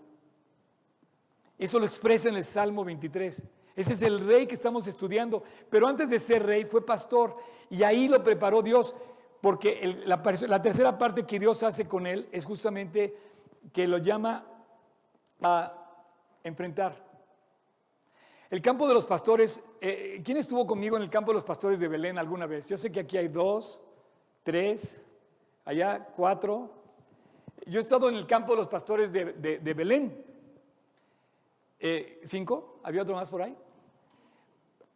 Eso 1.58 1.78
lo 1.78 1.86
expresa 1.86 2.28
en 2.28 2.36
el 2.36 2.44
Salmo 2.44 2.84
23. 2.84 3.42
Ese 3.76 3.92
es 3.92 4.02
el 4.02 4.26
rey 4.26 4.46
que 4.46 4.54
estamos 4.54 4.86
estudiando. 4.86 5.42
Pero 5.70 5.86
antes 5.86 6.08
de 6.08 6.18
ser 6.18 6.44
rey 6.44 6.64
fue 6.64 6.84
pastor 6.84 7.36
y 7.68 7.82
ahí 7.82 8.08
lo 8.08 8.22
preparó 8.24 8.62
Dios 8.62 8.94
porque 9.40 10.02
la, 10.04 10.22
tercera 10.22 10.98
parte 10.98 11.24
que 11.24 11.38
Dios 11.38 11.62
hace 11.62 11.86
con 11.86 12.06
él 12.06 12.28
es 12.32 12.44
justamente 12.44 13.16
que 13.72 13.86
lo 13.86 13.98
llama 13.98 14.46
a 15.42 15.72
enfrentar. 16.42 17.04
El 18.48 18.62
campo 18.62 18.86
de 18.86 18.94
los 18.94 19.06
pastores, 19.06 19.62
eh, 19.80 20.22
¿quién 20.24 20.38
estuvo 20.38 20.66
conmigo 20.66 20.96
en 20.96 21.02
el 21.02 21.10
campo 21.10 21.32
de 21.32 21.34
los 21.34 21.44
pastores 21.44 21.80
de 21.80 21.88
Belén 21.88 22.16
alguna 22.18 22.46
vez? 22.46 22.66
Yo 22.68 22.76
sé 22.76 22.92
que 22.92 23.00
aquí 23.00 23.16
hay 23.16 23.28
dos, 23.28 23.80
tres, 24.42 25.04
allá 25.64 26.08
cuatro. 26.14 26.70
Yo 27.66 27.80
he 27.80 27.82
estado 27.82 28.08
en 28.08 28.14
el 28.14 28.26
campo 28.26 28.52
de 28.52 28.58
los 28.58 28.68
pastores 28.68 29.12
de, 29.12 29.24
de 29.32 29.74
Belén. 29.74 30.24
Eh, 31.78 32.20
¿Cinco? 32.24 32.80
¿Había 32.82 33.02
otro 33.02 33.14
más 33.14 33.28
por 33.28 33.42
ahí? 33.42 33.56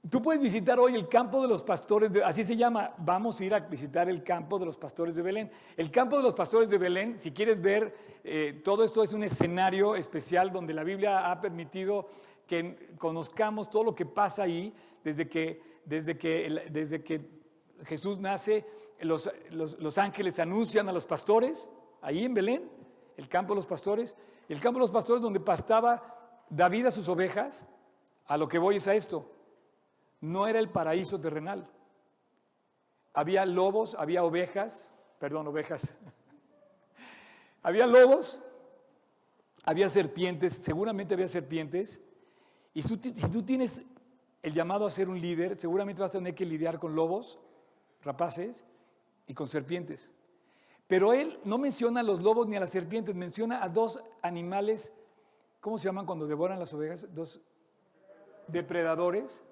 Tú 0.08 0.22
puedes 0.22 0.40
visitar 0.40 0.78
hoy 0.78 0.94
el 0.94 1.08
campo 1.08 1.42
de 1.42 1.48
los 1.48 1.62
pastores, 1.62 2.10
así 2.24 2.42
se 2.42 2.56
llama, 2.56 2.94
vamos 2.96 3.38
a 3.38 3.44
ir 3.44 3.52
a 3.52 3.60
visitar 3.60 4.08
el 4.08 4.22
campo 4.22 4.58
de 4.58 4.64
los 4.64 4.78
pastores 4.78 5.14
de 5.14 5.20
Belén. 5.20 5.50
El 5.76 5.90
campo 5.90 6.16
de 6.16 6.22
los 6.22 6.32
pastores 6.32 6.70
de 6.70 6.78
Belén, 6.78 7.20
si 7.20 7.32
quieres 7.32 7.60
ver, 7.60 7.94
eh, 8.24 8.62
todo 8.64 8.82
esto 8.82 9.02
es 9.02 9.12
un 9.12 9.24
escenario 9.24 9.94
especial 9.96 10.52
donde 10.52 10.72
la 10.72 10.84
Biblia 10.84 11.30
ha 11.30 11.38
permitido 11.38 12.08
que 12.46 12.94
conozcamos 12.96 13.68
todo 13.68 13.84
lo 13.84 13.94
que 13.94 14.06
pasa 14.06 14.44
ahí 14.44 14.72
desde 15.04 15.28
que, 15.28 15.60
desde 15.84 16.16
que, 16.16 16.64
desde 16.70 17.04
que 17.04 17.20
Jesús 17.84 18.18
nace, 18.18 18.64
los, 19.00 19.30
los 19.50 19.98
ángeles 19.98 20.38
anuncian 20.38 20.88
a 20.88 20.92
los 20.92 21.04
pastores, 21.04 21.68
ahí 22.00 22.24
en 22.24 22.32
Belén, 22.32 22.70
el 23.18 23.28
campo 23.28 23.52
de 23.52 23.56
los 23.56 23.66
pastores, 23.66 24.16
el 24.48 24.60
campo 24.60 24.78
de 24.78 24.84
los 24.84 24.90
pastores 24.90 25.20
donde 25.20 25.40
pastaba 25.40 26.42
David 26.48 26.86
a 26.86 26.90
sus 26.90 27.06
ovejas, 27.10 27.66
a 28.24 28.38
lo 28.38 28.48
que 28.48 28.58
voy 28.58 28.76
es 28.76 28.88
a 28.88 28.94
esto, 28.94 29.30
no 30.20 30.46
era 30.46 30.58
el 30.58 30.70
paraíso 30.70 31.20
terrenal. 31.20 31.68
Había 33.14 33.44
lobos, 33.46 33.94
había 33.98 34.22
ovejas, 34.22 34.92
perdón, 35.18 35.48
ovejas. 35.48 35.94
había 37.62 37.86
lobos, 37.86 38.40
había 39.64 39.88
serpientes, 39.88 40.54
seguramente 40.54 41.14
había 41.14 41.28
serpientes. 41.28 42.00
Y 42.72 42.82
si 42.82 42.96
tú 42.96 43.42
tienes 43.42 43.84
el 44.42 44.54
llamado 44.54 44.86
a 44.86 44.90
ser 44.90 45.08
un 45.08 45.20
líder, 45.20 45.56
seguramente 45.56 46.02
vas 46.02 46.14
a 46.14 46.18
tener 46.18 46.34
que 46.34 46.46
lidiar 46.46 46.78
con 46.78 46.94
lobos, 46.94 47.38
rapaces 48.02 48.64
y 49.26 49.34
con 49.34 49.48
serpientes. 49.48 50.10
Pero 50.86 51.12
él 51.12 51.38
no 51.44 51.58
menciona 51.58 52.00
a 52.00 52.02
los 52.04 52.22
lobos 52.22 52.46
ni 52.46 52.56
a 52.56 52.60
las 52.60 52.70
serpientes, 52.70 53.14
menciona 53.14 53.62
a 53.62 53.68
dos 53.68 54.02
animales 54.22 54.92
¿cómo 55.60 55.78
se 55.78 55.84
llaman 55.84 56.06
cuando 56.06 56.26
devoran 56.26 56.58
las 56.58 56.72
ovejas? 56.74 57.06
Dos 57.14 57.40
depredadores. 58.48 59.42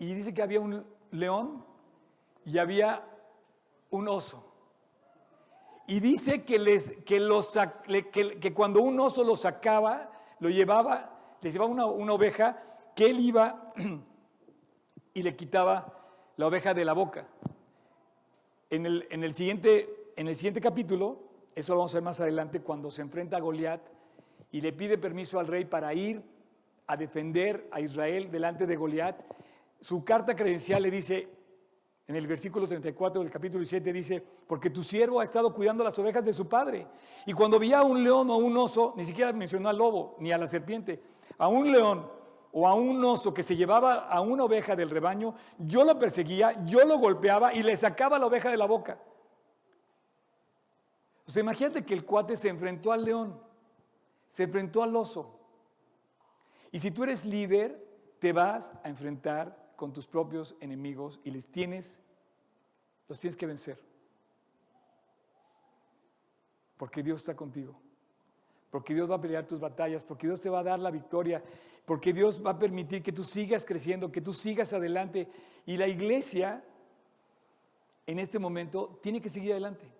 Y 0.00 0.14
dice 0.14 0.32
que 0.32 0.42
había 0.42 0.60
un 0.60 0.84
león 1.10 1.62
y 2.46 2.56
había 2.56 3.06
un 3.90 4.08
oso. 4.08 4.46
Y 5.86 6.00
dice 6.00 6.42
que, 6.42 6.58
les, 6.58 6.92
que, 7.04 7.20
los, 7.20 7.52
que, 8.10 8.40
que 8.40 8.54
cuando 8.54 8.80
un 8.80 8.98
oso 8.98 9.22
lo 9.22 9.36
sacaba, 9.36 10.10
lo 10.38 10.48
llevaba, 10.48 11.36
les 11.42 11.52
llevaba 11.52 11.70
una, 11.70 11.84
una 11.84 12.14
oveja, 12.14 12.62
que 12.96 13.10
él 13.10 13.20
iba 13.20 13.74
y 15.14 15.22
le 15.22 15.36
quitaba 15.36 16.00
la 16.38 16.46
oveja 16.46 16.72
de 16.72 16.86
la 16.86 16.94
boca. 16.94 17.28
En 18.70 18.86
el, 18.86 19.06
en 19.10 19.22
el, 19.22 19.34
siguiente, 19.34 20.12
en 20.16 20.28
el 20.28 20.34
siguiente 20.34 20.62
capítulo, 20.62 21.18
eso 21.54 21.74
lo 21.74 21.80
vamos 21.80 21.92
a 21.92 21.98
ver 21.98 22.04
más 22.04 22.20
adelante, 22.20 22.62
cuando 22.62 22.90
se 22.90 23.02
enfrenta 23.02 23.36
a 23.36 23.40
Goliat 23.40 23.82
y 24.50 24.62
le 24.62 24.72
pide 24.72 24.96
permiso 24.96 25.38
al 25.38 25.46
rey 25.46 25.66
para 25.66 25.92
ir 25.92 26.22
a 26.86 26.96
defender 26.96 27.68
a 27.70 27.82
Israel 27.82 28.30
delante 28.30 28.66
de 28.66 28.76
Goliat, 28.76 29.20
su 29.80 30.04
carta 30.04 30.36
credencial 30.36 30.82
le 30.82 30.90
dice, 30.90 31.28
en 32.06 32.16
el 32.16 32.26
versículo 32.26 32.66
34 32.66 33.22
del 33.22 33.30
capítulo 33.30 33.64
7 33.64 33.92
dice, 33.92 34.24
porque 34.46 34.70
tu 34.70 34.82
siervo 34.82 35.20
ha 35.20 35.24
estado 35.24 35.54
cuidando 35.54 35.84
las 35.84 35.98
ovejas 35.98 36.24
de 36.24 36.32
su 36.32 36.48
padre. 36.48 36.86
Y 37.24 37.32
cuando 37.32 37.58
veía 37.58 37.78
a 37.78 37.84
un 37.84 38.02
león 38.02 38.28
o 38.30 38.36
un 38.36 38.56
oso, 38.56 38.94
ni 38.96 39.04
siquiera 39.04 39.32
mencionó 39.32 39.68
al 39.68 39.78
lobo 39.78 40.16
ni 40.18 40.32
a 40.32 40.38
la 40.38 40.48
serpiente, 40.48 41.00
a 41.38 41.48
un 41.48 41.70
león 41.70 42.10
o 42.52 42.66
a 42.66 42.74
un 42.74 43.04
oso 43.04 43.32
que 43.32 43.44
se 43.44 43.54
llevaba 43.54 44.08
a 44.08 44.20
una 44.20 44.44
oveja 44.44 44.74
del 44.74 44.90
rebaño, 44.90 45.34
yo 45.58 45.84
lo 45.84 45.98
perseguía, 45.98 46.64
yo 46.66 46.84
lo 46.84 46.98
golpeaba 46.98 47.54
y 47.54 47.62
le 47.62 47.76
sacaba 47.76 48.18
la 48.18 48.26
oveja 48.26 48.50
de 48.50 48.56
la 48.56 48.66
boca. 48.66 49.00
O 51.26 51.30
sea, 51.30 51.42
imagínate 51.42 51.84
que 51.84 51.94
el 51.94 52.04
cuate 52.04 52.36
se 52.36 52.48
enfrentó 52.48 52.90
al 52.90 53.04
león, 53.04 53.40
se 54.26 54.42
enfrentó 54.42 54.82
al 54.82 54.96
oso. 54.96 55.38
Y 56.72 56.80
si 56.80 56.90
tú 56.90 57.04
eres 57.04 57.24
líder, 57.24 57.86
te 58.18 58.32
vas 58.32 58.72
a 58.82 58.88
enfrentar 58.88 59.59
con 59.80 59.94
tus 59.94 60.06
propios 60.06 60.54
enemigos 60.60 61.20
y 61.24 61.30
les 61.30 61.46
tienes, 61.46 62.02
los 63.08 63.18
tienes 63.18 63.34
que 63.34 63.46
vencer. 63.46 63.80
Porque 66.76 67.02
Dios 67.02 67.20
está 67.20 67.34
contigo. 67.34 67.80
Porque 68.70 68.92
Dios 68.92 69.10
va 69.10 69.14
a 69.14 69.20
pelear 69.22 69.46
tus 69.46 69.58
batallas, 69.58 70.04
porque 70.04 70.26
Dios 70.26 70.38
te 70.38 70.50
va 70.50 70.58
a 70.58 70.64
dar 70.64 70.78
la 70.80 70.90
victoria, 70.90 71.42
porque 71.86 72.12
Dios 72.12 72.44
va 72.44 72.50
a 72.50 72.58
permitir 72.58 73.02
que 73.02 73.10
tú 73.10 73.24
sigas 73.24 73.64
creciendo, 73.64 74.12
que 74.12 74.20
tú 74.20 74.34
sigas 74.34 74.74
adelante. 74.74 75.30
Y 75.64 75.78
la 75.78 75.88
iglesia, 75.88 76.62
en 78.04 78.18
este 78.18 78.38
momento, 78.38 78.98
tiene 79.02 79.18
que 79.22 79.30
seguir 79.30 79.52
adelante. 79.52 79.90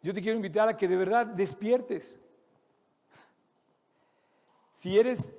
Yo 0.00 0.14
te 0.14 0.22
quiero 0.22 0.36
invitar 0.36 0.68
a 0.68 0.76
que 0.76 0.86
de 0.86 0.96
verdad 0.96 1.26
despiertes. 1.26 2.16
Si 4.74 4.96
eres 4.96 5.34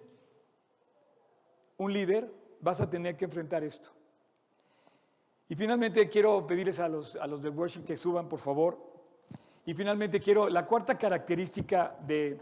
un 1.78 1.94
líder, 1.94 2.32
vas 2.62 2.82
a 2.82 2.90
tener 2.90 3.16
que 3.16 3.26
enfrentar 3.26 3.64
esto. 3.64 3.90
Y 5.50 5.56
finalmente 5.56 6.10
quiero 6.10 6.46
pedirles 6.46 6.80
a 6.80 6.90
los, 6.90 7.16
a 7.16 7.26
los 7.28 7.42
del 7.42 7.54
worship 7.54 7.86
que 7.86 7.96
suban, 7.96 8.28
por 8.28 8.40
favor. 8.40 8.78
Y 9.66 9.74
finalmente 9.74 10.20
quiero, 10.20 10.50
la 10.50 10.66
cuarta 10.66 10.98
característica 10.98 11.96
de, 12.06 12.42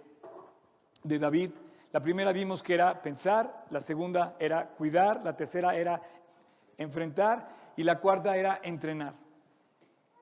de 1.04 1.20
David, 1.20 1.52
la 1.92 2.02
primera 2.02 2.32
vimos 2.32 2.64
que 2.64 2.74
era 2.74 3.02
pensar, 3.02 3.66
la 3.70 3.80
segunda 3.80 4.36
era 4.40 4.70
cuidar, 4.70 5.24
la 5.24 5.36
tercera 5.36 5.76
era 5.76 6.02
enfrentar 6.78 7.48
y 7.78 7.84
la 7.84 8.00
cuarta 8.00 8.36
era 8.36 8.60
entrenar. 8.64 9.16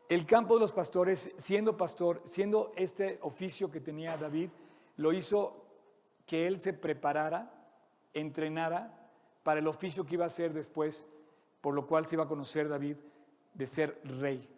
El 0.09 0.25
campo 0.25 0.55
de 0.55 0.59
los 0.61 0.73
pastores, 0.73 1.31
siendo 1.37 1.77
pastor, 1.77 2.21
siendo 2.23 2.73
este 2.75 3.17
oficio 3.21 3.71
que 3.71 3.79
tenía 3.79 4.17
David, 4.17 4.49
lo 4.97 5.13
hizo 5.13 5.65
que 6.25 6.47
él 6.47 6.61
se 6.61 6.73
preparara, 6.73 7.51
entrenara 8.13 9.02
para 9.43 9.59
el 9.59 9.67
oficio 9.67 10.05
que 10.05 10.15
iba 10.15 10.23
a 10.23 10.27
hacer 10.27 10.53
después, 10.53 11.05
por 11.61 11.73
lo 11.73 11.85
cual 11.85 12.05
se 12.05 12.15
iba 12.15 12.23
a 12.23 12.27
conocer 12.27 12.67
David 12.67 12.97
de 13.53 13.67
ser 13.67 14.01
rey. 14.03 14.49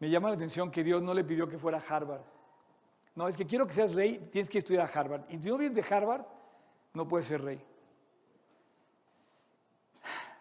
Me 0.00 0.10
llama 0.10 0.30
la 0.30 0.34
atención 0.34 0.70
que 0.70 0.82
Dios 0.82 1.02
no 1.02 1.14
le 1.14 1.22
pidió 1.22 1.48
que 1.48 1.58
fuera 1.58 1.78
a 1.78 1.96
Harvard. 1.96 2.22
No, 3.14 3.28
es 3.28 3.36
que 3.36 3.46
quiero 3.46 3.66
que 3.66 3.74
seas 3.74 3.94
rey, 3.94 4.18
tienes 4.32 4.48
que 4.48 4.58
estudiar 4.58 4.82
a 4.88 5.00
Harvard. 5.00 5.22
Y 5.28 5.40
si 5.40 5.48
no 5.48 5.58
vienes 5.58 5.76
de 5.76 5.94
Harvard, 5.94 6.24
no 6.94 7.06
puedes 7.06 7.26
ser 7.26 7.42
rey. 7.42 7.64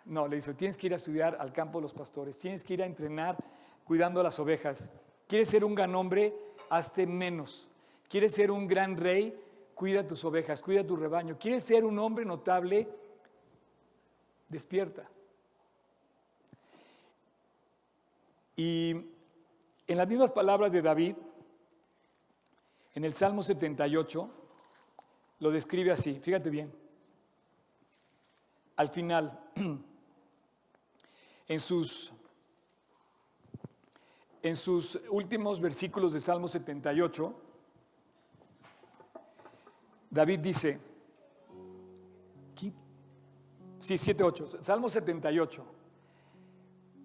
No, 0.05 0.27
le 0.27 0.37
dice, 0.37 0.53
tienes 0.53 0.77
que 0.77 0.87
ir 0.87 0.93
a 0.93 0.97
estudiar 0.97 1.37
al 1.39 1.53
campo 1.53 1.77
de 1.77 1.83
los 1.83 1.93
pastores, 1.93 2.37
tienes 2.37 2.63
que 2.63 2.73
ir 2.73 2.81
a 2.81 2.85
entrenar 2.85 3.37
cuidando 3.83 4.23
las 4.23 4.39
ovejas. 4.39 4.89
¿Quieres 5.27 5.49
ser 5.49 5.63
un 5.63 5.75
gran 5.75 5.93
hombre? 5.95 6.33
Hazte 6.69 7.05
menos. 7.05 7.69
¿Quieres 8.09 8.33
ser 8.33 8.51
un 8.51 8.67
gran 8.67 8.97
rey? 8.97 9.39
Cuida 9.81 10.05
tus 10.05 10.23
ovejas, 10.25 10.61
cuida 10.61 10.85
tu 10.85 10.95
rebaño. 10.95 11.39
¿Quieres 11.39 11.63
ser 11.63 11.85
un 11.85 11.97
hombre 11.97 12.23
notable? 12.23 12.87
Despierta. 14.47 15.09
Y 18.55 18.91
en 19.87 19.97
las 19.97 20.07
mismas 20.07 20.31
palabras 20.31 20.71
de 20.71 20.83
David, 20.83 21.15
en 22.93 23.05
el 23.05 23.13
Salmo 23.15 23.41
78, 23.41 24.29
lo 25.39 25.49
describe 25.49 25.91
así, 25.91 26.13
fíjate 26.13 26.51
bien. 26.51 26.71
Al 28.75 28.89
final, 28.89 29.49
en 31.47 31.59
sus, 31.59 32.13
en 34.43 34.55
sus 34.55 34.99
últimos 35.09 35.59
versículos 35.59 36.13
de 36.13 36.19
Salmo 36.19 36.47
78, 36.47 37.50
David 40.11 40.39
dice, 40.39 40.79
sí, 43.79 43.97
7, 43.97 44.23
8, 44.23 44.45
Salmo 44.61 44.89
78, 44.89 45.65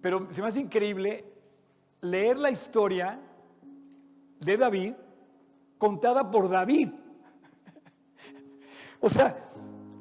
pero 0.01 0.27
se 0.29 0.41
me 0.41 0.47
hace 0.47 0.59
increíble 0.59 1.25
leer 2.01 2.37
la 2.37 2.51
historia 2.51 3.19
de 4.39 4.57
David 4.57 4.93
contada 5.77 6.29
por 6.29 6.49
David. 6.49 6.89
o 8.99 9.09
sea, 9.09 9.49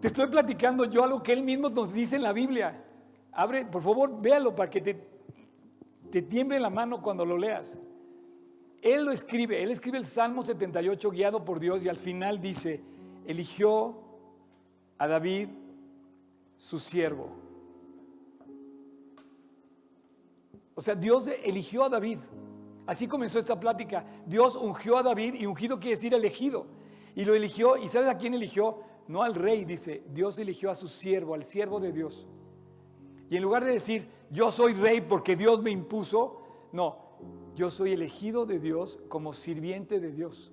te 0.01 0.09
estoy 0.09 0.27
platicando 0.27 0.85
yo 0.85 1.05
algo 1.05 1.23
que 1.23 1.33
él 1.33 1.43
mismo 1.43 1.71
nos 1.71 1.93
dice 1.93 2.17
en 2.17 2.23
la 2.23 2.33
Biblia. 2.33 2.85
Abre, 3.33 3.65
por 3.65 3.83
favor, 3.83 4.21
véalo 4.21 4.55
para 4.55 4.71
que 4.71 4.81
te, 4.81 5.09
te 6.11 6.23
tiemble 6.23 6.61
la 6.61 6.71
mano 6.71 7.01
cuando 7.01 7.25
lo 7.25 7.39
leas. 7.39 7.79
Él 8.83 9.05
lo 9.05 9.13
escribe, 9.13 9.63
él 9.63 9.71
escribe 9.71 9.99
el 9.99 10.07
Salmo 10.07 10.45
78 10.45 11.11
guiado 11.11 11.45
por 11.45 11.59
Dios 11.59 11.85
y 11.85 11.89
al 11.89 11.97
final 11.97 12.41
dice, 12.41 12.83
eligió 13.27 13.97
a 14.99 15.07
David 15.07 15.49
su 16.57 16.79
siervo. 16.79 17.31
O 20.75 20.81
sea, 20.81 20.95
Dios 20.95 21.29
eligió 21.43 21.85
a 21.85 21.89
David. 21.89 22.19
Así 22.87 23.09
comenzó 23.09 23.39
esta 23.39 23.59
plática. 23.59 24.05
Dios 24.27 24.57
ungió 24.57 24.99
a 24.99 25.03
David 25.03 25.35
y 25.35 25.47
ungido 25.47 25.79
quiere 25.79 25.97
decir 25.97 26.15
elegido. 26.15 26.67
Y 27.15 27.25
lo 27.25 27.35
eligió, 27.35 27.77
¿y 27.77 27.89
sabes 27.89 28.09
a 28.09 28.19
quién 28.19 28.35
eligió? 28.35 28.81
No 29.09 29.23
al 29.23 29.35
rey, 29.35 29.65
dice, 29.65 30.03
Dios 30.13 30.39
eligió 30.39 30.71
a 30.71 30.75
su 30.75 30.89
siervo, 30.89 31.35
al 31.35 31.45
siervo 31.45 31.81
de 31.81 31.93
Dios. 31.93 32.27
Y 33.31 33.37
en 33.37 33.43
lugar 33.43 33.65
de 33.65 33.73
decir, 33.73 34.09
yo 34.31 34.53
soy 34.53 34.75
rey 34.75 35.01
porque 35.01 35.35
Dios 35.35 35.63
me 35.63 35.71
impuso, 35.71 36.43
no, 36.73 36.99
yo 37.55 37.71
soy 37.71 37.93
elegido 37.93 38.45
de 38.45 38.59
Dios 38.61 38.99
como 39.09 39.33
sirviente 39.33 39.99
de 39.99 40.13
Dios. 40.13 40.53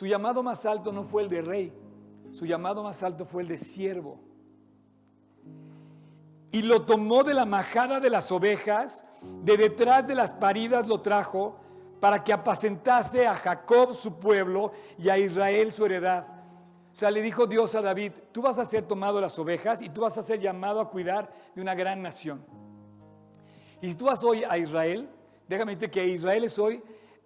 Su 0.00 0.06
llamado 0.06 0.42
más 0.42 0.64
alto 0.64 0.92
no 0.92 1.02
fue 1.02 1.24
el 1.24 1.28
de 1.28 1.42
rey, 1.42 1.74
su 2.30 2.46
llamado 2.46 2.82
más 2.82 3.02
alto 3.02 3.26
fue 3.26 3.42
el 3.42 3.48
de 3.48 3.58
siervo 3.58 4.18
y 6.50 6.62
lo 6.62 6.86
tomó 6.86 7.22
de 7.22 7.34
la 7.34 7.44
majada 7.44 8.00
de 8.00 8.08
las 8.08 8.32
ovejas, 8.32 9.04
de 9.20 9.58
detrás 9.58 10.06
de 10.06 10.14
las 10.14 10.32
paridas 10.32 10.88
lo 10.88 11.02
trajo, 11.02 11.60
para 12.00 12.24
que 12.24 12.32
apacentase 12.32 13.26
a 13.26 13.34
Jacob 13.34 13.94
su 13.94 14.18
pueblo 14.18 14.72
y 14.96 15.10
a 15.10 15.18
Israel 15.18 15.70
su 15.70 15.84
heredad. 15.84 16.26
O 16.90 16.96
sea, 16.96 17.10
le 17.10 17.20
dijo 17.20 17.46
Dios 17.46 17.74
a 17.74 17.82
David, 17.82 18.12
tú 18.32 18.40
vas 18.40 18.58
a 18.58 18.64
ser 18.64 18.84
tomado 18.88 19.20
las 19.20 19.38
ovejas 19.38 19.82
y 19.82 19.90
tú 19.90 20.00
vas 20.00 20.16
a 20.16 20.22
ser 20.22 20.40
llamado 20.40 20.80
a 20.80 20.88
cuidar 20.88 21.30
de 21.54 21.60
una 21.60 21.74
gran 21.74 22.00
nación. 22.00 22.42
Y 23.82 23.90
si 23.90 23.96
tú 23.96 24.06
vas 24.06 24.24
hoy 24.24 24.44
a 24.44 24.56
Israel, 24.56 25.10
déjame 25.46 25.74
decirte 25.74 25.90
que 25.90 26.06
Israel 26.06 26.44
es 26.44 26.58
hoy 26.58 26.82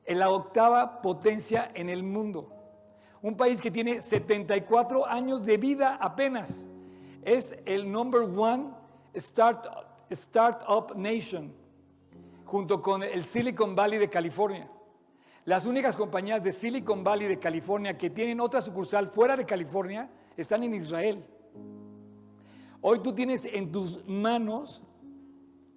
la 0.08 0.28
octava 0.28 1.00
potencia 1.00 1.70
en 1.72 1.88
el 1.88 2.02
mundo. 2.02 2.50
Un 3.24 3.38
país 3.38 3.58
que 3.58 3.70
tiene 3.70 4.02
74 4.02 5.06
años 5.06 5.46
de 5.46 5.56
vida 5.56 5.96
apenas. 5.98 6.66
Es 7.22 7.56
el 7.64 7.90
number 7.90 8.20
one 8.20 8.66
Startup 9.14 10.94
Nation, 10.94 11.50
junto 12.44 12.82
con 12.82 13.02
el 13.02 13.24
Silicon 13.24 13.74
Valley 13.74 13.98
de 13.98 14.10
California. 14.10 14.70
Las 15.46 15.64
únicas 15.64 15.96
compañías 15.96 16.44
de 16.44 16.52
Silicon 16.52 17.02
Valley 17.02 17.26
de 17.26 17.38
California 17.38 17.96
que 17.96 18.10
tienen 18.10 18.40
otra 18.40 18.60
sucursal 18.60 19.08
fuera 19.08 19.38
de 19.38 19.46
California 19.46 20.10
están 20.36 20.62
en 20.62 20.74
Israel. 20.74 21.24
Hoy 22.82 22.98
tú 22.98 23.14
tienes 23.14 23.46
en 23.46 23.72
tus 23.72 24.06
manos 24.06 24.82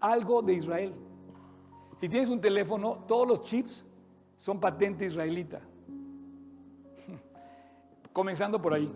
algo 0.01 0.41
de 0.41 0.53
Israel. 0.53 0.99
Si 1.95 2.09
tienes 2.09 2.27
un 2.27 2.41
teléfono, 2.41 3.05
todos 3.07 3.25
los 3.25 3.39
chips 3.39 3.85
son 4.35 4.59
patente 4.59 5.05
israelita. 5.05 5.61
Comenzando 8.17 8.59
por 8.59 8.73
ahí. 8.73 8.91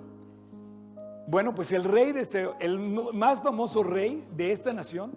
Bueno, 1.27 1.53
pues 1.53 1.71
el 1.73 1.83
rey 1.83 2.11
de 2.11 2.21
este, 2.21 2.49
el 2.59 2.79
más 3.13 3.39
famoso 3.39 3.83
rey 3.83 4.27
de 4.35 4.51
esta 4.51 4.73
nación 4.73 5.15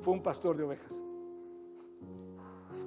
fue 0.00 0.12
un 0.12 0.24
pastor 0.24 0.56
de 0.56 0.64
ovejas. 0.64 1.00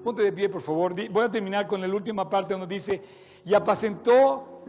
Ponte 0.04 0.24
de 0.24 0.34
pie, 0.34 0.50
por 0.50 0.60
favor. 0.60 0.94
Voy 1.10 1.24
a 1.24 1.32
terminar 1.32 1.68
con 1.68 1.80
la 1.80 1.88
última 1.88 2.30
parte 2.30 2.54
donde 2.54 2.68
dice, 2.68 3.02
y 3.46 3.54
apacentó 3.54 4.66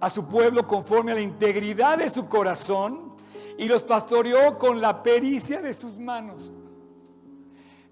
a 0.00 0.10
su 0.10 0.26
pueblo 0.26 0.66
conforme 0.66 1.12
a 1.12 1.14
la 1.14 1.20
integridad 1.20 1.98
de 1.98 2.10
su 2.10 2.26
corazón 2.26 3.14
y 3.56 3.66
los 3.66 3.84
pastoreó 3.84 4.58
con 4.58 4.80
la 4.80 5.00
pericia 5.00 5.62
de 5.62 5.74
sus 5.74 5.96
manos. 5.96 6.50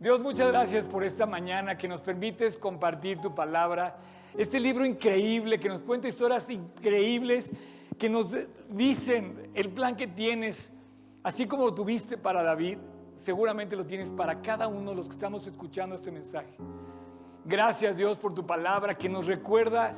Dios, 0.01 0.21
muchas 0.23 0.49
gracias 0.49 0.89
por 0.89 1.05
esta 1.05 1.25
mañana 1.25 1.79
que 1.79 1.87
nos 1.87 2.01
permites 2.01 2.57
compartir 2.57 3.21
tu 3.21 3.33
palabra. 3.33 3.97
Este 4.39 4.61
libro 4.61 4.87
increíble 4.87 5.59
que 5.59 5.69
nos 5.69 5.81
cuenta 5.81 6.07
historias 6.07 6.49
increíbles 6.49 7.51
que 7.99 8.09
nos 8.09 8.33
dicen 8.69 9.51
el 9.53 9.69
plan 9.71 9.97
que 9.97 10.07
tienes, 10.07 10.71
así 11.25 11.49
como 11.49 11.65
lo 11.65 11.75
tuviste 11.75 12.17
para 12.17 12.45
David, 12.45 12.79
seguramente 13.15 13.75
lo 13.75 13.85
tienes 13.85 14.13
para 14.13 14.41
cada 14.41 14.69
uno 14.69 14.91
de 14.91 14.97
los 14.97 15.07
que 15.07 15.15
estamos 15.15 15.45
escuchando 15.49 15.97
este 15.97 16.13
mensaje. 16.13 16.57
Gracias 17.45 17.97
Dios 17.97 18.17
por 18.17 18.33
tu 18.33 18.47
palabra 18.47 18.97
que 18.97 19.09
nos 19.09 19.27
recuerda 19.27 19.97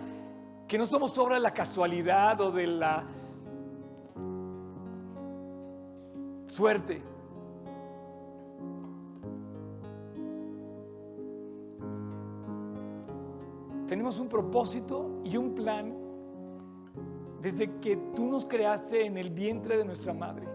que 0.66 0.78
no 0.78 0.86
somos 0.86 1.18
obra 1.18 1.34
de 1.34 1.43
la 1.43 1.53
casualidad 1.53 2.41
o 2.41 2.51
de 2.51 2.66
la 2.66 3.05
suerte. 6.47 7.09
Tenemos 13.91 14.20
un 14.20 14.28
propósito 14.28 15.20
y 15.24 15.36
un 15.36 15.53
plan 15.53 15.93
desde 17.43 17.80
que 17.80 17.97
tú 18.14 18.28
nos 18.28 18.47
creaste 18.47 19.05
en 19.05 19.16
el 19.16 19.30
vientre 19.30 19.76
de 19.76 19.84
nuestra 19.84 20.14
madre. 20.14 20.47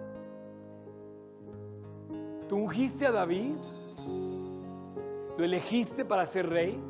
Tú 2.48 2.56
ungiste 2.56 3.06
a 3.06 3.12
David, 3.12 3.56
lo 5.38 5.44
elegiste 5.44 6.06
para 6.06 6.26
ser 6.26 6.48
rey 6.48 6.82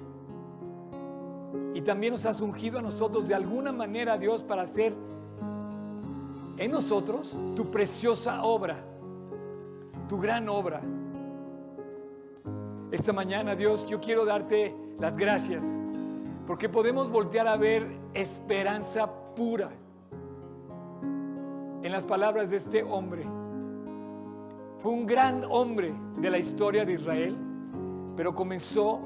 y 1.74 1.82
también 1.82 2.14
nos 2.14 2.28
has 2.28 2.40
ungido 2.42 2.78
a 2.78 2.84
nosotros 2.84 3.28
de 3.28 3.34
alguna 3.34 3.72
manera, 3.72 4.16
Dios, 4.16 4.44
para 4.44 4.62
hacer 4.62 4.94
en 6.58 6.72
nosotros 6.72 7.36
tu 7.56 7.72
preciosa 7.72 8.44
obra, 8.44 8.86
tu 10.08 10.20
gran 10.20 10.48
obra. 10.48 10.84
Esta 12.92 13.14
mañana, 13.14 13.56
Dios, 13.56 13.88
yo 13.88 14.00
quiero 14.00 14.26
darte 14.26 14.76
las 15.00 15.18
gracias 15.18 15.80
porque 16.48 16.70
podemos 16.70 17.10
voltear 17.10 17.48
a 17.48 17.58
ver 17.58 17.88
esperanza 18.14 19.10
pura 19.36 19.72
en 21.82 21.92
las 21.92 22.04
palabras 22.04 22.50
de 22.50 22.58
este 22.58 22.84
hombre. 22.84 23.26
Fue 24.78 24.92
un 24.92 25.06
gran 25.06 25.44
hombre 25.50 25.94
de 26.18 26.30
la 26.30 26.38
historia 26.38 26.86
de 26.86 26.94
Israel, 26.94 27.38
pero 28.16 28.36
comenzó 28.36 29.00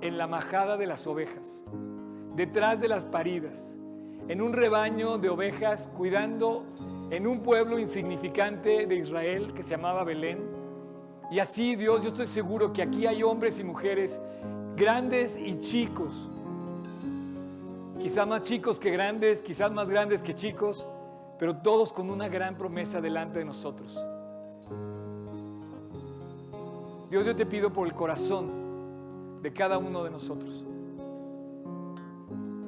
en 0.00 0.18
la 0.18 0.26
majada 0.26 0.76
de 0.76 0.86
las 0.86 1.06
ovejas, 1.06 1.64
detrás 2.34 2.80
de 2.80 2.88
las 2.88 3.04
paridas, 3.04 3.76
en 4.28 4.42
un 4.42 4.52
rebaño 4.52 5.18
de 5.18 5.28
ovejas, 5.28 5.90
cuidando 5.96 6.64
en 7.10 7.26
un 7.26 7.40
pueblo 7.40 7.78
insignificante 7.78 8.86
de 8.86 8.94
Israel 8.96 9.52
que 9.54 9.62
se 9.62 9.70
llamaba 9.70 10.04
Belén. 10.04 10.38
Y 11.30 11.38
así 11.38 11.76
Dios, 11.76 12.02
yo 12.02 12.08
estoy 12.08 12.26
seguro 12.26 12.72
que 12.72 12.82
aquí 12.82 13.06
hay 13.06 13.22
hombres 13.22 13.58
y 13.58 13.64
mujeres, 13.64 14.20
grandes 14.76 15.38
y 15.38 15.58
chicos, 15.58 16.28
quizás 17.98 18.28
más 18.28 18.42
chicos 18.42 18.78
que 18.78 18.90
grandes, 18.90 19.40
quizás 19.40 19.72
más 19.72 19.88
grandes 19.88 20.22
que 20.22 20.34
chicos, 20.34 20.86
pero 21.38 21.56
todos 21.56 21.92
con 21.92 22.10
una 22.10 22.28
gran 22.28 22.56
promesa 22.56 23.00
delante 23.00 23.38
de 23.38 23.46
nosotros. 23.46 23.98
Dios, 27.08 27.24
yo 27.24 27.34
te 27.34 27.46
pido 27.46 27.72
por 27.72 27.86
el 27.86 27.94
corazón 27.94 29.40
de 29.42 29.52
cada 29.52 29.78
uno 29.78 30.04
de 30.04 30.10
nosotros. 30.10 30.64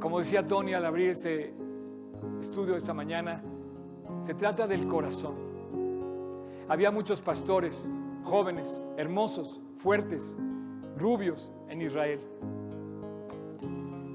Como 0.01 0.19
decía 0.19 0.47
Tony 0.47 0.73
al 0.73 0.87
abrir 0.87 1.11
este 1.11 1.55
estudio 2.41 2.77
esta 2.77 2.95
mañana, 2.95 3.43
se 4.21 4.33
trata 4.33 4.67
del 4.67 4.87
corazón. 4.87 5.35
Había 6.69 6.91
muchos 6.91 7.21
pastores, 7.21 7.87
jóvenes, 8.25 8.83
hermosos, 8.97 9.61
fuertes, 9.77 10.37
rubios 10.97 11.53
en 11.69 11.83
Israel. 11.83 12.21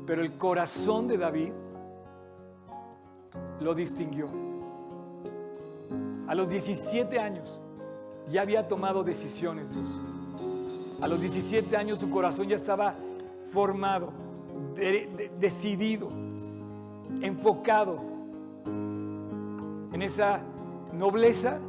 Pero 0.06 0.22
el 0.22 0.38
corazón 0.38 1.08
de 1.08 1.18
David 1.18 1.51
lo 3.60 3.74
distinguió. 3.74 4.30
A 6.28 6.36
los 6.36 6.49
17 6.49 7.20
años 7.20 7.62
ya 8.30 8.41
había 8.41 8.68
tomado 8.68 9.04
decisiones 9.04 9.74
Dios. 9.74 9.89
A 11.01 11.08
los 11.08 11.20
17 11.20 11.76
años 11.76 11.99
su 11.99 12.10
corazón 12.10 12.47
ya 12.47 12.56
estaba 12.56 12.95
formado, 13.51 14.12
decidido, 15.39 16.10
enfocado 17.22 18.01
en 18.66 20.01
esa 20.01 20.41
nobleza. 20.93 21.60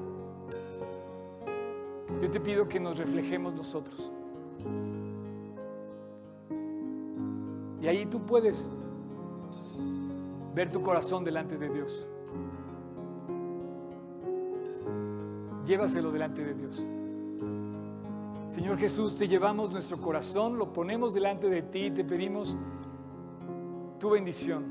Yo 2.23 2.31
te 2.31 2.41
pido 2.41 2.69
que 2.69 2.81
nos 2.81 2.97
reflejemos 2.97 3.55
nosotros. 3.55 4.11
Y 7.85 7.87
ahí 7.87 8.07
tú 8.07 8.25
puedes 8.25 8.67
ver 10.55 10.73
tu 10.73 10.81
corazón 10.81 11.23
delante 11.23 11.59
de 11.59 11.69
Dios. 11.69 12.07
Llévaselo 15.67 16.11
delante 16.11 16.43
de 16.43 16.55
Dios. 16.55 16.83
Señor 18.49 18.79
Jesús, 18.79 19.17
te 19.17 19.29
llevamos 19.29 19.71
nuestro 19.71 20.01
corazón, 20.01 20.57
lo 20.57 20.73
ponemos 20.73 21.13
delante 21.13 21.51
de 21.51 21.61
ti 21.61 21.81
y 21.81 21.91
te 21.91 22.05
pedimos 22.05 22.57
tu 24.01 24.09
bendición. 24.09 24.65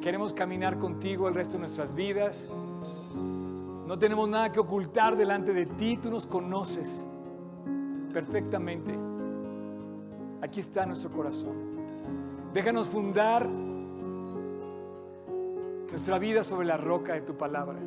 Queremos 0.00 0.32
caminar 0.32 0.78
contigo 0.78 1.28
el 1.28 1.34
resto 1.34 1.52
de 1.54 1.60
nuestras 1.60 1.94
vidas. 1.94 2.48
No 3.86 3.96
tenemos 4.00 4.28
nada 4.28 4.50
que 4.50 4.58
ocultar 4.58 5.16
delante 5.16 5.52
de 5.52 5.66
ti, 5.66 5.96
tú 5.98 6.10
nos 6.10 6.26
conoces 6.26 7.06
perfectamente. 8.12 9.11
Aquí 10.42 10.58
está 10.58 10.84
nuestro 10.84 11.10
corazón. 11.10 11.54
Déjanos 12.52 12.88
fundar 12.88 13.48
nuestra 15.88 16.18
vida 16.18 16.42
sobre 16.42 16.66
la 16.66 16.76
roca 16.76 17.14
de 17.14 17.20
tu 17.20 17.36
palabra. 17.36 17.78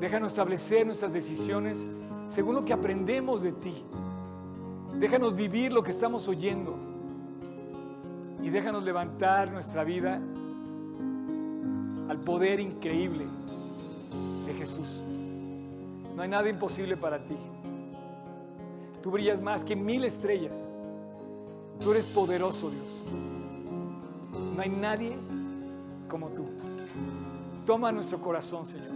Déjanos 0.00 0.30
establecer 0.30 0.86
nuestras 0.86 1.12
decisiones 1.12 1.84
según 2.26 2.54
lo 2.54 2.64
que 2.64 2.72
aprendemos 2.72 3.42
de 3.42 3.52
ti. 3.52 3.74
Déjanos 5.00 5.34
vivir 5.34 5.72
lo 5.72 5.82
que 5.82 5.90
estamos 5.90 6.28
oyendo. 6.28 6.76
Y 8.40 8.50
déjanos 8.50 8.84
levantar 8.84 9.50
nuestra 9.50 9.82
vida 9.82 10.20
al 12.08 12.20
poder 12.20 12.60
increíble 12.60 13.26
de 14.46 14.54
Jesús. 14.54 15.02
No 16.14 16.22
hay 16.22 16.28
nada 16.28 16.48
imposible 16.48 16.96
para 16.96 17.18
ti. 17.18 17.36
Tú 19.02 19.10
brillas 19.10 19.40
más 19.40 19.64
que 19.64 19.76
mil 19.76 20.04
estrellas. 20.04 20.68
Tú 21.80 21.92
eres 21.92 22.06
poderoso, 22.06 22.70
Dios. 22.70 23.02
No 24.56 24.62
hay 24.62 24.70
nadie 24.70 25.16
como 26.08 26.28
tú. 26.28 26.46
Toma 27.64 27.92
nuestro 27.92 28.20
corazón, 28.20 28.64
Señor. 28.66 28.88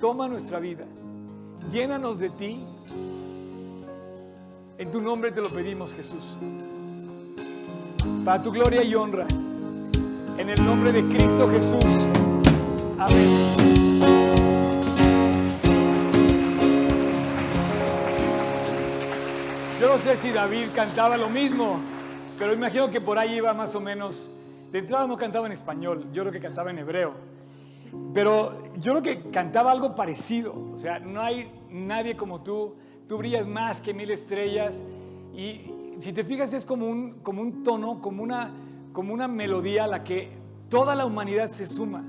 Toma 0.00 0.28
nuestra 0.28 0.58
vida. 0.58 0.84
Llénanos 1.70 2.18
de 2.18 2.30
ti. 2.30 2.60
En 4.78 4.90
tu 4.90 5.00
nombre 5.00 5.30
te 5.30 5.40
lo 5.40 5.48
pedimos, 5.48 5.94
Jesús. 5.94 6.36
Para 8.24 8.42
tu 8.42 8.50
gloria 8.50 8.82
y 8.82 8.94
honra. 8.94 9.26
En 10.38 10.50
el 10.50 10.64
nombre 10.64 10.92
de 10.92 11.04
Cristo 11.04 11.48
Jesús. 11.48 11.84
Amén. 12.98 13.61
Sé 20.02 20.16
si 20.16 20.32
David 20.32 20.70
cantaba 20.74 21.16
lo 21.16 21.28
mismo, 21.28 21.78
pero 22.36 22.52
imagino 22.52 22.90
que 22.90 23.00
por 23.00 23.20
ahí 23.20 23.36
iba 23.36 23.54
más 23.54 23.76
o 23.76 23.80
menos. 23.80 24.32
De 24.72 24.80
entrada 24.80 25.06
no 25.06 25.16
cantaba 25.16 25.46
en 25.46 25.52
español, 25.52 26.08
yo 26.12 26.24
creo 26.24 26.32
que 26.32 26.40
cantaba 26.40 26.72
en 26.72 26.78
hebreo. 26.80 27.14
Pero 28.12 28.64
yo 28.78 28.94
creo 28.94 29.02
que 29.02 29.30
cantaba 29.30 29.70
algo 29.70 29.94
parecido. 29.94 30.70
O 30.72 30.76
sea, 30.76 30.98
no 30.98 31.20
hay 31.20 31.52
nadie 31.70 32.16
como 32.16 32.40
tú. 32.40 32.74
Tú 33.08 33.18
brillas 33.18 33.46
más 33.46 33.80
que 33.80 33.94
mil 33.94 34.10
estrellas. 34.10 34.84
Y 35.36 35.70
si 36.00 36.12
te 36.12 36.24
fijas 36.24 36.52
es 36.52 36.66
como 36.66 36.86
un, 36.86 37.20
como 37.22 37.40
un 37.40 37.62
tono, 37.62 38.00
como 38.00 38.24
una, 38.24 38.50
como 38.92 39.14
una 39.14 39.28
melodía 39.28 39.84
a 39.84 39.86
la 39.86 40.02
que 40.02 40.30
toda 40.68 40.96
la 40.96 41.06
humanidad 41.06 41.48
se 41.48 41.68
suma. 41.68 42.02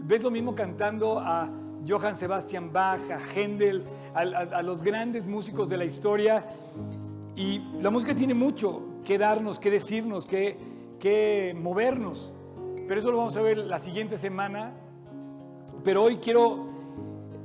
Ves 0.00 0.20
lo 0.20 0.32
mismo 0.32 0.52
cantando 0.52 1.20
a 1.20 1.48
Johann 1.86 2.16
Sebastian 2.16 2.72
Bach, 2.72 3.00
a 3.10 3.18
Händel, 3.18 3.84
a, 4.14 4.62
los 4.62 4.82
grandes 4.82 5.26
músicos 5.26 5.68
de 5.68 5.76
la 5.76 5.84
historia. 5.84 6.44
Y 7.36 7.60
la 7.80 7.90
música 7.90 8.14
tiene 8.14 8.34
mucho 8.34 9.00
que 9.04 9.18
darnos, 9.18 9.58
que 9.58 9.70
decirnos, 9.70 10.26
que, 10.26 10.56
que 10.98 11.54
movernos. 11.58 12.32
Pero 12.86 13.00
eso 13.00 13.10
lo 13.10 13.18
vamos 13.18 13.36
a 13.36 13.42
ver 13.42 13.58
la 13.58 13.78
siguiente 13.78 14.16
semana. 14.16 14.72
Pero 15.82 16.04
hoy 16.04 16.16
quiero 16.16 16.66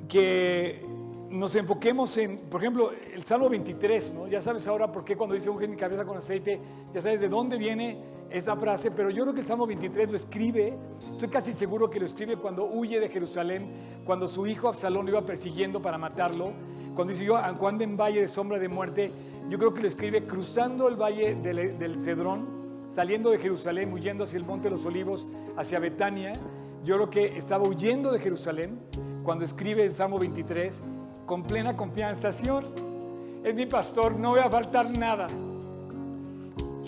que 0.08 0.86
nos 1.30 1.56
enfoquemos 1.56 2.18
en, 2.18 2.38
por 2.50 2.62
ejemplo, 2.62 2.92
el 3.14 3.24
Salmo 3.24 3.50
23, 3.50 4.14
¿no? 4.14 4.28
Ya 4.28 4.42
sabes 4.42 4.68
ahora 4.68 4.92
por 4.92 5.04
qué 5.04 5.16
cuando 5.16 5.36
dice 5.36 5.50
unge 5.50 5.68
mi 5.68 5.78
cabeza 5.78 6.06
con 6.06 6.18
aceite, 6.18 6.60
ya 6.94 7.02
sabes 7.02 7.20
de 7.20 7.30
dónde 7.30 7.58
viene 7.58 8.19
esa 8.32 8.56
frase, 8.56 8.92
pero 8.92 9.10
yo 9.10 9.24
creo 9.24 9.34
que 9.34 9.42
el 9.42 9.46
Salmo 9.46 9.66
23 9.66 10.10
lo 10.10 10.16
escribe, 10.16 10.78
estoy 11.12 11.30
casi 11.30 11.54
seguro 11.54 11.90
que 11.90 12.00
lo 12.00 12.06
escribe 12.06 12.38
cuando 12.38 12.66
huye 12.66 13.00
de 13.00 13.10
Jerusalén, 13.10 13.68
cuando 14.06 14.28
su 14.28 14.48
hijo 14.48 14.68
Absalón 14.68 15.06
lo 15.06 15.12
iba 15.12 15.22
persiguiendo 15.22 15.82
para 15.82 15.98
matarlo, 15.98 16.54
cuando 16.96 17.14
dice 17.14 17.26
yo, 17.26 17.38
ande 17.38 17.84
en 17.84 17.98
valle 17.98 18.22
de 18.22 18.28
sombra 18.28 18.60
de 18.60 18.68
muerte, 18.68 19.12
yo 19.50 19.58
creo 19.58 19.74
que 19.74 19.82
lo 19.82 19.88
escribe 19.88 20.26
cruzando 20.26 20.88
el 20.88 20.96
valle 20.96 21.36
del, 21.36 21.78
del 21.78 22.00
Cedrón, 22.00 22.84
saliendo 22.88 23.30
de 23.30 23.38
Jerusalén, 23.38 23.92
huyendo 23.94 24.24
hacia 24.24 24.38
el 24.38 24.46
monte 24.46 24.70
de 24.70 24.76
los 24.76 24.86
olivos, 24.86 25.28
hacia 25.58 25.80
Betania, 25.80 26.34
yo 26.84 26.96
creo 26.96 27.10
que 27.10 27.38
estaba 27.38 27.68
huyendo 27.68 28.12
de 28.12 28.20
Jerusalén 28.20 28.80
cuando 29.24 29.46
escribe 29.46 29.84
el 29.84 29.92
Salmo 29.92 30.18
23 30.18 30.82
con 31.26 31.44
plena 31.44 31.76
confianza, 31.76 32.32
Señor, 32.32 32.64
es 33.44 33.54
mi 33.54 33.66
pastor, 33.66 34.18
no 34.18 34.32
voy 34.32 34.40
a 34.40 34.50
faltar 34.50 34.90
nada. 34.98 35.28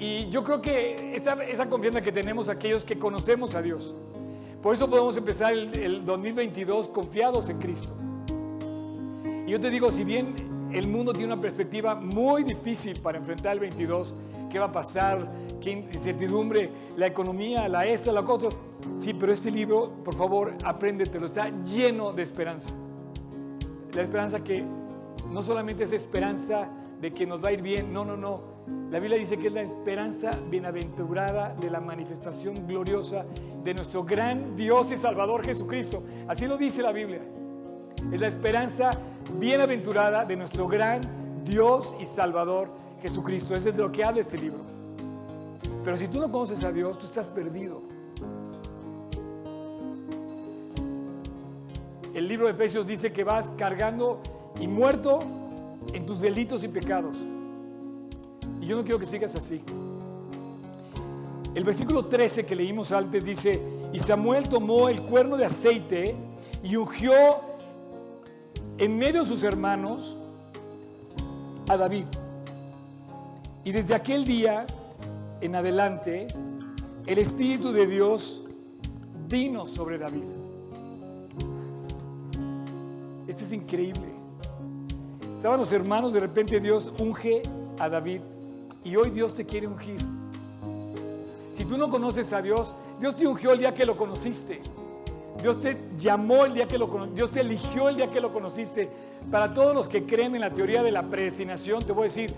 Y 0.01 0.27
yo 0.29 0.43
creo 0.43 0.63
que 0.63 1.15
esa, 1.15 1.69
confianza 1.69 2.01
que 2.01 2.11
tenemos 2.11 2.49
aquellos 2.49 2.83
que 2.83 2.97
conocemos 2.97 3.53
a 3.53 3.61
Dios, 3.61 3.93
por 4.63 4.73
eso 4.73 4.89
podemos 4.89 5.15
empezar 5.15 5.53
el, 5.53 5.77
el 5.77 6.03
2022 6.03 6.89
confiados 6.89 7.49
en 7.49 7.59
Cristo. 7.59 7.93
Y 9.45 9.51
yo 9.51 9.59
te 9.59 9.69
digo, 9.69 9.91
si 9.91 10.03
bien 10.03 10.33
el 10.73 10.87
mundo 10.87 11.13
tiene 11.13 11.31
una 11.31 11.39
perspectiva 11.39 11.93
muy 11.93 12.43
difícil 12.43 12.99
para 12.99 13.19
enfrentar 13.19 13.53
el 13.53 13.59
22, 13.59 14.15
qué 14.49 14.57
va 14.57 14.65
a 14.65 14.71
pasar, 14.71 15.31
qué 15.61 15.69
incertidumbre, 15.69 16.71
la 16.97 17.05
economía, 17.05 17.69
la 17.69 17.85
esta, 17.85 18.11
la 18.11 18.21
otra. 18.21 18.49
Sí, 18.95 19.13
pero 19.13 19.31
este 19.31 19.51
libro, 19.51 19.91
por 20.03 20.15
favor, 20.15 20.55
apréndetelo, 20.63 21.27
está 21.27 21.51
lleno 21.63 22.11
de 22.11 22.23
esperanza. 22.23 22.71
La 23.93 24.01
esperanza 24.01 24.43
que 24.43 24.65
no 25.29 25.43
solamente 25.43 25.83
es 25.83 25.91
esperanza 25.91 26.71
de 26.99 27.13
que 27.13 27.27
nos 27.27 27.43
va 27.43 27.49
a 27.49 27.51
ir 27.51 27.61
bien, 27.61 27.93
no, 27.93 28.03
no, 28.03 28.17
no. 28.17 28.50
La 28.91 28.99
Biblia 28.99 29.17
dice 29.17 29.38
que 29.38 29.47
es 29.47 29.53
la 29.53 29.61
esperanza 29.61 30.32
bienaventurada 30.49 31.55
de 31.55 31.69
la 31.69 31.80
manifestación 31.80 32.67
gloriosa 32.67 33.26
de 33.63 33.74
nuestro 33.74 34.03
gran 34.03 34.57
Dios 34.57 34.91
y 34.91 34.97
Salvador 34.97 35.45
Jesucristo. 35.45 36.03
Así 36.28 36.45
lo 36.45 36.57
dice 36.57 36.82
la 36.82 36.91
Biblia. 36.91 37.22
Es 38.11 38.19
la 38.19 38.28
esperanza 38.28 38.91
bienaventurada 39.39 40.26
de 40.26 40.36
nuestro 40.36 40.67
gran 40.67 41.01
Dios 41.45 41.95
y 42.01 42.05
Salvador 42.05 42.69
Jesucristo. 43.01 43.55
Es 43.55 43.63
de 43.63 43.72
lo 43.72 43.91
que 43.93 44.03
habla 44.03 44.19
este 44.19 44.38
libro. 44.38 44.59
Pero 45.86 45.95
si 45.95 46.09
tú 46.09 46.19
no 46.19 46.30
conoces 46.30 46.61
a 46.65 46.72
Dios, 46.74 46.99
tú 46.99 47.05
estás 47.05 47.30
perdido. 47.30 47.82
El 52.13 52.28
libro 52.28 52.47
de 52.47 52.51
Efesios 52.51 52.88
dice 52.88 53.13
que 53.13 53.24
vas 53.24 53.51
cargando 53.57 54.19
y 54.59 54.67
muerto 54.67 55.19
en 55.93 56.05
tus 56.05 56.19
delitos 56.19 56.63
y 56.65 56.67
pecados. 56.67 57.15
Y 58.62 58.68
yo 58.68 58.76
no 58.78 58.84
quiero 58.84 58.99
que 58.99 59.07
sigas 59.07 59.36
así. 59.36 59.64
El 61.53 61.64
versículo 61.64 62.05
13 62.05 62.45
que 62.45 62.55
leímos 62.55 62.91
antes 62.91 63.26
dice, 63.26 63.59
y 63.91 63.99
Samuel 63.99 64.47
tomó 64.47 64.88
el 64.88 65.01
cuerno 65.01 65.36
de 65.36 65.45
aceite 65.45 66.16
y 66.64 66.76
ungió 66.76 67.12
en 68.78 68.97
medio 68.97 69.24
de 69.24 69.28
sus 69.28 69.43
hermanos 69.43 70.16
a 71.68 71.76
David. 71.76 72.05
Y 73.64 73.72
desde 73.72 73.95
aquel 73.95 74.24
día 74.26 74.66
en 75.41 75.55
adelante, 75.55 76.28
el 77.05 77.18
Espíritu 77.18 77.72
de 77.72 77.88
Dios 77.88 78.43
vino 79.28 79.68
sobre 79.68 79.97
David. 79.97 80.24
Esto 83.28 83.43
es 83.43 83.51
increíble. 83.51 84.07
Estaban 85.36 85.59
los 85.59 85.72
hermanos, 85.72 86.14
de 86.14 86.20
repente 86.20 86.59
Dios 86.59 86.93
unge 86.99 87.41
a 87.80 87.89
David 87.89 88.22
y 88.84 88.95
hoy 88.95 89.09
Dios 89.09 89.36
te 89.36 89.45
quiere 89.45 89.67
ungir. 89.67 89.99
Si 91.55 91.65
tú 91.65 91.77
no 91.77 91.89
conoces 91.89 92.34
a 92.34 92.41
Dios, 92.41 92.75
Dios 92.99 93.15
te 93.15 93.27
ungió 93.27 93.53
el 93.53 93.59
día 93.59 93.73
que 93.73 93.86
lo 93.86 93.95
conociste. 93.95 94.61
Dios 95.41 95.59
te 95.59 95.77
llamó 95.97 96.45
el 96.45 96.53
día 96.53 96.67
que 96.67 96.77
lo 96.77 96.89
conociste. 96.89 97.15
Dios 97.15 97.32
te 97.32 97.41
eligió 97.41 97.89
el 97.89 97.97
día 97.97 98.09
que 98.09 98.21
lo 98.21 98.32
conociste. 98.32 98.89
Para 99.29 99.53
todos 99.53 99.73
los 99.73 99.88
que 99.88 100.05
creen 100.05 100.36
en 100.36 100.41
la 100.41 100.53
teoría 100.53 100.84
de 100.84 100.91
la 100.91 101.03
predestinación, 101.03 101.84
te 101.84 101.93
voy 101.93 102.01
a 102.01 102.03
decir, 102.05 102.34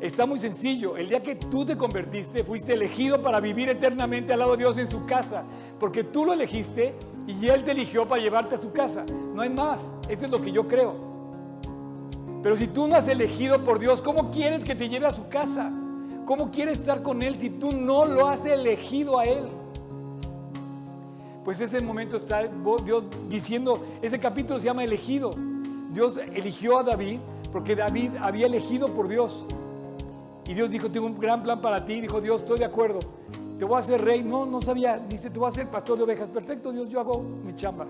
está 0.00 0.26
muy 0.26 0.38
sencillo. 0.38 0.96
El 0.96 1.08
día 1.08 1.22
que 1.22 1.36
tú 1.36 1.64
te 1.64 1.76
convertiste, 1.76 2.44
fuiste 2.44 2.74
elegido 2.74 3.22
para 3.22 3.40
vivir 3.40 3.68
eternamente 3.68 4.32
al 4.32 4.40
lado 4.40 4.52
de 4.52 4.58
Dios 4.58 4.78
en 4.78 4.90
su 4.90 5.06
casa. 5.06 5.44
Porque 5.78 6.04
tú 6.04 6.24
lo 6.24 6.32
elegiste 6.32 6.94
y 7.26 7.46
Él 7.46 7.64
te 7.64 7.72
eligió 7.72 8.08
para 8.08 8.22
llevarte 8.22 8.56
a 8.56 8.62
su 8.62 8.72
casa. 8.72 9.04
No 9.34 9.42
hay 9.42 9.50
más. 9.50 9.94
Eso 10.08 10.24
es 10.26 10.30
lo 10.30 10.40
que 10.40 10.52
yo 10.52 10.66
creo. 10.66 11.15
Pero 12.46 12.56
si 12.56 12.68
tú 12.68 12.86
no 12.86 12.94
has 12.94 13.08
elegido 13.08 13.64
por 13.64 13.80
Dios, 13.80 14.00
¿cómo 14.00 14.30
quieres 14.30 14.62
que 14.62 14.76
te 14.76 14.88
lleve 14.88 15.04
a 15.06 15.10
su 15.10 15.26
casa? 15.28 15.68
¿Cómo 16.24 16.52
quieres 16.52 16.78
estar 16.78 17.02
con 17.02 17.24
Él 17.24 17.36
si 17.36 17.50
tú 17.50 17.72
no 17.72 18.04
lo 18.04 18.28
has 18.28 18.44
elegido 18.44 19.18
a 19.18 19.24
Él? 19.24 19.48
Pues 21.44 21.60
ese 21.60 21.80
momento 21.80 22.16
está 22.16 22.48
Dios 22.84 23.02
diciendo, 23.28 23.84
ese 24.00 24.20
capítulo 24.20 24.60
se 24.60 24.66
llama 24.66 24.84
elegido. 24.84 25.32
Dios 25.90 26.18
eligió 26.18 26.78
a 26.78 26.84
David 26.84 27.18
porque 27.50 27.74
David 27.74 28.12
había 28.22 28.46
elegido 28.46 28.94
por 28.94 29.08
Dios. 29.08 29.44
Y 30.46 30.54
Dios 30.54 30.70
dijo, 30.70 30.88
tengo 30.88 31.06
un 31.06 31.18
gran 31.18 31.42
plan 31.42 31.60
para 31.60 31.84
ti. 31.84 32.00
Dijo, 32.00 32.20
Dios, 32.20 32.42
estoy 32.42 32.60
de 32.60 32.66
acuerdo 32.66 33.00
te 33.58 33.64
voy 33.64 33.74
a 33.74 33.80
hacer 33.80 34.04
rey. 34.04 34.22
No, 34.22 34.46
no 34.46 34.60
sabía. 34.60 35.00
Dice, 35.00 35.30
te 35.30 35.38
voy 35.40 35.46
a 35.46 35.48
hacer 35.48 35.68
pastor 35.68 35.98
de 35.98 36.04
ovejas. 36.04 36.30
Perfecto, 36.30 36.70
Dios, 36.70 36.88
yo 36.90 37.00
hago 37.00 37.24
mi 37.44 37.54
chamba. 37.56 37.88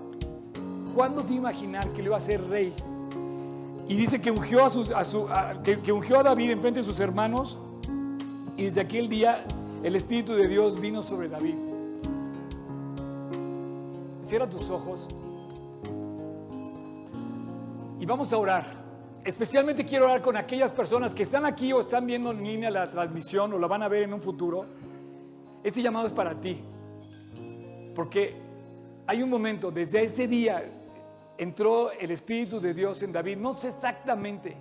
¿Cuándo 0.95 1.21
se 1.21 1.33
a 1.33 1.35
imaginar 1.35 1.87
que 1.89 2.01
le 2.01 2.05
iba 2.05 2.15
a 2.15 2.17
hacer 2.17 2.43
rey? 2.49 2.73
Y 3.87 3.95
dice 3.95 4.19
que 4.19 4.31
ungió 4.31 4.65
a, 4.65 4.69
sus, 4.69 4.91
a 4.91 5.03
su, 5.03 5.27
a 5.29 5.53
David 6.23 6.57
de 6.57 6.83
sus 6.83 6.99
hermanos. 6.99 7.57
Y 8.55 8.65
desde 8.65 8.81
aquel 8.81 9.07
día 9.07 9.45
el 9.83 9.95
Espíritu 9.95 10.33
de 10.33 10.47
Dios 10.47 10.79
vino 10.79 11.01
sobre 11.01 11.29
David. 11.29 11.55
Cierra 14.25 14.49
tus 14.49 14.69
ojos. 14.69 15.07
Y 17.99 18.05
vamos 18.05 18.33
a 18.33 18.37
orar. 18.37 18.65
Especialmente 19.23 19.85
quiero 19.85 20.05
orar 20.05 20.21
con 20.21 20.37
aquellas 20.37 20.71
personas 20.71 21.13
que 21.13 21.23
están 21.23 21.45
aquí 21.45 21.71
o 21.73 21.81
están 21.81 22.05
viendo 22.05 22.31
en 22.31 22.43
línea 22.43 22.71
la 22.71 22.89
transmisión 22.89 23.53
o 23.53 23.59
la 23.59 23.67
van 23.67 23.83
a 23.83 23.87
ver 23.87 24.03
en 24.03 24.13
un 24.13 24.21
futuro 24.21 24.65
este 25.67 25.81
llamado 25.81 26.07
es 26.07 26.13
para 26.13 26.39
ti. 26.39 26.57
Porque 27.93 28.35
hay 29.05 29.21
un 29.21 29.29
momento, 29.29 29.69
desde 29.69 30.03
ese 30.03 30.25
día 30.25 30.63
entró 31.37 31.91
el 31.91 32.11
Espíritu 32.11 32.59
de 32.59 32.73
Dios 32.73 33.01
en 33.03 33.11
David. 33.11 33.37
No 33.37 33.53
sé 33.53 33.69
exactamente 33.69 34.57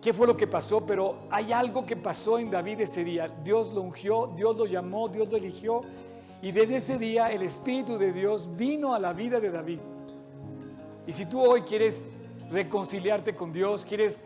qué 0.00 0.12
fue 0.12 0.26
lo 0.26 0.36
que 0.36 0.46
pasó, 0.46 0.84
pero 0.84 1.20
hay 1.30 1.52
algo 1.52 1.86
que 1.86 1.96
pasó 1.96 2.38
en 2.38 2.50
David 2.50 2.80
ese 2.80 3.04
día. 3.04 3.28
Dios 3.42 3.72
lo 3.72 3.82
ungió, 3.82 4.32
Dios 4.36 4.56
lo 4.56 4.66
llamó, 4.66 5.08
Dios 5.08 5.30
lo 5.30 5.36
eligió. 5.36 5.80
Y 6.42 6.50
desde 6.50 6.78
ese 6.78 6.98
día 6.98 7.30
el 7.30 7.42
Espíritu 7.42 7.98
de 7.98 8.12
Dios 8.12 8.48
vino 8.56 8.94
a 8.94 8.98
la 8.98 9.12
vida 9.12 9.40
de 9.40 9.50
David. 9.50 9.78
Y 11.06 11.12
si 11.12 11.26
tú 11.26 11.40
hoy 11.40 11.62
quieres 11.62 12.04
reconciliarte 12.50 13.34
con 13.34 13.52
Dios, 13.52 13.84
quieres 13.84 14.24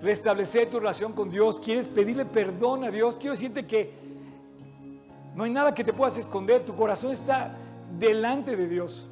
restablecer 0.00 0.68
tu 0.68 0.78
relación 0.78 1.12
con 1.12 1.30
Dios, 1.30 1.60
quieres 1.60 1.88
pedirle 1.88 2.26
perdón 2.26 2.84
a 2.84 2.90
Dios, 2.90 3.16
quiero 3.16 3.32
decirte 3.32 3.66
que 3.66 4.04
no 5.34 5.44
hay 5.44 5.50
nada 5.50 5.74
que 5.74 5.82
te 5.82 5.92
puedas 5.92 6.16
esconder. 6.16 6.64
Tu 6.64 6.76
corazón 6.76 7.12
está 7.12 7.56
delante 7.98 8.56
de 8.56 8.68
Dios. 8.68 9.08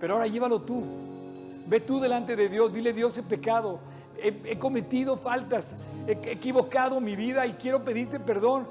Pero 0.00 0.14
ahora 0.14 0.26
llévalo 0.26 0.60
tú. 0.60 0.82
Ve 1.66 1.80
tú 1.80 2.00
delante 2.00 2.36
de 2.36 2.48
Dios. 2.48 2.72
Dile, 2.72 2.92
Dios, 2.92 3.16
he 3.18 3.22
pecado. 3.22 3.80
He, 4.20 4.58
cometido 4.58 5.16
faltas. 5.16 5.76
He, 6.06 6.12
he 6.12 6.32
equivocado 6.32 7.00
mi 7.00 7.14
vida 7.16 7.46
y 7.46 7.52
quiero 7.54 7.84
pedirte 7.84 8.18
perdón. 8.18 8.66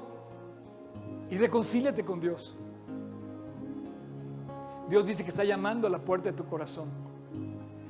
Y 1.30 1.36
reconcíliate 1.36 2.04
con 2.04 2.20
Dios. 2.20 2.54
Dios 4.88 5.06
dice 5.06 5.22
que 5.22 5.30
está 5.30 5.44
llamando 5.44 5.86
a 5.86 5.90
la 5.90 5.98
puerta 5.98 6.30
de 6.30 6.36
tu 6.36 6.44
corazón. 6.46 6.88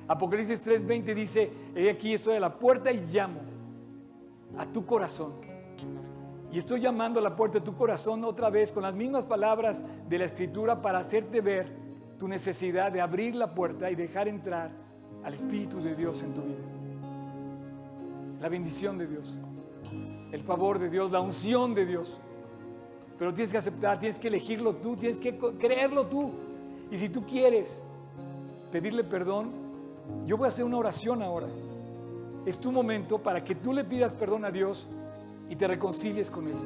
Apocalipsis 0.08 0.66
3:20 0.66 1.14
dice, 1.14 1.52
he 1.74 1.90
aquí 1.90 2.14
estoy 2.14 2.36
a 2.36 2.40
la 2.40 2.58
puerta 2.58 2.90
y 2.90 3.06
llamo 3.06 3.40
a 4.56 4.66
tu 4.66 4.84
corazón. 4.84 5.34
Y 6.50 6.58
estoy 6.58 6.80
llamando 6.80 7.20
a 7.20 7.22
la 7.22 7.36
puerta 7.36 7.58
de 7.58 7.64
tu 7.64 7.76
corazón 7.76 8.24
otra 8.24 8.48
vez 8.48 8.72
con 8.72 8.82
las 8.82 8.94
mismas 8.94 9.26
palabras 9.26 9.84
de 10.08 10.18
la 10.18 10.24
escritura 10.24 10.80
para 10.80 10.98
hacerte 10.98 11.42
ver 11.42 11.70
tu 12.18 12.28
necesidad 12.28 12.90
de 12.90 13.00
abrir 13.00 13.34
la 13.34 13.54
puerta 13.54 13.90
y 13.90 13.94
dejar 13.94 14.28
entrar 14.28 14.70
al 15.24 15.34
Espíritu 15.34 15.80
de 15.80 15.94
Dios 15.94 16.22
en 16.22 16.34
tu 16.34 16.42
vida. 16.42 16.58
La 18.40 18.48
bendición 18.48 18.98
de 18.98 19.06
Dios, 19.06 19.36
el 20.32 20.40
favor 20.42 20.78
de 20.78 20.90
Dios, 20.90 21.10
la 21.10 21.20
unción 21.20 21.74
de 21.74 21.86
Dios. 21.86 22.18
Pero 23.18 23.34
tienes 23.34 23.50
que 23.50 23.58
aceptar, 23.58 23.98
tienes 23.98 24.18
que 24.18 24.28
elegirlo 24.28 24.76
tú, 24.76 24.96
tienes 24.96 25.18
que 25.18 25.36
creerlo 25.58 26.06
tú. 26.06 26.30
Y 26.90 26.98
si 26.98 27.08
tú 27.08 27.24
quieres 27.24 27.80
pedirle 28.70 29.04
perdón, 29.04 29.50
yo 30.26 30.36
voy 30.36 30.46
a 30.46 30.48
hacer 30.48 30.64
una 30.64 30.76
oración 30.76 31.22
ahora. 31.22 31.48
Es 32.46 32.58
tu 32.58 32.72
momento 32.72 33.18
para 33.18 33.44
que 33.44 33.54
tú 33.54 33.72
le 33.72 33.84
pidas 33.84 34.14
perdón 34.14 34.44
a 34.44 34.50
Dios 34.50 34.88
y 35.48 35.56
te 35.56 35.66
reconcilies 35.66 36.30
con 36.30 36.46
Él. 36.46 36.56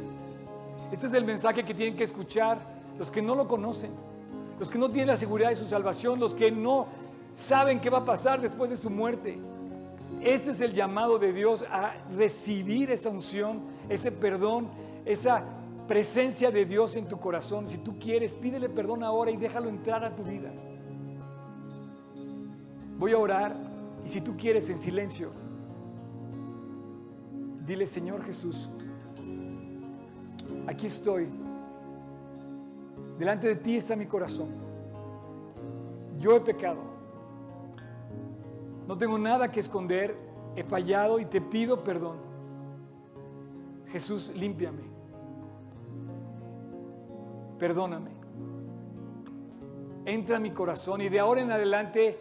Este 0.92 1.06
es 1.06 1.14
el 1.14 1.24
mensaje 1.24 1.64
que 1.64 1.74
tienen 1.74 1.96
que 1.96 2.04
escuchar 2.04 2.58
los 2.98 3.10
que 3.10 3.22
no 3.22 3.34
lo 3.34 3.48
conocen, 3.48 3.90
los 4.62 4.70
que 4.70 4.78
no 4.78 4.88
tienen 4.88 5.08
la 5.08 5.16
seguridad 5.16 5.48
de 5.48 5.56
su 5.56 5.64
salvación, 5.64 6.20
los 6.20 6.36
que 6.36 6.52
no 6.52 6.86
saben 7.34 7.80
qué 7.80 7.90
va 7.90 7.98
a 7.98 8.04
pasar 8.04 8.40
después 8.40 8.70
de 8.70 8.76
su 8.76 8.90
muerte. 8.90 9.36
Este 10.20 10.52
es 10.52 10.60
el 10.60 10.72
llamado 10.72 11.18
de 11.18 11.32
Dios 11.32 11.66
a 11.68 11.94
recibir 12.16 12.88
esa 12.92 13.08
unción, 13.08 13.62
ese 13.88 14.12
perdón, 14.12 14.68
esa 15.04 15.42
presencia 15.88 16.52
de 16.52 16.64
Dios 16.64 16.94
en 16.94 17.08
tu 17.08 17.18
corazón. 17.18 17.66
Si 17.66 17.78
tú 17.78 17.98
quieres, 17.98 18.36
pídele 18.36 18.68
perdón 18.68 19.02
ahora 19.02 19.32
y 19.32 19.36
déjalo 19.36 19.68
entrar 19.68 20.04
a 20.04 20.14
tu 20.14 20.22
vida. 20.22 20.52
Voy 23.00 23.10
a 23.10 23.18
orar 23.18 23.56
y 24.04 24.08
si 24.10 24.20
tú 24.20 24.36
quieres 24.36 24.70
en 24.70 24.78
silencio, 24.78 25.32
dile 27.66 27.84
Señor 27.84 28.24
Jesús, 28.24 28.70
aquí 30.68 30.86
estoy. 30.86 31.41
Delante 33.18 33.48
de 33.48 33.56
ti 33.56 33.76
está 33.76 33.96
mi 33.96 34.06
corazón. 34.06 34.48
Yo 36.18 36.36
he 36.36 36.40
pecado. 36.40 36.80
No 38.86 38.96
tengo 38.96 39.18
nada 39.18 39.50
que 39.50 39.60
esconder. 39.60 40.16
He 40.56 40.64
fallado 40.64 41.18
y 41.18 41.24
te 41.24 41.40
pido 41.40 41.82
perdón. 41.82 42.18
Jesús, 43.86 44.32
límpiame. 44.34 44.82
Perdóname. 47.58 48.10
Entra 50.04 50.38
a 50.38 50.40
mi 50.40 50.50
corazón 50.50 51.00
y 51.00 51.08
de 51.08 51.20
ahora 51.20 51.42
en 51.42 51.52
adelante 51.52 52.18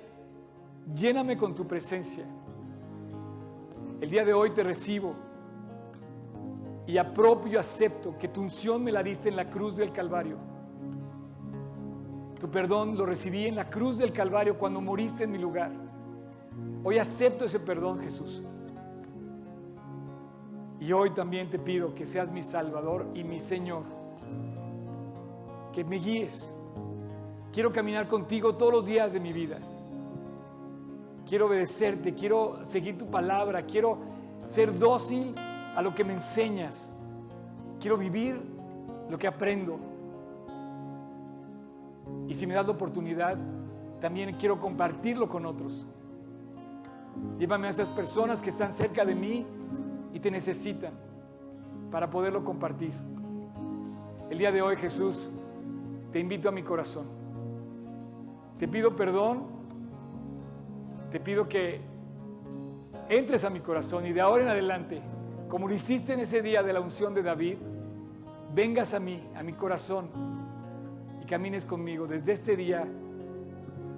lléname 0.94 1.38
con 1.38 1.56
tu 1.56 1.66
presencia. 1.68 2.26
El 4.00 4.10
día 4.10 4.26
de 4.26 4.34
hoy 4.34 4.52
te 4.52 4.64
recibo 4.64 5.16
y 6.86 6.98
apropio 6.98 7.60
acepto 7.60 8.18
que 8.18 8.28
tu 8.28 8.42
unción 8.42 8.84
me 8.84 8.92
la 8.92 9.02
diste 9.04 9.30
en 9.30 9.36
la 9.36 9.50
cruz 9.50 9.78
del 9.78 9.92
Calvario. 9.92 10.51
Tu 12.42 12.50
perdón 12.50 12.98
lo 12.98 13.06
recibí 13.06 13.46
en 13.46 13.56
la 13.56 13.70
cruz 13.70 14.00
del 14.00 14.12
Calvario 14.12 14.58
cuando 14.58 14.82
moriste 14.82 15.26
en 15.26 15.32
mi 15.32 15.38
lugar. 15.38 15.72
Hoy 16.84 16.98
acepto 16.98 17.46
ese 17.46 17.60
perdón, 17.60 18.00
Jesús. 18.00 18.42
Y 20.80 20.92
hoy 20.92 21.12
también 21.12 21.52
te 21.52 21.60
pido 21.60 21.94
que 21.94 22.08
seas 22.08 22.32
mi 22.32 22.42
Salvador 22.42 23.06
y 23.14 23.24
mi 23.24 23.40
Señor. 23.40 23.84
Que 25.72 25.84
me 25.84 25.98
guíes. 25.98 26.52
Quiero 27.54 27.72
caminar 27.72 28.08
contigo 28.08 28.56
todos 28.56 28.74
los 28.74 28.86
días 28.88 29.14
de 29.14 29.20
mi 29.20 29.34
vida. 29.34 29.60
Quiero 31.28 31.46
obedecerte, 31.46 32.16
quiero 32.16 32.64
seguir 32.64 32.98
tu 32.98 33.06
palabra, 33.06 33.68
quiero 33.68 34.00
ser 34.48 34.80
dócil 34.80 35.36
a 35.76 35.82
lo 35.84 35.94
que 35.94 36.04
me 36.04 36.14
enseñas. 36.14 36.90
Quiero 37.80 38.00
vivir 38.00 38.42
lo 39.12 39.20
que 39.20 39.28
aprendo. 39.28 39.91
Y 42.28 42.34
si 42.34 42.48
me 42.48 42.54
das 42.54 42.66
la 42.66 42.74
oportunidad, 42.74 43.38
también 44.00 44.36
quiero 44.38 44.60
compartirlo 44.60 45.30
con 45.30 45.46
otros. 45.46 45.86
Llévame 47.38 47.68
a 47.68 47.70
esas 47.72 47.90
personas 47.90 48.42
que 48.42 48.50
están 48.50 48.72
cerca 48.72 49.06
de 49.06 49.16
mí 49.16 49.46
y 50.14 50.20
te 50.20 50.32
necesitan 50.32 50.94
para 51.92 52.10
poderlo 52.10 52.44
compartir. 52.44 52.94
El 54.30 54.38
día 54.38 54.52
de 54.52 54.62
hoy, 54.62 54.76
Jesús, 54.78 55.30
te 56.12 56.20
invito 56.20 56.50
a 56.50 56.52
mi 56.52 56.64
corazón. 56.64 57.06
Te 58.58 58.68
pido 58.68 58.96
perdón. 58.96 59.44
Te 61.12 61.20
pido 61.20 61.50
que 61.50 61.82
entres 63.10 63.44
a 63.44 63.50
mi 63.50 63.60
corazón 63.60 64.06
y 64.06 64.14
de 64.14 64.22
ahora 64.22 64.44
en 64.44 64.50
adelante, 64.50 65.02
como 65.50 65.68
lo 65.68 65.74
hiciste 65.74 66.14
en 66.14 66.22
ese 66.22 66.42
día 66.42 66.64
de 66.64 66.72
la 66.72 66.80
unción 66.80 67.14
de 67.14 67.22
David, 67.22 67.58
vengas 68.56 68.94
a 68.94 69.00
mí, 69.02 69.22
a 69.36 69.44
mi 69.44 69.52
corazón, 69.52 70.10
camines 71.32 71.64
conmigo 71.64 72.08
desde 72.08 72.34
este 72.34 72.58
día 72.58 72.86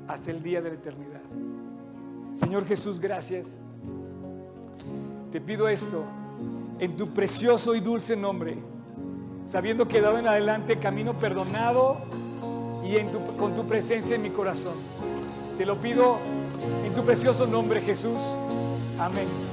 hasta 0.08 0.30
el 0.30 0.44
día 0.44 0.62
de 0.62 0.70
la 0.70 0.76
eternidad. 0.76 1.22
Señor 2.36 2.64
Jesús, 2.68 3.00
gracias. 3.00 3.58
Te 5.32 5.42
pido 5.42 5.68
esto 5.68 6.04
en 6.78 6.96
tu 6.96 7.08
precioso 7.10 7.74
y 7.74 7.80
dulce 7.80 8.16
nombre, 8.16 8.58
sabiendo 9.48 9.88
que 9.88 10.00
dado 10.00 10.20
en 10.20 10.28
adelante 10.28 10.78
camino 10.78 11.18
perdonado 11.18 11.98
y 12.86 13.04
con 13.36 13.56
tu 13.56 13.66
presencia 13.66 14.16
en 14.16 14.22
mi 14.22 14.30
corazón. 14.30 14.76
Te 15.58 15.66
lo 15.66 15.82
pido 15.82 16.20
en 16.86 16.94
tu 16.94 17.04
precioso 17.04 17.48
nombre, 17.48 17.82
Jesús. 17.82 18.20
Amén. 19.00 19.53